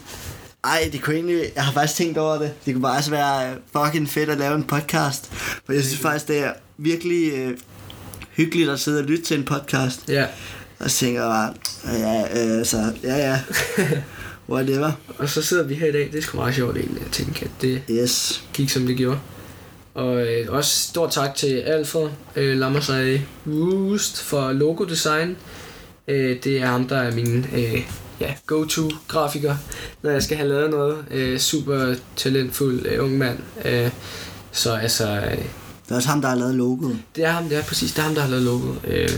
ej, 0.64 0.88
det 0.92 1.03
kunne 1.03 1.14
egentlig, 1.16 1.44
jeg 1.55 1.64
har 1.64 1.72
faktisk 1.72 1.96
tænkt 1.98 2.18
over 2.18 2.38
det. 2.38 2.53
Det 2.66 2.75
kunne 2.75 2.83
bare 2.83 2.96
også 2.98 3.11
være 3.11 3.55
fucking 3.77 4.09
fedt 4.09 4.31
at 4.31 4.38
lave 4.38 4.55
en 4.55 4.64
podcast. 4.64 5.33
For 5.66 5.72
jeg 5.72 5.83
synes 5.85 6.01
faktisk, 6.01 6.29
det 6.29 6.38
er 6.38 6.53
virkelig 6.79 7.33
øh, 7.33 7.57
hyggeligt 8.31 8.70
at 8.70 8.81
sidde 8.81 8.98
og 8.98 9.05
lytte 9.05 9.25
til 9.25 9.38
en 9.38 9.44
podcast. 9.44 10.01
Ja, 10.09 10.27
Og 10.79 10.90
så 10.90 10.98
tænker 10.98 11.22
bare, 11.22 11.55
ja, 11.98 12.44
øh, 12.59 12.64
så, 12.66 12.92
ja, 13.03 13.16
ja. 13.16 13.40
Whatever. 14.51 14.92
og 15.18 15.29
så 15.29 15.42
sidder 15.42 15.64
vi 15.64 15.75
her 15.75 15.87
i 15.87 15.92
dag, 15.92 16.09
det 16.12 16.18
er 16.18 16.22
sgu 16.22 16.37
meget 16.38 16.55
sjovt 16.55 16.77
egentlig, 16.77 17.03
at 17.05 17.11
tænke, 17.12 17.44
at 17.44 17.51
det 17.62 17.83
Yes. 17.90 18.44
gik 18.53 18.70
som 18.70 18.87
det 18.87 18.96
gjorde. 18.96 19.18
Og 19.94 20.27
øh, 20.27 20.46
også 20.48 20.88
stor 20.88 21.09
tak 21.09 21.35
til 21.35 21.57
Alfred 21.57 22.09
øh, 22.37 22.57
Lammersej 22.59 23.20
Woost 23.46 24.22
for 24.22 24.53
logodesign. 24.53 25.37
Øh, 26.09 26.37
det 26.44 26.59
er 26.59 26.66
ham, 26.66 26.88
der 26.88 26.96
er 26.98 27.14
min 27.14 27.46
øh, 27.57 27.83
ja, 28.23 28.35
go-to-grafiker, 28.47 29.57
når 30.03 30.11
jeg 30.11 30.23
skal 30.23 30.37
have 30.37 30.49
lavet 30.49 30.71
noget. 30.71 30.97
Øh, 31.11 31.39
super 31.39 31.95
talentfuld 32.17 32.87
øh, 32.87 33.05
ung 33.05 33.19
mand. 33.19 33.39
Øh, 33.65 33.91
så 34.53 34.73
altså, 34.75 35.11
øh, 35.11 35.39
Det 35.85 35.91
er 35.91 35.95
også 35.97 36.09
ham, 36.09 36.21
der 36.21 36.29
har 36.29 36.37
lavet 36.37 36.55
logoet. 36.55 36.99
det 37.17 37.25
er 37.25 37.31
ham, 37.31 37.49
det 37.49 37.59
er 37.59 37.63
præcis, 37.63 37.93
det 37.93 37.99
er 37.99 38.03
ham, 38.03 38.15
der 38.15 38.23
har 38.23 38.29
lavet 38.31 38.45
logoet. 38.45 38.79
Øh, 38.89 39.09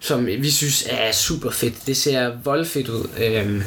som 0.00 0.26
vi 0.26 0.50
synes 0.50 0.86
er 0.90 1.12
super 1.12 1.50
fedt. 1.50 1.86
Det 1.86 1.96
ser 1.96 2.30
voldfedt 2.44 2.88
ud. 2.88 3.08
Øh, 3.24 3.62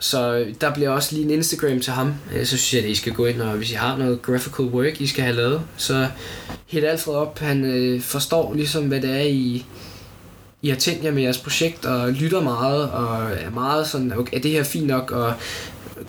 så 0.00 0.44
der 0.60 0.74
bliver 0.74 0.90
også 0.90 1.14
lige 1.14 1.24
en 1.24 1.30
Instagram 1.30 1.80
til 1.80 1.92
ham. 1.92 2.14
Øh, 2.34 2.46
Så 2.46 2.56
synes 2.56 2.74
jeg, 2.74 2.82
at 2.84 2.90
I 2.90 2.94
skal 2.94 3.12
gå 3.12 3.26
ind, 3.26 3.40
og 3.42 3.56
hvis 3.56 3.70
I 3.70 3.74
har 3.74 3.96
noget 3.96 4.22
graphical 4.22 4.64
work, 4.64 5.00
I 5.00 5.06
skal 5.06 5.24
have 5.24 5.36
lavet, 5.36 5.60
så 5.76 6.08
hit 6.66 6.84
Alfred 6.84 7.14
op. 7.14 7.38
Han 7.38 7.64
øh, 7.64 8.00
forstår 8.02 8.54
ligesom, 8.54 8.84
hvad 8.84 9.00
det 9.00 9.10
er, 9.10 9.20
I, 9.24 9.64
I 10.66 10.68
har 10.68 10.76
tænkt 10.76 11.04
jer 11.04 11.10
med 11.12 11.22
jeres 11.22 11.38
projekt, 11.38 11.84
og 11.84 12.12
lytter 12.12 12.40
meget, 12.42 12.90
og 12.90 13.30
er 13.32 13.50
meget 13.50 13.88
sådan, 13.88 14.12
okay, 14.18 14.36
er 14.36 14.40
det 14.40 14.50
her 14.50 14.62
fint 14.62 14.86
nok, 14.86 15.10
og 15.10 15.32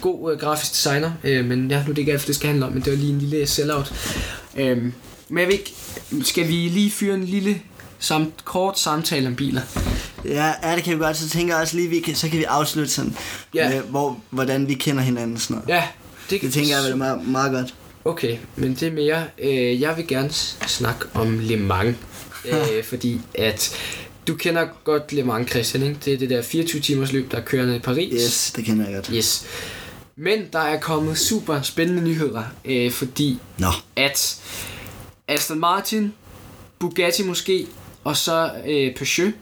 god 0.02 0.34
øh, 0.34 0.40
grafisk 0.40 0.72
designer. 0.72 1.12
Øh, 1.24 1.46
men 1.46 1.72
ja, 1.72 1.76
nu 1.78 1.82
er 1.84 1.86
det 1.94 1.98
ikke 1.98 2.12
alt, 2.12 2.28
det 2.28 2.36
skal 2.36 2.48
handle 2.48 2.66
om, 2.66 2.72
men 2.72 2.82
det 2.84 2.92
var 2.92 2.98
lige 2.98 3.14
en 3.14 3.20
lille 3.20 3.48
sellout. 3.48 3.94
Øh, 4.58 4.78
men 5.30 5.38
jeg 5.40 5.48
ved 5.48 5.54
ikke, 5.54 5.74
skal 6.24 6.48
vi 6.48 6.54
lige 6.54 6.92
fyre 6.92 7.14
en 7.16 7.24
lille 7.24 7.62
samt, 8.00 8.46
kort 8.46 8.80
samtale 8.80 9.28
om 9.28 9.36
biler? 9.36 9.62
Ja, 10.26 10.52
ja, 10.64 10.76
det 10.76 10.84
kan 10.84 10.94
vi 11.00 11.04
godt. 11.04 11.18
Så 11.18 11.30
tænker 11.30 11.54
jeg 11.54 11.62
også 11.62 11.76
lige, 11.76 11.90
vi 11.90 12.00
kan, 12.00 12.16
så 12.16 12.30
kan 12.30 12.40
vi 12.40 12.44
afslutte 12.44 12.92
sådan, 12.92 13.16
Ja. 13.54 13.70
med, 13.70 13.82
hvor, 13.82 14.20
hvordan 14.30 14.68
vi 14.68 14.74
kender 14.74 15.04
hinanden 15.04 15.36
og 15.36 15.42
sådan 15.42 15.56
noget. 15.56 15.70
Ja, 15.70 15.84
det, 16.30 16.42
Det 16.42 16.54
tænker 16.54 16.76
jeg 16.76 16.86
vel 16.90 16.98
meget, 16.98 17.28
meget 17.28 17.52
godt. 17.52 17.74
Okay, 18.06 18.38
men 18.56 18.74
det 18.74 18.84
er 18.84 18.92
mere, 18.92 19.24
øh, 19.40 19.82
jeg 19.82 19.98
vil 19.98 20.08
gerne 20.08 20.30
snakke 20.68 21.06
om 21.14 21.40
Le 21.40 21.58
Mans, 21.58 21.96
øh, 22.46 22.84
fordi 22.84 23.22
at 23.36 23.76
du 24.28 24.36
kender 24.36 24.68
godt 24.84 25.14
Le 25.14 25.24
Mans, 25.24 25.50
Christian, 25.50 25.84
ikke? 25.84 25.98
Det 26.06 26.14
er 26.14 26.18
det 26.18 26.30
der 26.30 26.42
24 26.42 26.82
timers 26.82 27.12
løb, 27.12 27.32
der 27.32 27.42
kører 27.42 27.66
ned 27.66 27.76
i 27.76 27.80
Paris. 27.80 28.14
Yes, 28.14 28.52
det 28.56 28.66
kender 28.66 28.86
jeg 28.86 28.96
godt. 28.96 29.08
Yes. 29.14 29.46
Men 30.16 30.40
der 30.54 30.60
er 30.60 30.80
kommet 30.80 31.18
super 31.18 31.62
spændende 31.62 32.04
nyheder, 32.04 32.44
øh, 32.66 32.92
fordi 32.92 33.40
Nå, 33.58 33.68
at 33.96 34.42
Aston 35.28 35.60
Martin, 35.60 36.14
Bugatti 36.80 37.24
måske, 37.24 37.68
og 38.04 38.18
så 38.18 38.52
øh, 38.68 38.96
Peugeot, 38.96 39.34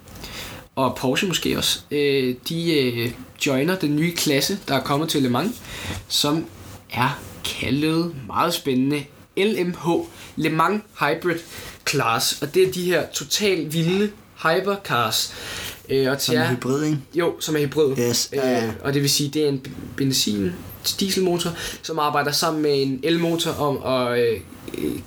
og 0.76 0.96
Porsche 0.96 1.28
måske 1.28 1.58
også, 1.58 1.80
øh, 1.92 2.36
de 2.50 2.80
øh, 2.80 3.12
joiner 3.46 3.76
den 3.76 3.96
nye 3.96 4.16
klasse, 4.16 4.60
der 4.68 4.76
er 4.76 4.84
kommet 4.84 5.10
til 5.10 5.24
Le 5.24 5.30
Mans, 5.30 5.62
som 6.08 6.46
er 6.94 7.22
kaldet 7.46 8.16
meget 8.28 8.54
spændende 8.54 9.06
LMH, 9.38 9.88
Le 10.36 10.50
Mans 10.50 10.84
Hybrid 11.00 11.40
Class, 11.90 12.42
og 12.42 12.56
det 12.56 12.68
er 12.68 12.72
de 12.72 12.84
her 12.84 13.06
totalt 13.14 13.74
vilde 13.74 14.12
hypercars. 14.44 15.34
Øh, 15.90 16.12
og 16.12 16.22
som 16.22 16.36
jer- 16.36 16.48
hybrid, 16.56 16.84
ikke? 16.84 16.98
jo, 17.16 17.34
som 17.40 17.56
er 17.56 17.60
hybrid. 17.60 17.98
Yes, 18.00 18.30
ja, 18.34 18.50
ja. 18.52 18.66
Øh, 18.66 18.74
og 18.84 18.94
det 18.94 19.02
vil 19.02 19.10
sige, 19.10 19.30
det 19.30 19.44
er 19.44 19.50
en 19.50 19.66
benzin 19.98 20.52
dieselmotor, 21.00 21.50
som 21.82 22.00
arbejder 22.00 22.32
sammen 22.32 22.62
med 22.64 22.82
en 22.82 23.00
elmotor 23.04 23.52
om 23.52 23.84
at 23.94 24.20
øh, 24.20 24.40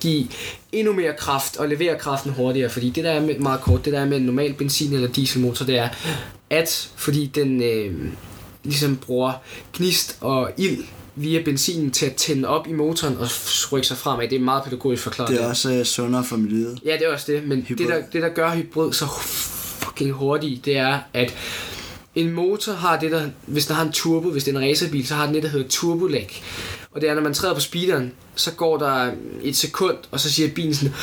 give 0.00 0.26
endnu 0.72 0.92
mere 0.92 1.12
kraft 1.18 1.56
og 1.56 1.68
levere 1.68 1.98
kraften 1.98 2.32
hurtigere. 2.32 2.70
Fordi 2.70 2.90
det 2.90 3.04
der 3.04 3.10
er 3.10 3.20
med, 3.20 3.38
meget 3.38 3.60
kort, 3.60 3.84
det 3.84 3.92
der 3.92 4.00
er 4.00 4.04
med 4.06 4.16
en 4.16 4.22
normal 4.22 4.54
benzin- 4.62 4.94
eller 4.94 5.08
dieselmotor, 5.08 5.64
det 5.66 5.78
er, 5.78 5.88
at 6.50 6.88
fordi 6.96 7.26
den 7.26 7.62
øh, 7.62 7.94
ligesom 8.64 8.96
bruger 8.96 9.32
gnist 9.76 10.16
og 10.20 10.50
ild 10.56 10.84
via 11.18 11.42
benzinen 11.42 11.90
til 11.90 12.06
at 12.06 12.14
tænde 12.14 12.48
op 12.48 12.66
i 12.66 12.72
motoren 12.72 13.16
og 13.16 13.28
rykke 13.72 13.86
sig 13.86 13.96
fremad. 13.96 14.28
Det 14.28 14.36
er 14.36 14.40
meget 14.40 14.64
pædagogisk 14.64 15.02
forklaret. 15.02 15.30
Det 15.30 15.38
er 15.38 15.42
der. 15.42 15.50
også 15.50 15.72
øh, 15.72 15.84
sundere 15.84 16.24
for 16.24 16.36
miljøet. 16.36 16.78
Ja, 16.84 16.92
det 16.92 17.02
er 17.06 17.12
også 17.12 17.32
det, 17.32 17.46
men 17.48 17.62
Hybrid. 17.62 17.86
det 17.86 17.94
der, 17.94 18.02
det 18.12 18.22
der 18.22 18.28
gør 18.28 18.50
hybrid 18.50 18.92
så 18.92 19.06
fucking 19.22 20.12
hurtigt, 20.12 20.64
det 20.64 20.76
er, 20.76 20.98
at 21.14 21.34
en 22.14 22.30
motor 22.32 22.72
har 22.72 22.98
det 23.00 23.10
der, 23.12 23.22
hvis 23.46 23.66
den 23.66 23.76
har 23.76 23.82
en 23.84 23.92
turbo, 23.92 24.30
hvis 24.30 24.44
det 24.44 24.54
er 24.54 24.58
en 24.58 24.68
racerbil, 24.68 25.06
så 25.06 25.14
har 25.14 25.26
den 25.26 25.34
det, 25.34 25.42
der 25.42 25.48
hedder 25.48 25.68
turbolag. 25.68 26.42
Og 26.90 27.00
det 27.00 27.10
er, 27.10 27.14
når 27.14 27.22
man 27.22 27.34
træder 27.34 27.54
på 27.54 27.60
speederen, 27.60 28.12
så 28.34 28.52
går 28.52 28.78
der 28.78 29.10
et 29.42 29.56
sekund, 29.56 29.96
og 30.10 30.20
så 30.20 30.32
siger 30.32 30.48
bilen 30.54 30.74
sådan, 30.74 30.94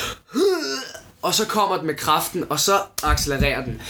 og 1.26 1.34
så 1.34 1.46
kommer 1.46 1.78
den 1.78 1.88
med 1.88 1.96
kraften, 1.96 2.46
og 2.50 2.60
så 2.60 2.80
accelererer 3.04 3.66
den. 3.66 3.82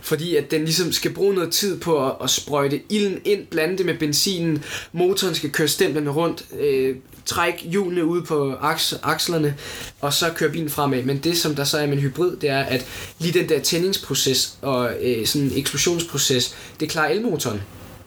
Fordi 0.00 0.36
at 0.36 0.50
den 0.50 0.64
ligesom 0.64 0.92
skal 0.92 1.14
bruge 1.14 1.34
noget 1.34 1.52
tid 1.52 1.80
på 1.80 2.06
at, 2.06 2.12
at 2.22 2.30
sprøjte 2.30 2.80
ilden 2.88 3.20
ind, 3.24 3.46
blande 3.46 3.78
det 3.78 3.86
med 3.86 3.98
benzinen, 3.98 4.64
motoren 4.92 5.34
skal 5.34 5.50
køre 5.50 5.68
stemplerne 5.68 6.10
rundt, 6.10 6.44
øh, 6.60 6.96
trække 7.26 7.58
hjulene 7.68 8.04
ud 8.04 8.22
på 8.22 8.54
aks, 8.60 8.94
akslerne, 9.02 9.56
og 10.00 10.12
så 10.12 10.30
kører 10.30 10.52
bilen 10.52 10.70
fremad. 10.70 11.02
Men 11.02 11.18
det, 11.18 11.38
som 11.38 11.54
der 11.54 11.64
så 11.64 11.78
er 11.78 11.86
med 11.86 11.92
en 11.92 12.02
hybrid, 12.02 12.36
det 12.36 12.50
er, 12.50 12.60
at 12.60 12.86
lige 13.18 13.40
den 13.40 13.48
der 13.48 13.60
tændingsproces 13.60 14.58
og 14.62 14.92
øh, 15.00 15.26
sådan 15.26 15.48
en 15.48 15.58
eksplosionsproces, 15.58 16.56
det 16.80 16.90
klarer 16.90 17.08
elmotoren. 17.08 17.62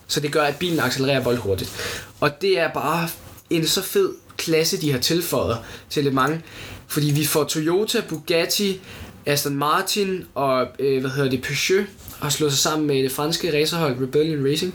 Så 0.07 0.19
det 0.19 0.31
gør, 0.31 0.43
at 0.43 0.55
bilen 0.55 0.79
accelererer 0.79 1.23
voldhurtigt. 1.23 1.71
Og 2.19 2.41
det 2.41 2.59
er 2.59 2.73
bare 2.73 3.09
en 3.49 3.67
så 3.67 3.81
fed 3.81 4.13
klasse, 4.37 4.81
de 4.81 4.91
har 4.91 4.99
tilføjet 4.99 5.57
til 5.89 6.03
Le 6.03 6.11
Mans. 6.11 6.43
Fordi 6.87 7.11
vi 7.11 7.25
får 7.25 7.43
Toyota, 7.43 8.01
Bugatti, 8.09 8.81
Aston 9.25 9.55
Martin 9.55 10.25
og 10.35 10.67
øh, 10.79 11.01
hvad 11.01 11.11
hedder 11.11 11.29
det, 11.29 11.41
Peugeot 11.41 11.85
har 12.19 12.29
slået 12.29 12.51
sig 12.51 12.59
sammen 12.59 12.87
med 12.87 13.03
det 13.03 13.11
franske 13.11 13.61
racerhold 13.61 14.01
Rebellion 14.01 14.51
Racing. 14.51 14.73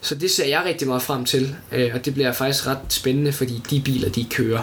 Så 0.00 0.14
det 0.14 0.30
ser 0.30 0.46
jeg 0.46 0.62
rigtig 0.64 0.88
meget 0.88 1.02
frem 1.02 1.24
til, 1.24 1.56
øh, 1.72 1.90
og 1.94 2.04
det 2.04 2.14
bliver 2.14 2.32
faktisk 2.32 2.66
ret 2.66 2.78
spændende, 2.88 3.32
fordi 3.32 3.62
de 3.70 3.80
biler, 3.80 4.08
de 4.08 4.26
kører 4.30 4.62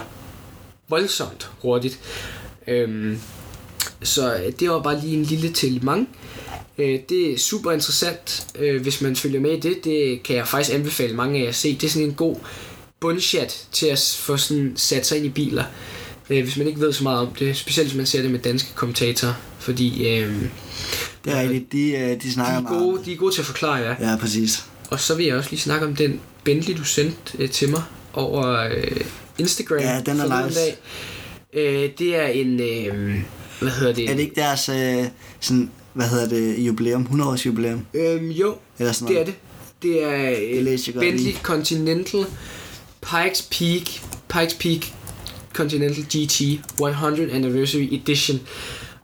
voldsomt 0.88 1.50
hurtigt. 1.62 1.98
Øhm, 2.66 3.18
så 4.02 4.36
øh, 4.36 4.52
det 4.60 4.70
var 4.70 4.82
bare 4.82 5.00
lige 5.00 5.16
en 5.16 5.24
lille 5.24 5.52
til 5.52 5.88
Øh, 6.78 7.00
det 7.08 7.32
er 7.32 7.38
super 7.38 7.72
interessant, 7.72 8.46
øh, 8.58 8.82
hvis 8.82 9.00
man 9.00 9.16
følger 9.16 9.40
med 9.40 9.50
i 9.50 9.60
det. 9.60 9.84
Det 9.84 10.22
kan 10.22 10.36
jeg 10.36 10.48
faktisk 10.48 10.74
anbefale 10.74 11.16
mange 11.16 11.38
af 11.38 11.42
jer 11.42 11.48
at 11.48 11.54
se. 11.54 11.74
Det 11.74 11.84
er 11.84 11.90
sådan 11.90 12.08
en 12.08 12.14
god 12.14 12.36
bundchat 13.00 13.66
til 13.72 13.86
at 13.86 14.16
få 14.18 14.36
sådan 14.36 14.72
sat 14.76 15.06
sig 15.06 15.16
ind 15.16 15.26
i 15.26 15.30
biler. 15.30 15.64
Øh, 16.30 16.42
hvis 16.42 16.56
man 16.56 16.66
ikke 16.66 16.80
ved 16.80 16.92
så 16.92 17.02
meget 17.02 17.18
om 17.20 17.28
det, 17.38 17.56
specielt 17.56 17.88
hvis 17.88 17.96
man 17.96 18.06
ser 18.06 18.22
det 18.22 18.30
med 18.30 18.38
danske 18.38 18.68
kommentatorer, 18.74 19.34
fordi 19.58 20.08
øh, 20.08 20.42
Det 21.24 21.32
er 21.32 21.40
rigtigt. 21.40 21.72
De, 21.72 21.90
øh, 21.92 22.08
de 22.10 22.16
de, 22.22 22.32
snakker 22.32 22.56
er 22.56 22.60
meget 22.60 22.76
om 22.76 22.82
gode, 22.84 22.98
det. 22.98 23.06
de 23.06 23.12
er 23.12 23.16
gode 23.16 23.34
til 23.34 23.40
at 23.40 23.46
forklare 23.46 23.74
jer. 23.74 24.10
Ja, 24.10 24.16
præcis. 24.20 24.64
Og 24.90 25.00
så 25.00 25.14
vil 25.14 25.26
jeg 25.26 25.36
også 25.36 25.50
lige 25.50 25.60
snakke 25.60 25.86
om 25.86 25.96
den 25.96 26.20
Bentley, 26.44 26.76
du 26.76 26.84
sendte 26.84 27.38
øh, 27.38 27.50
til 27.50 27.68
mig 27.70 27.82
over 28.12 28.68
øh, 28.76 29.00
Instagram. 29.38 29.78
Ja, 29.78 30.00
den 30.06 30.20
er 30.20 30.46
nice. 30.46 30.60
Dag. 30.60 30.76
Øh, 31.54 31.90
det 31.98 32.16
er 32.16 32.26
en... 32.26 32.60
Øh, 32.60 33.20
hvad 33.60 33.70
hedder 33.72 33.92
det? 33.94 34.10
Er 34.10 34.14
det 34.14 34.20
ikke 34.22 34.34
deres, 34.34 34.68
øh, 34.68 35.04
sådan, 35.40 35.70
hvad 35.92 36.08
hedder 36.08 36.28
det, 36.28 36.58
jubilæum, 36.58 37.02
100 37.02 37.30
års 37.30 37.46
jubilæum? 37.46 37.86
Øhm, 37.94 38.28
jo, 38.30 38.56
Eller 38.78 38.92
sådan 38.92 39.08
det 39.14 39.20
er 39.20 39.24
noget? 39.24 39.26
det. 39.26 39.34
Det 39.82 40.04
er 40.04 40.28
Det 40.60 40.88
øh, 40.88 40.94
godt 40.94 41.04
Bentley. 41.04 41.32
Continental 41.42 42.24
Pikes 43.00 43.42
Peak 43.42 43.82
Pikes 44.28 44.54
Peak 44.54 44.92
Continental 45.54 46.04
GT 46.04 46.40
100 46.80 47.30
Anniversary 47.32 47.88
Edition. 47.92 48.40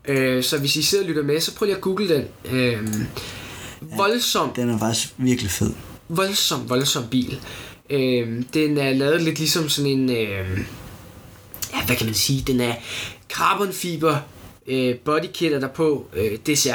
Øh, 0.09 0.43
så 0.43 0.59
hvis 0.59 0.77
I 0.77 0.83
sidder 0.83 1.05
og 1.05 1.09
lytter 1.09 1.23
med, 1.23 1.41
så 1.41 1.55
prøv 1.55 1.67
lige 1.67 1.77
at 1.77 1.83
google 1.83 2.09
den. 2.15 2.25
Øh, 2.53 2.79
voldsom, 3.97 4.53
Den 4.57 4.71
er 4.71 4.79
faktisk 4.79 5.15
virkelig 5.19 5.51
fed. 5.51 5.73
voldsom, 6.09 6.69
voldsom 6.69 7.05
bil. 7.11 7.41
Øh, 7.91 8.43
den 8.55 8.79
er 8.79 8.93
lavet 8.93 9.23
lidt 9.23 9.39
ligesom 9.39 9.69
sådan 9.69 9.91
en... 9.91 10.11
Øh, 10.11 10.59
ja, 11.73 11.85
hvad 11.87 11.97
kan 11.97 12.07
man 12.07 12.15
sige? 12.15 12.43
Den 12.47 12.61
er 12.61 12.75
carbonfiber 13.29 14.17
øh, 14.67 14.95
bodykit 14.97 15.53
er 15.53 15.61
der 15.61 15.69
på. 15.69 16.07
Øh, 16.17 16.39
det 16.47 16.59
ser 16.59 16.75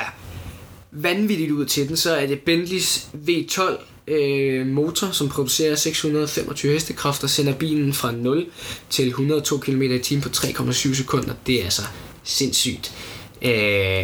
vanvittigt 0.92 1.52
ud 1.52 1.66
til 1.66 1.88
den. 1.88 1.98
Så 1.98 2.16
er 2.16 2.26
det 2.28 2.40
Bentleys 2.40 3.08
V12 3.28 3.62
øh, 4.08 4.68
motor, 4.68 5.12
som 5.12 5.30
producerer 5.30 5.76
625 5.76 6.74
hestekræfter, 6.74 7.28
sender 7.28 7.54
bilen 7.54 7.94
fra 7.94 8.12
0 8.12 8.46
til 8.90 9.08
102 9.08 9.58
km 9.58 9.82
i 9.82 10.00
timen 10.00 10.22
på 10.22 10.30
3,7 10.30 10.96
sekunder. 10.96 11.34
Det 11.48 11.60
er 11.60 11.64
altså 11.64 11.82
sindssygt, 12.24 12.94
øh, 13.42 13.52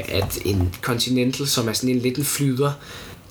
at 0.07 0.39
en 0.45 0.75
Continental, 0.81 1.47
som 1.47 1.67
er 1.67 1.73
sådan 1.73 1.89
en 1.89 1.99
lidt 1.99 2.17
en 2.17 2.25
flyder, 2.25 2.71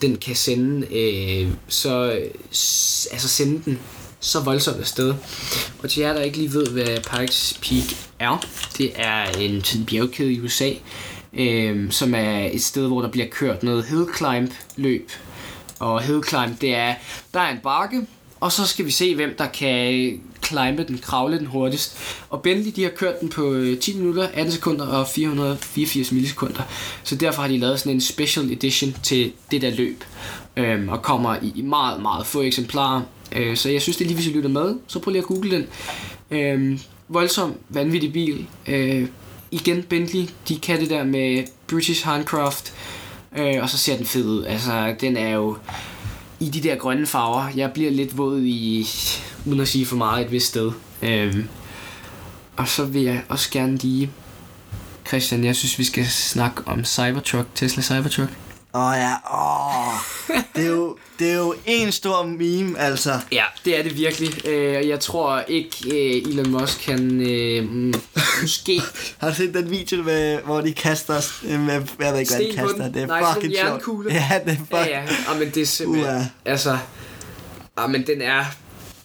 den 0.02 0.16
kan 0.16 0.36
sende, 0.36 0.86
øh, 0.96 1.48
så, 1.68 2.02
altså 3.12 3.28
sende 3.28 3.62
den 3.64 3.78
så 4.20 4.40
voldsomt 4.40 4.80
afsted. 4.80 5.14
Og 5.82 5.90
til 5.90 6.00
jer, 6.00 6.12
der 6.12 6.20
ikke 6.20 6.36
lige 6.36 6.52
ved, 6.52 6.66
hvad 6.66 6.98
Pikes 7.16 7.58
Peak 7.62 7.84
er, 8.18 8.46
det 8.78 8.92
er 8.94 9.30
en 9.38 9.64
sådan 9.64 9.86
bjergkæde 9.86 10.32
i 10.32 10.40
USA, 10.40 10.70
øh, 11.32 11.92
som 11.92 12.14
er 12.14 12.48
et 12.52 12.62
sted, 12.62 12.86
hvor 12.86 13.00
der 13.00 13.08
bliver 13.10 13.26
kørt 13.26 13.62
noget 13.62 13.84
hill 13.84 14.06
climb 14.16 14.50
løb. 14.76 15.10
Og 15.80 16.02
hill 16.02 16.22
climb, 16.28 16.60
det 16.60 16.74
er, 16.74 16.94
der 17.34 17.40
er 17.40 17.50
en 17.50 17.58
bakke, 17.62 18.06
og 18.40 18.52
så 18.52 18.66
skal 18.66 18.86
vi 18.86 18.90
se, 18.90 19.14
hvem 19.14 19.34
der 19.38 19.46
kan 19.46 20.20
climbe 20.46 20.84
den, 20.84 20.98
kravle 20.98 21.38
den 21.38 21.46
hurtigst. 21.46 21.98
Og 22.30 22.42
Bentley, 22.42 22.72
de 22.76 22.82
har 22.82 22.90
kørt 22.90 23.20
den 23.20 23.28
på 23.28 23.52
øh, 23.52 23.78
10 23.78 23.96
minutter, 23.96 24.28
18 24.34 24.52
sekunder 24.52 24.86
og 24.86 25.08
484 25.08 26.12
millisekunder. 26.12 26.62
Så 27.04 27.16
derfor 27.16 27.42
har 27.42 27.48
de 27.48 27.58
lavet 27.58 27.80
sådan 27.80 27.92
en 27.92 28.00
special 28.00 28.52
edition 28.52 28.96
til 29.02 29.32
det 29.50 29.62
der 29.62 29.70
løb. 29.70 30.04
Øhm, 30.56 30.88
og 30.88 31.02
kommer 31.02 31.36
i 31.42 31.52
i 31.56 31.62
meget, 31.62 32.02
meget 32.02 32.26
få 32.26 32.42
eksemplarer. 32.42 33.02
Øh, 33.36 33.56
så 33.56 33.70
jeg 33.70 33.82
synes, 33.82 33.96
det 33.96 34.04
er 34.04 34.08
lige, 34.08 34.16
hvis 34.16 34.26
I 34.26 34.30
lytter 34.30 34.50
med, 34.50 34.74
så 34.86 34.98
prøv 34.98 35.12
lige 35.12 35.22
at 35.22 35.28
google 35.28 35.50
den. 35.50 35.66
Øhm, 36.30 36.80
voldsom, 37.08 37.54
vanvittig 37.68 38.12
bil. 38.12 38.46
Øh, 38.66 39.08
igen, 39.50 39.82
Bentley, 39.82 40.28
de 40.48 40.58
kan 40.58 40.80
det 40.80 40.90
der 40.90 41.04
med 41.04 41.44
British 41.66 42.04
Handcraft. 42.04 42.72
Øh, 43.36 43.62
og 43.62 43.70
så 43.70 43.78
ser 43.78 43.96
den 43.96 44.06
fed 44.06 44.24
ud. 44.24 44.44
Altså, 44.44 44.94
den 45.00 45.16
er 45.16 45.28
jo 45.28 45.56
i 46.40 46.48
de 46.48 46.62
der 46.62 46.76
grønne 46.76 47.06
farver. 47.06 47.48
Jeg 47.56 47.72
bliver 47.72 47.90
lidt 47.90 48.18
våd 48.18 48.40
i, 48.42 48.86
uden 49.46 49.60
at 49.60 49.68
sige 49.68 49.86
for 49.86 49.96
meget, 49.96 50.24
et 50.24 50.32
vist 50.32 50.46
sted. 50.46 50.72
Øh, 51.02 51.44
og 52.56 52.68
så 52.68 52.84
vil 52.84 53.02
jeg 53.02 53.22
også 53.28 53.50
gerne 53.50 53.76
lige, 53.76 54.10
Christian, 55.08 55.44
jeg 55.44 55.56
synes, 55.56 55.78
vi 55.78 55.84
skal 55.84 56.06
snakke 56.06 56.62
om 56.66 56.84
Cybertruck, 56.84 57.48
Tesla 57.54 57.82
Cybertruck. 57.82 58.30
Åh 58.74 58.82
oh, 58.82 58.94
ja, 58.96 59.14
åh. 59.34 59.94
Det 60.56 60.64
er 60.64 60.68
jo, 60.68 60.96
det 61.20 61.30
er 61.30 61.36
jo 61.36 61.54
en 61.66 61.92
stor 61.92 62.22
meme, 62.26 62.78
altså. 62.78 63.20
Ja, 63.32 63.44
det 63.64 63.78
er 63.78 63.82
det 63.82 63.96
virkelig. 63.96 64.46
Øh, 64.46 64.88
jeg 64.88 65.00
tror 65.00 65.44
ikke, 65.48 65.76
øh, 65.86 66.32
Elon 66.32 66.50
Musk 66.50 66.80
kan 66.80 67.20
øh, 67.30 67.70
mm, 67.70 67.94
måske 68.42 68.80
Har 69.20 69.28
du 69.28 69.34
set 69.34 69.54
den 69.54 69.70
video, 69.70 70.02
med, 70.02 70.38
hvor 70.38 70.60
de 70.60 70.72
kaster, 70.72 71.32
øh, 71.44 71.60
med, 71.60 71.72
jeg 72.00 72.12
ved 72.12 72.20
ikke, 72.20 72.32
hvad 72.34 72.46
de 72.46 72.52
kaster. 72.52 72.92
Det 72.92 73.02
er 73.02 73.06
Nej, 73.06 73.34
fucking 73.34 73.54
sjovt. 73.56 74.12
Ja, 74.12 74.40
det 74.44 74.52
er 74.52 74.56
fucking... 74.56 74.72
Ja, 74.72 75.00
ja. 75.00 75.06
Ah, 75.28 75.38
men 75.38 75.50
det 75.50 75.62
er 75.62 75.66
simpelthen... 75.66 76.14
Uha. 76.16 76.24
Altså... 76.44 76.78
Ah, 77.76 77.90
men 77.90 78.06
den 78.06 78.22
er... 78.22 78.44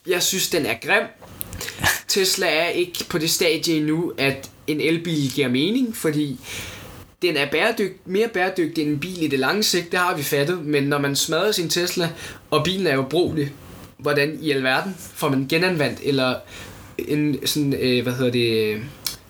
Jeg 0.06 0.22
synes, 0.22 0.48
den 0.48 0.66
er 0.66 0.74
grim. 0.86 1.02
Tesla 2.08 2.46
er 2.46 2.68
ikke 2.68 3.04
på 3.08 3.18
det 3.18 3.30
stadie 3.30 3.76
endnu, 3.76 4.12
at 4.18 4.50
en 4.66 4.80
elbil 4.80 5.32
giver 5.34 5.48
mening, 5.48 5.96
fordi 5.96 6.40
den 7.26 7.36
er 7.36 7.46
bæredyg, 7.50 7.96
mere 8.04 8.28
bæredygtig 8.28 8.82
end 8.82 8.90
en 8.90 8.98
bil 8.98 9.22
i 9.22 9.28
det 9.28 9.38
lange 9.38 9.62
sigt, 9.62 9.92
det 9.92 10.00
har 10.00 10.16
vi 10.16 10.22
fattet, 10.22 10.64
men 10.64 10.82
når 10.82 10.98
man 10.98 11.16
smadrer 11.16 11.52
sin 11.52 11.68
Tesla, 11.68 12.10
og 12.50 12.64
bilen 12.64 12.86
er 12.86 12.94
jo 12.94 13.02
brugelig, 13.02 13.52
hvordan 13.98 14.38
i 14.42 14.50
alverden 14.50 14.94
får 14.98 15.28
man 15.28 15.46
genanvendt, 15.48 15.98
eller 16.04 16.34
en 16.98 17.46
sådan, 17.46 17.74
øh, 17.74 18.02
hvad 18.02 18.12
hedder 18.12 18.32
det, 18.32 18.80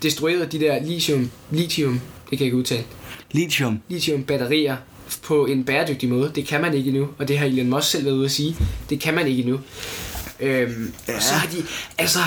destrueret 0.03 0.53
de 0.53 0.61
der 0.61 0.83
lithium, 0.85 1.31
lithium, 1.51 2.01
det 2.31 2.39
kan 2.39 2.41
jeg 2.41 2.47
ikke 2.47 2.57
udtale, 2.57 2.85
Lithium. 3.33 3.81
lithium-batterier 3.89 4.77
på 5.23 5.47
en 5.47 5.65
bæredygtig 5.65 6.09
måde. 6.09 6.33
Det 6.35 6.47
kan 6.47 6.61
man 6.61 6.75
ikke 6.75 6.89
endnu, 6.89 7.09
og 7.19 7.29
det 7.29 7.39
har 7.39 7.47
Elon 7.47 7.71
Musk 7.71 7.91
selv 7.91 8.05
været 8.05 8.15
ude 8.15 8.25
at 8.25 8.31
sige. 8.31 8.57
Det 8.91 9.01
kan 9.01 9.15
man 9.15 9.27
ikke 9.27 9.43
endnu. 9.43 9.61
Øhm, 10.41 10.93
ja. 11.09 11.13
Ja. 11.13 11.17
Og 11.17 11.23
så 11.23 11.33
har 11.35 11.47
de, 11.49 11.65
altså... 11.99 12.19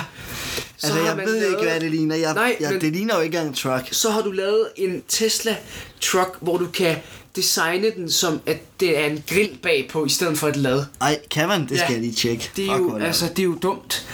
Så 0.78 0.88
Altså, 0.88 1.00
jeg 1.04 1.18
ved 1.18 1.40
lavet, 1.40 1.52
ikke, 1.52 1.64
hvad 1.72 1.80
det 1.80 1.92
ligner. 1.92 2.16
Jeg, 2.16 2.34
Nej, 2.34 2.56
jeg, 2.60 2.72
men- 2.72 2.82
Det 2.82 2.94
ligner 2.94 3.16
jo 3.16 3.22
ikke 3.22 3.36
engang 3.38 3.50
en 3.50 3.56
truck. 3.56 3.88
Så 3.92 4.10
har 4.10 4.22
du 4.22 4.32
lavet 4.32 4.68
en 4.76 5.04
Tesla 5.08 5.56
truck, 6.02 6.38
hvor 6.42 6.58
du 6.58 6.68
kan 6.68 6.96
designe 7.36 7.92
den 7.96 8.12
som, 8.12 8.42
at 8.46 8.58
det 8.80 9.00
er 9.00 9.06
en 9.06 9.24
grill 9.28 9.58
bagpå, 9.64 10.06
i 10.06 10.10
stedet 10.10 10.38
for 10.38 10.48
et 10.48 10.56
lad. 10.56 10.84
Ej, 11.02 11.20
kan 11.32 11.48
man? 11.48 11.62
Det 11.64 11.72
Ja. 11.72 11.78
skal 11.78 11.92
jeg 11.94 12.02
lige 12.02 12.14
tjekke. 12.14 12.50
Det 12.56 12.66
er 12.66 12.78
Fuck, 12.78 12.82
jo, 12.90 12.98
altså, 12.98 13.26
det 13.30 13.40
er 13.40 13.44
jo 13.44 13.56
dumt. 13.62 14.08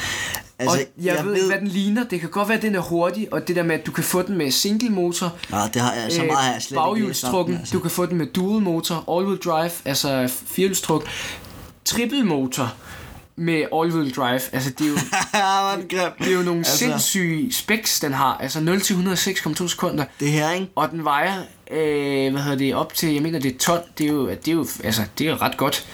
altså, 0.59 0.77
og 0.77 0.79
jeg, 0.97 1.15
jeg 1.15 1.25
ved, 1.25 1.35
ikke, 1.35 1.47
hvad 1.47 1.59
den 1.59 1.67
ligner. 1.67 2.03
Det 2.03 2.19
kan 2.19 2.29
godt 2.29 2.47
være, 2.47 2.57
at 2.57 2.63
den 2.63 2.75
er 2.75 2.79
hurtig, 2.79 3.27
og 3.33 3.47
det 3.47 3.55
der 3.55 3.63
med, 3.63 3.75
at 3.79 3.85
du 3.85 3.91
kan 3.91 4.03
få 4.03 4.21
den 4.21 4.37
med 4.37 4.51
single 4.51 4.89
motor, 4.89 5.35
Nå, 5.49 5.57
det 5.73 5.81
har 5.81 5.93
jeg, 5.93 6.11
så 6.11 6.19
meget 6.23 6.37
har 6.37 6.53
jeg 6.53 6.61
slet 6.61 6.75
baghjulstrukken, 6.77 7.57
altså. 7.57 7.73
du 7.73 7.79
kan 7.79 7.91
få 7.91 8.05
den 8.05 8.17
med 8.17 8.25
dual 8.27 8.61
motor, 8.61 8.95
all-wheel 8.95 9.49
drive, 9.49 9.71
altså 9.85 10.29
firehjulstruk, 10.47 11.07
triple 11.85 12.23
motor 12.23 12.73
med 13.37 13.65
all-wheel 13.73 14.13
drive. 14.15 14.41
Altså, 14.53 14.69
det 14.69 14.81
er 14.85 14.89
jo, 14.89 14.95
det 16.25 16.27
er 16.27 16.37
jo 16.37 16.41
nogle 16.43 16.59
Altså- 16.59 16.77
sindssyge 16.77 17.53
specs, 17.53 17.99
den 17.99 18.13
har. 18.13 18.37
Altså 18.37 18.59
0 18.59 18.81
til 18.81 18.93
106,2 18.93 19.67
sekunder. 19.67 20.05
Det 20.19 20.31
her, 20.31 20.51
ikke? 20.51 20.67
Og 20.75 20.91
den 20.91 21.03
vejer, 21.03 21.41
øh, 21.71 22.31
hvad 22.31 22.41
hedder 22.43 22.57
det, 22.57 22.75
op 22.75 22.93
til, 22.93 23.13
jeg 23.13 23.21
mener 23.21 23.39
det 23.39 23.53
er 23.55 23.57
ton. 23.57 23.79
Det 23.97 24.05
er 24.05 24.11
jo, 24.11 24.29
det 24.29 24.47
er 24.47 24.51
jo, 24.51 24.67
altså, 24.83 25.01
det 25.17 25.27
er 25.27 25.31
jo 25.31 25.37
ret 25.41 25.57
godt. 25.57 25.85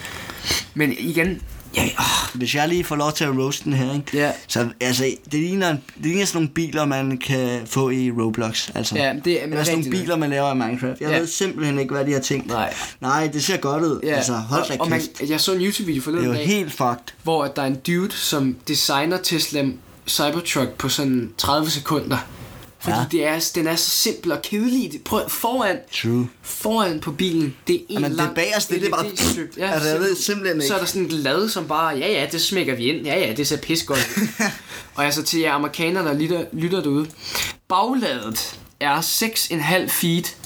Men 0.74 0.94
igen, 0.98 1.42
ja, 1.76 1.84
åh, 1.98 2.38
Hvis 2.38 2.54
jeg 2.54 2.68
lige 2.68 2.84
får 2.84 2.96
lov 2.96 3.12
til 3.12 3.24
at 3.24 3.30
roaste 3.38 3.64
den 3.64 3.72
her, 3.72 3.94
ikke? 3.94 4.18
Ja. 4.18 4.32
Så 4.48 4.68
altså, 4.80 5.04
det 5.24 5.40
ligner, 5.40 5.68
det 5.72 5.78
ligner 5.96 6.24
sådan 6.24 6.36
nogle 6.36 6.48
biler, 6.54 6.84
man 6.84 7.18
kan 7.18 7.60
få 7.66 7.90
i 7.90 8.10
Roblox. 8.10 8.70
Altså. 8.74 8.96
Ja, 8.96 9.12
det 9.24 9.40
er- 9.40 9.44
Eller 9.44 9.64
sådan 9.64 9.78
nogle 9.78 9.90
biler, 9.98 10.16
man 10.16 10.30
laver 10.30 10.52
i 10.52 10.54
Minecraft. 10.54 11.00
Jeg 11.00 11.10
Ja. 11.10 11.18
ved 11.18 11.26
simpelthen 11.26 11.78
ikke, 11.78 11.94
hvad 11.94 12.04
de 12.04 12.12
har 12.12 12.20
tænkt. 12.20 12.46
Nej. 12.46 12.74
Nej, 13.00 13.26
det 13.32 13.44
ser 13.44 13.56
godt 13.56 13.82
ud. 13.82 14.00
ja. 14.02 14.14
Altså, 14.14 14.32
hold 14.32 14.64
da 14.68 14.74
og, 14.74 14.80
og 14.80 14.90
man, 14.90 15.00
jeg 15.28 15.40
så 15.40 15.52
en 15.54 15.60
YouTube-video 15.60 15.94
Det 15.94 16.02
forleden 16.04 16.26
er 16.34 16.40
jo 16.40 16.46
helt 16.46 16.72
fucked. 16.72 17.14
hvor 17.22 17.44
at 17.44 17.56
der 17.56 17.62
er 17.62 17.66
en 17.66 17.76
dude, 17.86 18.12
som 18.12 18.56
designer 18.68 19.16
Tesla 19.22 19.64
Cybertruck 20.08 20.70
på 20.78 20.88
sådan 20.88 21.30
30 21.38 21.70
sekunder. 21.70 22.16
Fordi 22.82 22.96
Ja. 22.96 23.00
ja. 23.02 23.06
det 23.10 23.26
er, 23.26 23.50
den 23.54 23.66
er 23.66 23.76
så 23.76 23.90
simpel 23.90 24.32
og 24.32 24.42
kedelig. 24.42 24.92
Det- 24.92 25.04
Prøv 25.04 25.28
foran, 25.30 25.76
True. 26.02 26.28
foran 26.42 27.00
på 27.00 27.12
bilen, 27.12 27.56
det 27.66 27.74
er 27.76 27.78
en 27.78 27.86
Jamen, 27.94 28.10
det 28.10 28.16
lang 28.16 28.34
bagerste, 28.34 28.74
det 28.80 28.86
er 28.86 28.90
bare- 28.90 29.08
LED-stykke. 29.08 29.64
Altså, 29.64 29.88
jeg 29.88 30.00
ved 30.00 30.16
simpelthen 30.16 30.56
ikke. 30.56 30.68
Så 30.68 30.74
er 30.74 30.78
der 30.78 30.86
sådan 30.86 31.04
et 31.06 31.12
lad, 31.12 31.48
som 31.48 31.66
bare, 31.68 31.96
ja 31.96 32.08
ja, 32.12 32.26
det 32.32 32.40
smækker 32.40 32.74
vi 32.74 32.84
ind. 32.84 33.06
Ja 33.06 33.18
ja, 33.26 33.32
det 33.34 33.48
ser 33.48 33.56
pis 33.56 33.82
godt 33.82 34.08
og 34.94 35.04
altså 35.04 35.22
til 35.22 35.40
jer 35.40 35.52
amerikanere, 35.52 36.04
der 36.04 36.14
lytter, 36.14 36.44
lytter 36.52 36.82
derude. 36.82 37.06
Bagladet 37.68 38.58
er 38.80 39.00
6,5 39.00 39.88
feet. 39.90 40.36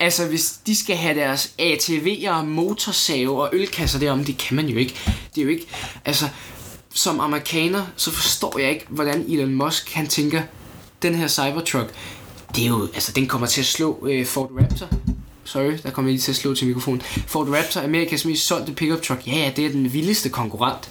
Altså, 0.00 0.26
hvis 0.26 0.52
de 0.66 0.76
skal 0.76 0.96
have 0.96 1.20
deres 1.20 1.50
ATV'er, 1.60 2.42
motorsave 2.44 3.42
og 3.42 3.50
ølkasser 3.52 3.98
derom, 3.98 4.24
det 4.24 4.38
kan 4.38 4.56
man 4.56 4.66
jo 4.66 4.78
ikke. 4.78 4.94
Det 5.34 5.40
er 5.40 5.44
jo 5.44 5.50
ikke... 5.50 5.66
Altså, 6.04 6.28
som 6.94 7.20
amerikaner, 7.20 7.86
så 7.96 8.10
forstår 8.10 8.58
jeg 8.58 8.70
ikke, 8.70 8.86
hvordan 8.88 9.24
Elon 9.28 9.54
Musk, 9.54 9.92
han 9.92 10.06
tænker, 10.06 10.42
den 11.02 11.14
her 11.14 11.28
Cybertruck, 11.28 11.90
det 12.54 12.64
er 12.64 12.68
jo... 12.68 12.88
Altså, 12.94 13.12
den 13.12 13.26
kommer 13.26 13.46
til 13.46 13.60
at 13.60 13.66
slå 13.66 14.06
øh, 14.10 14.26
Ford 14.26 14.50
Raptor. 14.60 14.88
Sorry, 15.44 15.72
der 15.82 15.90
kommer 15.90 16.10
jeg 16.10 16.12
lige 16.12 16.22
til 16.22 16.32
at 16.32 16.36
slå 16.36 16.54
til 16.54 16.66
mikrofonen. 16.66 17.02
Ford 17.26 17.48
Raptor, 17.48 17.80
Amerikas 17.80 18.24
mest 18.24 18.46
solgte 18.46 18.72
pickup 18.72 19.02
truck. 19.02 19.26
Ja, 19.26 19.32
ja, 19.32 19.52
det 19.56 19.66
er 19.66 19.70
den 19.70 19.92
vildeste 19.92 20.28
konkurrent. 20.28 20.88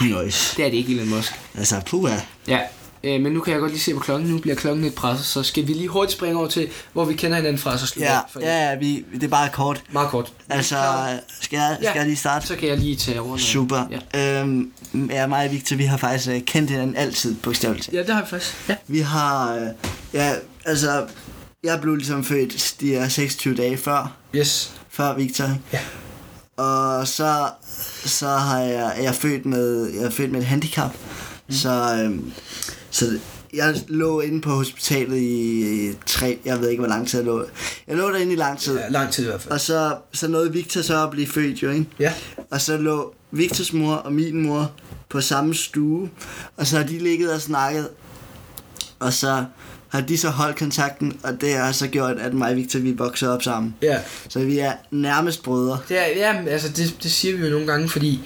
Nice. 0.00 0.56
Det 0.56 0.64
er 0.64 0.70
det 0.70 0.76
ikke, 0.76 0.92
Elon 0.92 1.08
Musk. 1.08 1.32
Altså, 1.54 1.80
puha. 1.86 2.16
Ja, 2.48 2.60
øh, 3.04 3.20
men 3.20 3.32
nu 3.32 3.40
kan 3.40 3.52
jeg 3.52 3.60
godt 3.60 3.72
lige 3.72 3.80
se 3.82 3.94
på 3.94 4.00
klokken. 4.00 4.28
Nu 4.28 4.38
bliver 4.38 4.56
klokken 4.56 4.84
lidt 4.84 4.94
presset, 4.94 5.26
så 5.26 5.42
skal 5.42 5.66
vi 5.66 5.72
lige 5.72 5.88
hurtigt 5.88 6.16
springe 6.18 6.38
over 6.38 6.48
til, 6.48 6.68
hvor 6.92 7.04
vi 7.04 7.14
kender 7.14 7.36
hinanden 7.36 7.58
fra, 7.58 7.78
så 7.78 7.86
slutter 7.86 8.12
Ja, 8.12 8.18
for 8.32 8.40
ja, 8.40 8.68
ja, 8.70 8.74
vi, 8.78 9.04
det 9.14 9.22
er 9.22 9.28
bare 9.28 9.48
kort. 9.52 9.82
Meget 9.92 10.08
kort. 10.10 10.32
Altså, 10.48 10.76
skal 11.40 11.56
jeg, 11.56 11.76
skal 11.80 11.92
jeg 11.96 12.06
lige 12.06 12.16
starte? 12.16 12.46
Så 12.46 12.56
kan 12.56 12.68
jeg 12.68 12.78
lige 12.78 12.96
tage 12.96 13.20
over. 13.20 13.36
Super. 13.36 13.98
Ja. 14.14 14.40
Øhm, 14.40 14.72
ja, 15.10 15.26
mig 15.26 15.44
og 15.46 15.52
Victor, 15.52 15.76
vi 15.76 15.84
har 15.84 15.96
faktisk 15.96 16.28
øh, 16.28 16.40
kendt 16.40 16.70
hinanden 16.70 16.96
altid, 16.96 17.34
bogstaveligt 17.34 17.84
talt. 17.86 17.94
ja, 17.96 18.02
det 18.02 18.14
har 18.14 18.22
vi 18.22 18.28
faktisk. 18.28 18.54
Ja. 18.68 18.76
Vi 18.86 18.98
har, 19.00 19.54
øh, 19.54 19.66
ja, 20.12 20.32
altså, 20.64 21.06
jeg 21.64 21.80
blev 21.80 21.94
ligesom 21.96 22.24
født 22.24 22.74
de 22.80 22.88
her 22.88 23.08
26 23.08 23.54
dage 23.56 23.76
før, 23.76 24.12
Yes. 24.34 24.72
før 24.90 25.14
Victor. 25.14 25.50
Ja. 25.72 25.78
Og 26.56 27.08
så, 27.08 27.48
så 28.04 28.28
har 28.28 28.58
jeg, 28.60 28.92
er 28.96 29.02
jeg 29.02 29.14
født 29.14 29.46
med, 29.46 29.90
jeg 29.94 30.02
er 30.04 30.10
født 30.10 30.32
med 30.32 30.40
et 30.40 30.46
handicap. 30.46 30.90
Mm. 31.48 31.54
Så, 31.54 31.98
øhm, 32.04 32.32
så 32.96 33.18
jeg 33.54 33.74
lå 33.88 34.20
inde 34.20 34.40
på 34.40 34.50
hospitalet 34.50 35.18
i 35.18 35.90
tre, 36.06 36.38
jeg 36.44 36.60
ved 36.60 36.68
ikke 36.68 36.80
hvor 36.80 36.88
lang 36.88 37.08
tid 37.08 37.18
jeg 37.18 37.26
lå. 37.26 37.44
Jeg 37.88 37.96
lå 37.96 38.10
derinde 38.10 38.32
i 38.32 38.36
lang 38.36 38.58
tid. 38.58 38.78
ja. 38.78 38.88
lang 38.88 39.12
tid 39.12 39.24
i 39.24 39.26
hvert 39.26 39.40
fald. 39.40 39.52
Og 39.52 39.60
så, 39.60 39.96
så 40.12 40.28
nåede 40.28 40.52
Victor 40.52 40.82
så 40.82 41.02
at 41.02 41.10
blive 41.10 41.26
født 41.26 41.62
jo, 41.62 41.70
ikke? 41.70 41.86
Ja. 41.98 42.12
Og 42.50 42.60
så 42.60 42.76
lå 42.76 43.14
Victors 43.30 43.72
mor 43.72 43.94
og 43.94 44.12
min 44.12 44.42
mor 44.42 44.72
på 45.08 45.20
samme 45.20 45.54
stue. 45.54 46.10
Og 46.56 46.66
så 46.66 46.76
har 46.76 46.84
de 46.84 46.98
ligget 46.98 47.32
og 47.32 47.40
snakket. 47.40 47.88
Og 48.98 49.12
så 49.12 49.44
har 49.88 50.00
de 50.00 50.18
så 50.18 50.28
holdt 50.28 50.56
kontakten, 50.56 51.20
og 51.22 51.40
det 51.40 51.54
har 51.54 51.72
så 51.72 51.86
gjort, 51.86 52.16
at 52.18 52.34
mig 52.34 52.50
og 52.50 52.56
Victor, 52.56 52.78
vi 52.78 52.92
voksede 52.92 53.32
op 53.34 53.42
sammen. 53.42 53.74
Ja. 53.82 54.00
Så 54.28 54.38
vi 54.38 54.58
er 54.58 54.72
nærmest 54.90 55.42
brødre. 55.42 55.78
Det 55.88 55.98
er, 55.98 56.06
ja, 56.06 56.40
men 56.40 56.48
altså, 56.48 56.68
det, 56.68 56.96
det 57.02 57.10
siger 57.10 57.36
vi 57.36 57.44
jo 57.44 57.50
nogle 57.50 57.66
gange, 57.66 57.88
fordi 57.88 58.20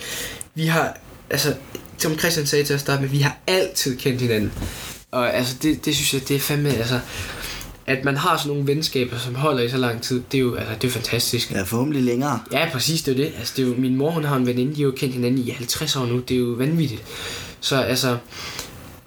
vi 0.55 0.67
har, 0.67 0.99
altså, 1.31 1.55
som 2.03 2.19
Christian 2.19 2.47
sagde 2.47 2.65
til 2.65 2.75
at 2.75 2.81
starte 2.81 3.03
med, 3.03 3.09
vi 3.11 3.19
har 3.19 3.37
altid 3.47 3.97
kendt 3.97 4.21
hinanden. 4.21 4.53
Og 5.11 5.35
altså, 5.35 5.57
det, 5.63 5.85
det 5.85 5.97
synes 5.97 6.15
jeg, 6.15 6.29
det 6.29 6.37
er 6.37 6.41
fandme, 6.41 6.69
altså, 6.69 7.01
at 7.87 8.05
man 8.05 8.17
har 8.17 8.37
sådan 8.37 8.53
nogle 8.53 8.67
venskaber, 8.67 9.19
som 9.19 9.35
holder 9.35 9.63
i 9.63 9.69
så 9.69 9.77
lang 9.77 10.03
tid, 10.03 10.23
det 10.33 10.39
er 10.39 10.43
jo, 10.43 10.55
altså, 10.55 10.75
det 10.83 10.89
er 10.89 10.93
fantastisk. 10.93 11.51
Ja, 11.51 11.63
forhåbentlig 11.63 12.03
længere. 12.03 12.41
Ja, 12.53 12.69
præcis, 12.73 13.03
det 13.03 13.13
er 13.13 13.17
jo 13.17 13.23
det. 13.25 13.33
Altså, 13.39 13.55
det 13.57 13.63
er 13.65 13.69
jo, 13.69 13.75
min 13.79 13.97
mor, 13.97 14.11
hun 14.11 14.25
har 14.25 14.37
en 14.37 14.47
veninde, 14.47 14.75
de 14.75 14.81
har 14.81 14.85
jo 14.87 14.95
kendt 14.97 15.15
hinanden 15.15 15.47
i 15.47 15.51
50 15.51 15.97
år 15.97 16.07
nu. 16.07 16.19
Det 16.19 16.35
er 16.35 16.41
jo 16.41 16.47
vanvittigt. 16.47 17.03
Så 17.61 17.77
altså, 17.77 18.19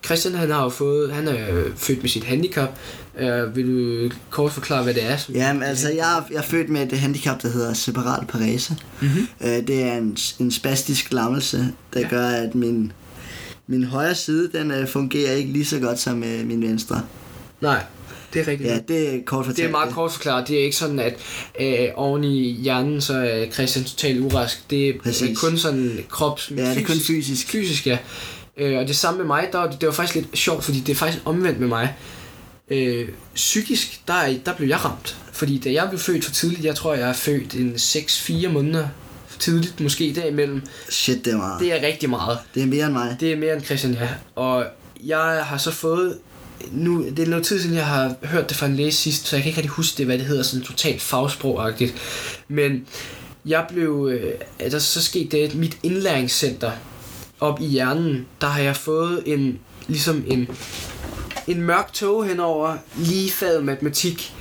Christian, 0.06 0.36
han 0.36 0.52
har 0.52 0.64
jo 0.64 0.70
fået, 0.70 1.14
han 1.14 1.28
er 1.28 1.64
født 1.76 2.02
med 2.02 2.10
sit 2.10 2.24
handicap. 2.24 2.70
Uh, 3.22 3.56
vil 3.56 3.68
du 3.68 4.16
kort 4.30 4.52
forklare, 4.52 4.84
hvad 4.84 4.94
det 4.94 5.04
er? 5.12 5.18
Jamen, 5.34 5.64
altså, 5.64 5.90
jeg, 5.90 6.18
er- 6.18 6.24
jeg 6.32 6.38
er 6.38 6.42
født 6.42 6.70
med 6.70 6.92
et 6.94 7.00
handicap, 7.00 7.42
der 7.42 7.50
hedder 7.50 7.74
separat 7.74 8.28
parese. 8.28 8.76
Mm-hmm. 9.02 9.28
Øh, 9.42 9.68
det 9.68 9.84
er 9.84 9.94
en, 9.98 10.18
en 10.40 10.52
spastisk 10.52 11.14
lammelse, 11.14 11.68
der 11.94 12.00
Ja. 12.00 12.08
gør, 12.08 12.28
at 12.28 12.56
min, 12.56 12.92
min 13.68 13.84
højre 13.84 14.16
side, 14.16 14.50
den 14.54 14.72
øh, 14.72 14.88
fungerer 14.88 15.32
ikke 15.32 15.52
lige 15.54 15.66
så 15.66 15.80
godt 15.80 16.00
som 16.00 16.24
øh, 16.24 16.48
min 16.48 16.62
venstre. 16.62 17.02
Nej, 17.62 17.84
det 18.34 18.42
er 18.42 18.48
rigtigt. 18.48 18.70
Ja, 18.70 18.80
det 18.88 19.16
er 19.16 19.20
kort 19.26 19.46
fortalt. 19.46 19.58
Det 19.58 19.66
er 19.66 19.72
meget 19.72 19.94
kort 19.94 20.12
forklaret. 20.12 20.48
Det 20.48 20.60
er 20.60 20.64
ikke 20.64 20.76
sådan, 20.78 21.00
at 21.00 21.16
øh, 21.60 21.88
oven 21.96 22.24
i 22.24 22.52
hjernen, 22.52 23.02
så 23.02 23.14
er 23.18 23.52
Christian 23.52 23.86
totalt 23.86 24.20
urask. 24.22 24.70
Det 24.70 24.90
er 24.90 24.94
Præcis. 25.04 25.40
kun 25.40 25.58
sådan 25.58 25.98
krops... 26.10 26.52
Ja, 26.58 26.70
det 26.70 26.82
er 26.82 26.86
kun 26.86 26.96
fysisk. 27.08 27.48
Fysisk, 27.48 27.88
ja. 27.88 27.98
Øh, 28.58 28.78
og 28.80 28.88
det 28.88 28.96
samme 28.96 29.18
med 29.18 29.26
mig, 29.28 29.48
der, 29.52 29.72
det 29.72 29.88
var 29.88 29.94
faktisk 29.94 30.16
lidt 30.16 30.38
sjovt, 30.38 30.64
fordi 30.64 30.80
det 30.80 30.92
er 30.92 30.96
faktisk 30.96 31.22
omvendt 31.26 31.60
med 31.60 31.68
mig. 31.68 31.94
Øh, 32.74 33.10
psykisk, 33.36 34.02
der, 34.08 34.14
er- 34.14 34.38
der 34.46 34.54
blev 34.54 34.68
jeg 34.68 34.86
ramt. 34.86 35.18
Fordi 35.32 35.58
da 35.58 35.72
jeg 35.74 35.88
blev 35.90 36.00
født 36.00 36.26
for 36.26 36.32
tidligt, 36.32 36.66
jeg 36.66 36.76
tror, 36.76 36.94
jeg 36.94 37.10
er 37.10 37.14
født 37.14 37.54
en 37.54 37.74
6-4 37.76 38.48
måneder 38.50 38.88
for 39.28 39.40
tidligt, 39.40 39.80
måske 39.80 40.14
derimellem. 40.16 40.62
Shit, 40.90 41.26
det 41.26 41.34
er 41.34 41.38
meget. 41.38 41.60
Det 41.60 41.74
er 41.74 41.88
rigtig 41.88 42.10
meget. 42.10 42.38
Det 42.56 42.64
er 42.64 42.68
mere 42.68 42.86
end 42.86 42.94
mig. 42.94 43.18
Det 43.20 43.32
er 43.34 43.38
mere 43.38 43.54
end 43.54 43.64
Christian, 43.64 43.94
ja. 43.94 44.08
Og 44.36 44.66
jeg 45.04 45.42
har 45.46 45.58
så 45.58 45.72
fået... 45.72 46.18
Nu, 46.72 47.06
det 47.10 47.20
er 47.20 47.28
noget 47.28 47.46
tid 47.46 47.62
siden, 47.62 47.76
jeg 47.76 47.86
har 47.86 48.16
hørt 48.24 48.50
det 48.50 48.58
fra 48.58 48.66
en 48.66 48.76
læge 48.76 48.92
sidst, 48.92 49.28
så 49.28 49.36
jeg 49.36 49.44
kan 49.44 49.50
ikke 49.50 49.58
rigtig 49.58 49.72
huske 49.72 49.98
det, 49.98 50.06
hvad 50.06 50.18
det 50.18 50.26
hedder, 50.26 50.44
sådan 50.44 50.66
totalt 50.66 51.02
fagsprogagtigt. 51.02 51.94
Men 52.48 52.86
jeg 53.46 53.66
blev... 53.70 54.10
Øh, 54.60 54.72
der 54.72 54.80
så 54.80 55.04
skete 55.04 55.38
det, 55.38 55.48
at 55.48 55.56
mit 55.56 55.78
indlæringscenter 55.84 56.72
op 57.40 57.62
i 57.62 57.66
hjernen, 57.66 58.26
der 58.42 58.48
har 58.48 58.62
jeg 58.62 58.76
fået 58.76 59.24
en... 59.26 59.60
Ligesom 59.88 60.24
en, 60.28 60.48
en 61.48 61.62
mørk 61.62 61.94
tog 61.94 62.26
henover 62.26 62.78
lige 62.96 63.32
faget 63.32 63.64
matematik. 63.64 64.34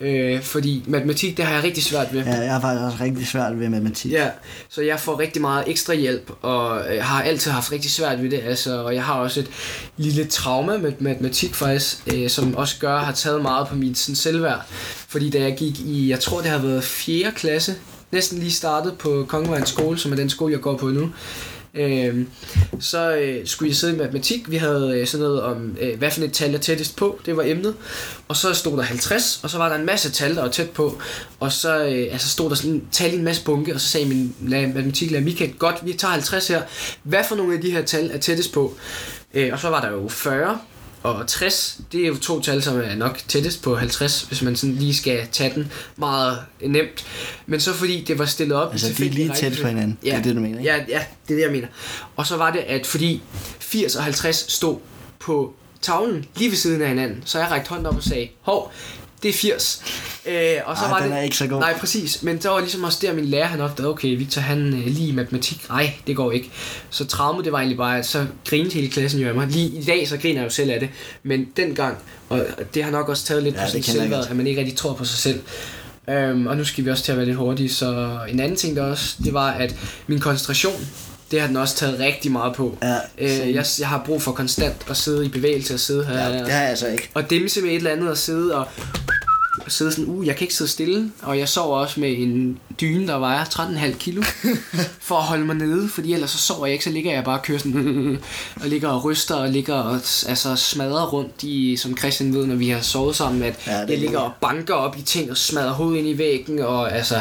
Øh, 0.00 0.42
fordi 0.42 0.84
matematik, 0.86 1.36
det 1.36 1.44
har 1.44 1.54
jeg 1.54 1.64
rigtig 1.64 1.82
svært 1.84 2.12
ved. 2.12 2.24
Ja, 2.24 2.40
jeg 2.40 2.52
har 2.52 2.60
faktisk 2.60 2.82
også 2.84 2.96
rigtig 3.00 3.26
svært 3.26 3.60
ved 3.60 3.68
matematik. 3.68 4.12
Ja, 4.12 4.30
så 4.68 4.82
jeg 4.82 5.00
får 5.00 5.18
rigtig 5.20 5.42
meget 5.42 5.64
ekstra 5.66 5.94
hjælp, 5.94 6.30
og 6.42 6.94
jeg 6.94 7.04
har 7.04 7.22
altid 7.22 7.50
haft 7.50 7.72
rigtig 7.72 7.90
svært 7.90 8.22
ved 8.22 8.30
det, 8.30 8.40
altså, 8.44 8.82
og 8.82 8.94
jeg 8.94 9.04
har 9.04 9.14
også 9.14 9.40
et 9.40 9.50
lille 9.96 10.24
trauma 10.24 10.78
med 10.78 10.92
matematik 10.98 11.54
faktisk, 11.54 11.98
øh, 12.14 12.30
som 12.30 12.56
også 12.56 12.76
gør, 12.80 12.98
har 12.98 13.12
taget 13.12 13.42
meget 13.42 13.68
på 13.68 13.74
min 13.74 13.94
sådan, 13.94 14.16
selvværd. 14.16 14.62
Fordi 15.08 15.30
da 15.30 15.40
jeg 15.40 15.56
gik 15.56 15.80
i, 15.80 16.10
jeg 16.10 16.20
tror 16.20 16.40
det 16.40 16.50
har 16.50 16.58
været 16.58 16.84
4. 16.84 17.32
klasse, 17.36 17.74
næsten 18.12 18.38
lige 18.38 18.52
startet 18.52 18.98
på 18.98 19.24
Kongevejens 19.28 19.68
skole, 19.68 19.98
som 19.98 20.12
er 20.12 20.16
den 20.16 20.30
skole, 20.30 20.52
jeg 20.52 20.60
går 20.60 20.76
på 20.76 20.86
nu, 20.86 21.10
øh, 21.76 22.26
så 22.80 23.16
øh, 23.16 23.46
skulle 23.46 23.68
jeg 23.68 23.76
sidde 23.76 23.94
i 23.94 23.96
matematik. 23.96 24.50
Vi 24.50 24.56
havde 24.56 24.98
øh, 25.00 25.06
sådan 25.06 25.24
noget 25.26 25.42
om, 25.42 25.76
øh, 25.80 25.98
hvad 25.98 26.10
for 26.10 26.22
et 26.22 26.32
tal 26.32 26.54
er 26.54 26.58
tættest 26.58 26.96
på. 26.96 27.20
Det 27.26 27.36
var 27.36 27.42
emnet. 27.46 27.74
Og 28.28 28.36
så 28.36 28.54
stod 28.54 28.76
der 28.76 28.82
50, 28.82 29.40
og 29.42 29.50
så 29.50 29.58
var 29.58 29.68
der 29.68 29.76
en 29.76 29.86
masse 29.86 30.10
tal, 30.10 30.36
der 30.36 30.42
var 30.42 30.48
tæt 30.48 30.70
på. 30.70 31.00
Og 31.40 31.52
så 31.52 31.84
øh, 31.84 32.12
altså 32.12 32.28
stod 32.28 32.50
der 32.50 32.56
sådan 32.56 32.70
en 32.70 32.88
tal 32.92 33.12
i 33.12 33.16
en 33.16 33.24
masse 33.24 33.44
bunke, 33.44 33.74
og 33.74 33.80
så 33.80 33.88
sagde 33.88 34.08
min 34.08 34.34
matematiklærer, 34.40 35.22
Michael, 35.22 35.52
godt, 35.52 35.76
vi 35.82 35.92
tager 35.92 36.12
50 36.12 36.48
her. 36.48 36.62
Hvad 37.02 37.24
for 37.28 37.36
nogle 37.36 37.54
af 37.54 37.60
de 37.60 37.70
her 37.70 37.82
tal 37.82 38.10
er 38.10 38.18
tættest 38.18 38.52
på? 38.52 38.74
Øh, 39.34 39.52
og 39.52 39.58
så 39.58 39.68
var 39.68 39.80
der 39.80 39.90
jo 39.90 40.08
40 40.08 40.58
og 41.06 41.26
60, 41.26 41.80
det 41.92 42.02
er 42.02 42.06
jo 42.06 42.16
to 42.16 42.40
tal, 42.40 42.62
som 42.62 42.80
er 42.80 42.94
nok 42.94 43.20
tættest 43.28 43.62
på 43.62 43.76
50, 43.76 44.22
hvis 44.22 44.42
man 44.42 44.56
sådan 44.56 44.74
lige 44.74 44.94
skal 44.94 45.26
tage 45.32 45.54
den 45.54 45.72
meget 45.96 46.38
nemt. 46.60 47.06
Men 47.46 47.60
så 47.60 47.72
fordi 47.72 48.04
det 48.04 48.18
var 48.18 48.24
stillet 48.24 48.56
op 48.56 48.72
Altså, 48.72 48.94
de 48.98 49.06
er 49.06 49.10
lige 49.10 49.32
tæt 49.34 49.58
på 49.62 49.68
hinanden. 49.68 49.98
Det 50.02 50.14
er 50.14 50.22
det, 50.22 50.36
du 50.36 50.40
mener, 50.40 50.58
ikke? 50.58 50.70
Ja, 50.70 50.76
ja, 50.76 51.04
det 51.28 51.34
er 51.34 51.36
det, 51.36 51.40
jeg 51.40 51.50
mener. 51.50 51.68
Og 52.16 52.26
så 52.26 52.36
var 52.36 52.50
det, 52.52 52.58
at 52.58 52.86
fordi 52.86 53.22
80 53.58 53.96
og 53.96 54.02
50 54.04 54.52
stod 54.52 54.78
på 55.20 55.54
tavlen 55.82 56.24
lige 56.36 56.50
ved 56.50 56.56
siden 56.56 56.82
af 56.82 56.88
hinanden, 56.88 57.22
så 57.24 57.38
jeg 57.38 57.50
rækte 57.50 57.68
hånden 57.68 57.86
op 57.86 57.96
og 57.96 58.02
sagde, 58.02 58.28
hov, 58.40 58.72
det 59.22 59.28
er 59.28 59.32
80. 59.32 59.82
Øh, 60.26 60.34
og 60.64 60.76
så 60.76 60.84
Ej, 60.84 60.90
var 60.90 60.98
den 61.00 61.10
det, 61.10 61.18
er 61.18 61.22
ikke 61.22 61.36
så 61.36 61.46
god. 61.46 61.60
Nej, 61.60 61.78
præcis. 61.78 62.22
Men 62.22 62.38
der 62.38 62.50
var 62.50 62.60
ligesom 62.60 62.84
også 62.84 62.98
der, 63.02 63.12
min 63.12 63.24
lærer 63.24 63.46
han 63.46 63.60
opdagede, 63.60 63.90
okay, 63.90 64.16
Victor 64.16 64.40
han 64.40 64.58
øh, 64.74 64.86
lige 64.86 65.08
i 65.08 65.12
matematik, 65.12 65.68
nej, 65.68 65.92
det 66.06 66.16
går 66.16 66.32
ikke. 66.32 66.50
Så 66.90 67.06
traumet, 67.06 67.44
det 67.44 67.52
var 67.52 67.58
egentlig 67.58 67.76
bare, 67.76 68.02
så 68.02 68.26
grinede 68.48 68.74
hele 68.74 68.88
klassen 68.88 69.20
jo 69.20 69.28
af 69.28 69.34
mig. 69.34 69.46
Lige 69.46 69.68
i 69.68 69.84
dag, 69.84 70.08
så 70.08 70.16
griner 70.16 70.40
jeg 70.40 70.44
jo 70.44 70.50
selv 70.50 70.70
af 70.70 70.80
det. 70.80 70.88
Men 71.22 71.48
dengang, 71.56 71.98
og 72.28 72.46
det 72.74 72.84
har 72.84 72.90
nok 72.90 73.08
også 73.08 73.24
taget 73.24 73.42
lidt 73.42 73.54
Ja, 73.54 73.64
på 73.64 73.70
sin 73.70 73.82
selvværd, 73.82 74.26
at 74.30 74.36
man 74.36 74.46
ikke 74.46 74.60
rigtig 74.60 74.76
tror 74.76 74.94
på 74.94 75.04
sig 75.04 75.18
selv. 75.18 75.40
Um, 76.32 76.46
og 76.46 76.56
nu 76.56 76.64
skal 76.64 76.84
vi 76.84 76.90
også 76.90 77.04
til 77.04 77.12
at 77.12 77.18
være 77.18 77.26
lidt 77.26 77.36
hurtige, 77.36 77.68
så 77.68 78.18
en 78.28 78.40
anden 78.40 78.56
ting 78.56 78.76
der 78.76 78.82
også, 78.82 79.16
det 79.24 79.34
var, 79.34 79.50
at 79.50 79.76
min 80.06 80.20
koncentration, 80.20 80.86
det 81.30 81.40
har 81.40 81.46
den 81.46 81.56
også 81.56 81.76
taget 81.76 81.98
rigtig 81.98 82.32
meget 82.32 82.54
på. 82.54 82.78
Ja, 82.82 82.96
Øh, 83.18 83.54
jeg, 83.54 83.64
jeg 83.78 83.88
har 83.88 84.02
brug 84.06 84.22
for 84.22 84.32
konstant 84.32 84.76
at 84.90 84.96
sidde 84.96 85.26
i 85.26 85.28
bevægelse 85.28 85.74
og 85.74 85.80
sidde 85.80 86.04
her. 86.04 86.18
ja, 86.18 86.32
det 86.38 86.52
har 86.52 86.60
jeg 86.60 86.70
altså 86.70 86.86
ikke. 86.86 87.10
Og 87.14 87.30
dimse 87.30 87.60
med 87.62 87.70
et 87.70 87.76
eller 87.76 87.90
andet 87.90 88.08
og 88.10 88.18
sidde 88.18 88.54
og, 88.54 88.66
og 89.64 89.72
sidde 89.72 89.92
sådan, 89.92 90.04
uh, 90.06 90.26
jeg 90.26 90.36
kan 90.36 90.44
ikke 90.44 90.54
sidde 90.54 90.70
stille. 90.70 91.10
Og 91.22 91.38
jeg 91.38 91.48
sover 91.48 91.78
også 91.78 92.00
med 92.00 92.14
en 92.18 92.58
dyne, 92.80 93.06
der 93.08 93.18
vejer 93.18 93.44
13,5 93.44 93.98
kilo, 93.98 94.22
for 95.00 95.16
at 95.16 95.22
holde 95.22 95.44
mig 95.44 95.56
nede, 95.56 95.88
fordi 95.88 96.12
ellers 96.12 96.30
så 96.30 96.38
sover 96.38 96.66
jeg 96.66 96.72
ikke, 96.72 96.84
så 96.84 96.90
ligger 96.90 97.12
jeg 97.12 97.24
bare 97.24 97.38
og 97.38 97.42
kører 97.42 97.58
sådan, 97.58 98.18
og 98.62 98.68
ligger 98.68 98.88
og 98.88 99.04
ryster 99.04 99.34
og 99.34 99.48
ligger 99.48 99.74
og 99.74 99.94
altså, 100.28 100.56
smadrer 100.56 101.06
rundt 101.06 101.42
i, 101.42 101.76
som 101.76 101.96
Christian 101.98 102.34
ved, 102.34 102.46
når 102.46 102.54
vi 102.56 102.68
har 102.68 102.80
sovet 102.80 103.16
sammen, 103.16 103.42
at 103.42 103.54
Ja, 103.66 103.72
jeg 103.72 103.82
er 103.92 103.96
ligger 103.96 104.18
og 104.18 104.32
banker 104.40 104.74
op 104.74 104.98
i 104.98 105.02
ting 105.02 105.30
og 105.30 105.36
smadrer 105.36 105.72
hovedet 105.72 105.98
ind 105.98 106.08
i 106.08 106.18
væggen, 106.18 106.58
og 106.58 106.92
altså, 106.96 107.20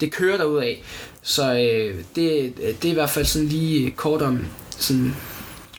det 0.00 0.12
kører 0.12 0.36
derud 0.36 0.58
af. 0.58 0.82
Så 1.28 1.52
øh, 1.54 1.94
det, 2.16 2.52
det 2.82 2.88
er 2.88 2.90
i 2.90 2.94
hvert 2.94 3.10
fald 3.10 3.24
sådan 3.24 3.48
lige 3.48 3.90
kort 3.90 4.22
om 4.22 4.38
sådan 4.78 5.14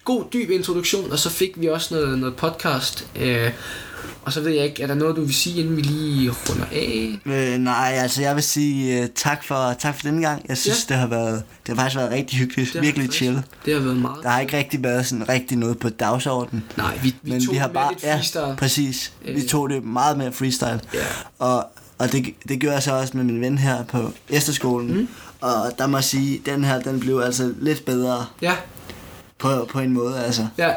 god 0.05 0.23
dyb 0.33 0.49
introduktion, 0.49 1.11
og 1.11 1.19
så 1.19 1.29
fik 1.29 1.49
vi 1.55 1.67
også 1.67 1.93
noget, 1.95 2.19
noget 2.19 2.35
podcast. 2.35 3.07
Øh, 3.15 3.51
og 4.21 4.33
så 4.33 4.41
ved 4.41 4.51
jeg 4.51 4.65
ikke, 4.65 4.83
er 4.83 4.87
der 4.87 4.93
noget, 4.93 5.15
du 5.15 5.21
vil 5.23 5.33
sige, 5.33 5.59
inden 5.61 5.77
vi 5.77 5.81
lige 5.81 6.29
runder 6.49 6.65
af? 6.71 7.19
Øh, 7.25 7.57
nej, 7.59 7.91
altså 8.01 8.21
jeg 8.21 8.35
vil 8.35 8.43
sige 8.43 9.01
uh, 9.01 9.07
tak, 9.15 9.43
for, 9.43 9.73
tak 9.79 9.95
for 9.95 10.01
denne 10.01 10.21
gang. 10.27 10.45
Jeg 10.49 10.57
synes, 10.57 10.85
Ja. 10.89 10.93
det 10.93 11.01
har 11.01 11.07
været 11.07 11.43
det 11.67 11.75
har 11.77 11.83
faktisk 11.83 11.97
været 11.97 12.11
rigtig 12.11 12.37
hyggeligt. 12.39 12.73
har 12.73 12.81
virkelig 12.81 13.07
det 13.07 13.15
chill. 13.15 13.41
Det 13.65 13.73
har 13.73 13.81
været 13.81 13.97
meget. 13.97 14.23
Der 14.23 14.29
har 14.29 14.39
ikke 14.39 14.57
rigtig 14.57 14.83
været 14.83 15.05
sådan 15.05 15.29
rigtig 15.29 15.57
noget 15.57 15.79
på 15.79 15.89
dagsordenen. 15.89 16.63
Nej, 16.77 16.99
vi, 17.03 17.15
vi 17.21 17.31
men 17.31 17.45
tog 17.45 17.53
vi 17.53 17.57
har 17.57 17.67
bare 17.67 17.91
lidt 17.93 18.01
freestyle. 18.01 18.55
præcis. 18.57 19.13
Vi 19.25 19.31
Øh. 19.31 19.47
tog 19.47 19.69
det 19.69 19.83
meget 19.83 20.17
mere 20.17 20.31
freestyle. 20.31 20.79
Ja. 20.93 20.99
Og, 21.39 21.65
og 21.97 22.11
det, 22.11 22.25
det 22.49 22.59
gjorde 22.59 22.73
jeg 22.73 22.83
så 22.83 22.91
også 22.93 23.17
med 23.17 23.23
min 23.23 23.41
ven 23.41 23.57
her 23.57 23.83
på 23.83 24.11
efterskolen. 24.29 24.97
Mm. 24.97 25.07
Og 25.41 25.71
der 25.77 25.87
må 25.87 25.97
jeg 25.97 26.03
sige, 26.03 26.41
den 26.45 26.63
her, 26.63 26.79
den 26.79 26.99
blev 26.99 27.19
altså 27.19 27.53
lidt 27.59 27.85
bedre 27.85 28.25
Ja, 28.41 28.55
på, 29.37 29.67
på 29.71 29.79
en 29.79 29.93
måde. 29.93 30.19
Altså. 30.23 30.47
ja, 30.57 30.73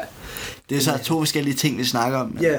Det 0.69 0.77
er 0.77 0.81
så 0.81 0.97
to 1.03 1.19
forskellige 1.19 1.55
ting, 1.55 1.77
vi 1.77 1.85
snakker 1.85 2.17
om. 2.17 2.27
Men, 2.27 2.41
ja. 2.43 2.57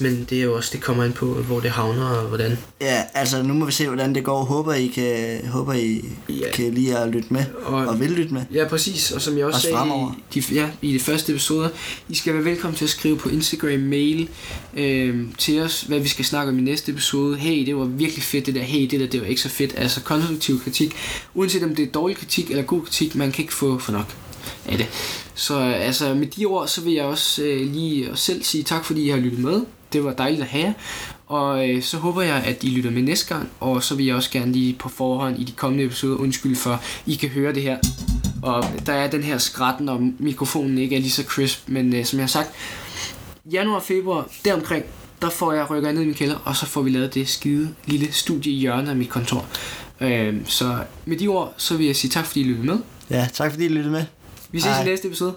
Men 0.00 0.26
det 0.30 0.38
er 0.38 0.42
jo 0.42 0.54
også, 0.56 0.70
det 0.72 0.80
kommer 0.80 1.04
an 1.04 1.12
på, 1.12 1.26
hvor 1.26 1.60
det 1.60 1.70
havner 1.70 2.06
og 2.06 2.28
hvordan. 2.28 2.58
ja, 2.80 3.02
altså 3.14 3.42
nu 3.42 3.54
må 3.54 3.64
vi 3.66 3.72
se, 3.72 3.86
hvordan 3.86 4.14
det 4.14 4.24
går. 4.24 4.44
Håber, 4.44 4.72
I 4.74 4.86
kan, 4.86 5.46
håber, 5.48 5.72
I 5.72 6.04
Ja. 6.28 6.50
kan 6.54 6.74
lige 6.74 6.98
at 6.98 7.08
lytte 7.10 7.28
med. 7.30 7.44
Og- 7.64 7.86
Og, 7.86 8.00
vil 8.00 8.10
lytte 8.10 8.34
med. 8.34 8.42
Ja, 8.54 8.68
præcis. 8.68 9.10
Og 9.10 9.20
som 9.22 9.38
jeg 9.38 9.46
også, 9.46 9.56
Også 9.56 9.62
sagde 9.62 9.76
fremover. 9.76 10.12
i 10.34 10.40
de, 10.40 10.54
ja, 10.54 10.68
i 10.82 10.92
de 10.92 11.00
første 11.00 11.32
episoder, 11.32 11.68
I 12.08 12.14
skal 12.14 12.34
være 12.34 12.44
velkommen 12.44 12.76
til 12.76 12.84
at 12.84 12.90
skrive 12.90 13.16
på 13.16 13.28
Instagram 13.28 13.80
mail 13.80 14.28
øh, 14.76 15.18
til 15.38 15.60
os, 15.60 15.80
hvad 15.82 15.98
vi 16.00 16.08
skal 16.08 16.24
snakke 16.24 16.52
om 16.52 16.58
i 16.58 16.62
næste 16.62 16.92
episode. 16.92 17.36
Hey, 17.36 17.66
det 17.66 17.76
var 17.76 17.84
virkelig 17.84 18.22
fedt 18.22 18.46
det 18.46 18.54
der. 18.54 18.62
Hey, 18.62 18.90
det 18.90 19.00
der, 19.00 19.06
det 19.06 19.20
var 19.20 19.26
ikke 19.26 19.40
så 19.40 19.48
fedt. 19.48 19.74
Altså 19.76 20.00
konstruktiv 20.00 20.60
kritik. 20.64 20.94
Uanset 21.34 21.62
om 21.62 21.74
det 21.74 21.82
er 21.88 21.92
dårlig 21.92 22.16
kritik 22.16 22.50
eller 22.50 22.62
god 22.62 22.82
kritik, 22.82 23.14
man 23.14 23.32
kan 23.32 23.42
ikke 23.42 23.54
få 23.54 23.78
for 23.78 23.92
nok 23.92 24.14
af 24.66 24.76
det. 24.78 24.86
Så 25.34 25.60
øh, 25.60 25.86
altså 25.86 26.14
med 26.14 26.26
de 26.26 26.44
ord, 26.46 26.68
så 26.68 26.80
vil 26.80 26.92
jeg 26.92 27.04
også 27.04 27.42
øh, 27.42 27.72
lige 27.72 28.08
selv 28.14 28.42
sige 28.42 28.64
tak, 28.64 28.84
fordi 28.84 29.02
I 29.02 29.08
har 29.08 29.16
lyttet 29.16 29.38
med. 29.40 29.60
Det 29.94 30.04
var 30.04 30.12
dejligt 30.12 30.42
at 30.42 30.48
have 30.48 30.64
jer. 30.64 30.72
Og 31.26 31.70
øh, 31.70 31.82
så 31.82 31.96
håber 31.98 32.22
jeg, 32.22 32.42
at 32.46 32.64
I 32.64 32.70
lytter 32.70 32.90
med 32.90 33.02
næste 33.02 33.34
gang. 33.34 33.48
Og 33.60 33.82
så 33.82 33.94
vil 33.94 34.06
jeg 34.06 34.14
også 34.16 34.30
gerne 34.30 34.52
lige 34.52 34.72
på 34.72 34.88
forhånd 34.88 35.40
i 35.40 35.44
de 35.44 35.52
kommende 35.52 35.84
episoder 35.84 36.16
undskylde 36.16 36.56
for, 36.56 36.82
I 37.06 37.14
kan 37.14 37.28
høre 37.28 37.54
det 37.54 37.62
her. 37.62 37.78
Og 38.42 38.64
der 38.86 38.92
er 38.92 39.10
den 39.10 39.22
her 39.22 39.38
skratten, 39.38 39.88
og 39.88 40.00
mikrofonen 40.18 40.78
ikke 40.78 40.96
er 40.96 41.00
lige 41.00 41.10
så 41.10 41.22
crisp. 41.22 41.68
Men 41.68 41.94
øh, 41.94 42.04
som 42.04 42.18
jeg 42.18 42.22
har 42.22 42.28
sagt, 42.28 42.50
januar 43.52 43.76
og 43.76 43.82
februar, 43.82 44.28
deromkring, 44.44 44.84
der 45.22 45.30
får 45.30 45.52
jeg 45.52 45.70
rykker 45.70 45.92
ned 45.92 46.02
i 46.02 46.04
min 46.04 46.14
kælder, 46.14 46.36
og 46.44 46.56
så 46.56 46.66
får 46.66 46.82
vi 46.82 46.90
lavet 46.90 47.14
det 47.14 47.28
skide 47.28 47.74
lille 47.86 48.12
studie 48.12 48.52
i 48.52 48.56
hjørnet 48.56 48.88
af 48.88 48.96
mit 48.96 49.08
kontor. 49.08 49.46
Øh, 50.00 50.34
så 50.44 50.78
med 51.04 51.16
de 51.16 51.28
ord, 51.28 51.54
så 51.56 51.76
vil 51.76 51.86
jeg 51.86 51.96
sige 51.96 52.10
tak, 52.10 52.26
fordi 52.26 52.40
I 52.40 52.44
lyttede 52.44 52.66
med. 52.66 52.78
Ja, 53.10 53.28
tak 53.32 53.50
fordi 53.50 53.64
I 53.64 53.68
lyttede 53.68 53.92
med. 53.92 54.04
Vi 54.50 54.60
ses 54.60 54.72
Hej. 54.72 54.82
i 54.82 54.88
næste 54.88 55.08
episode. 55.08 55.34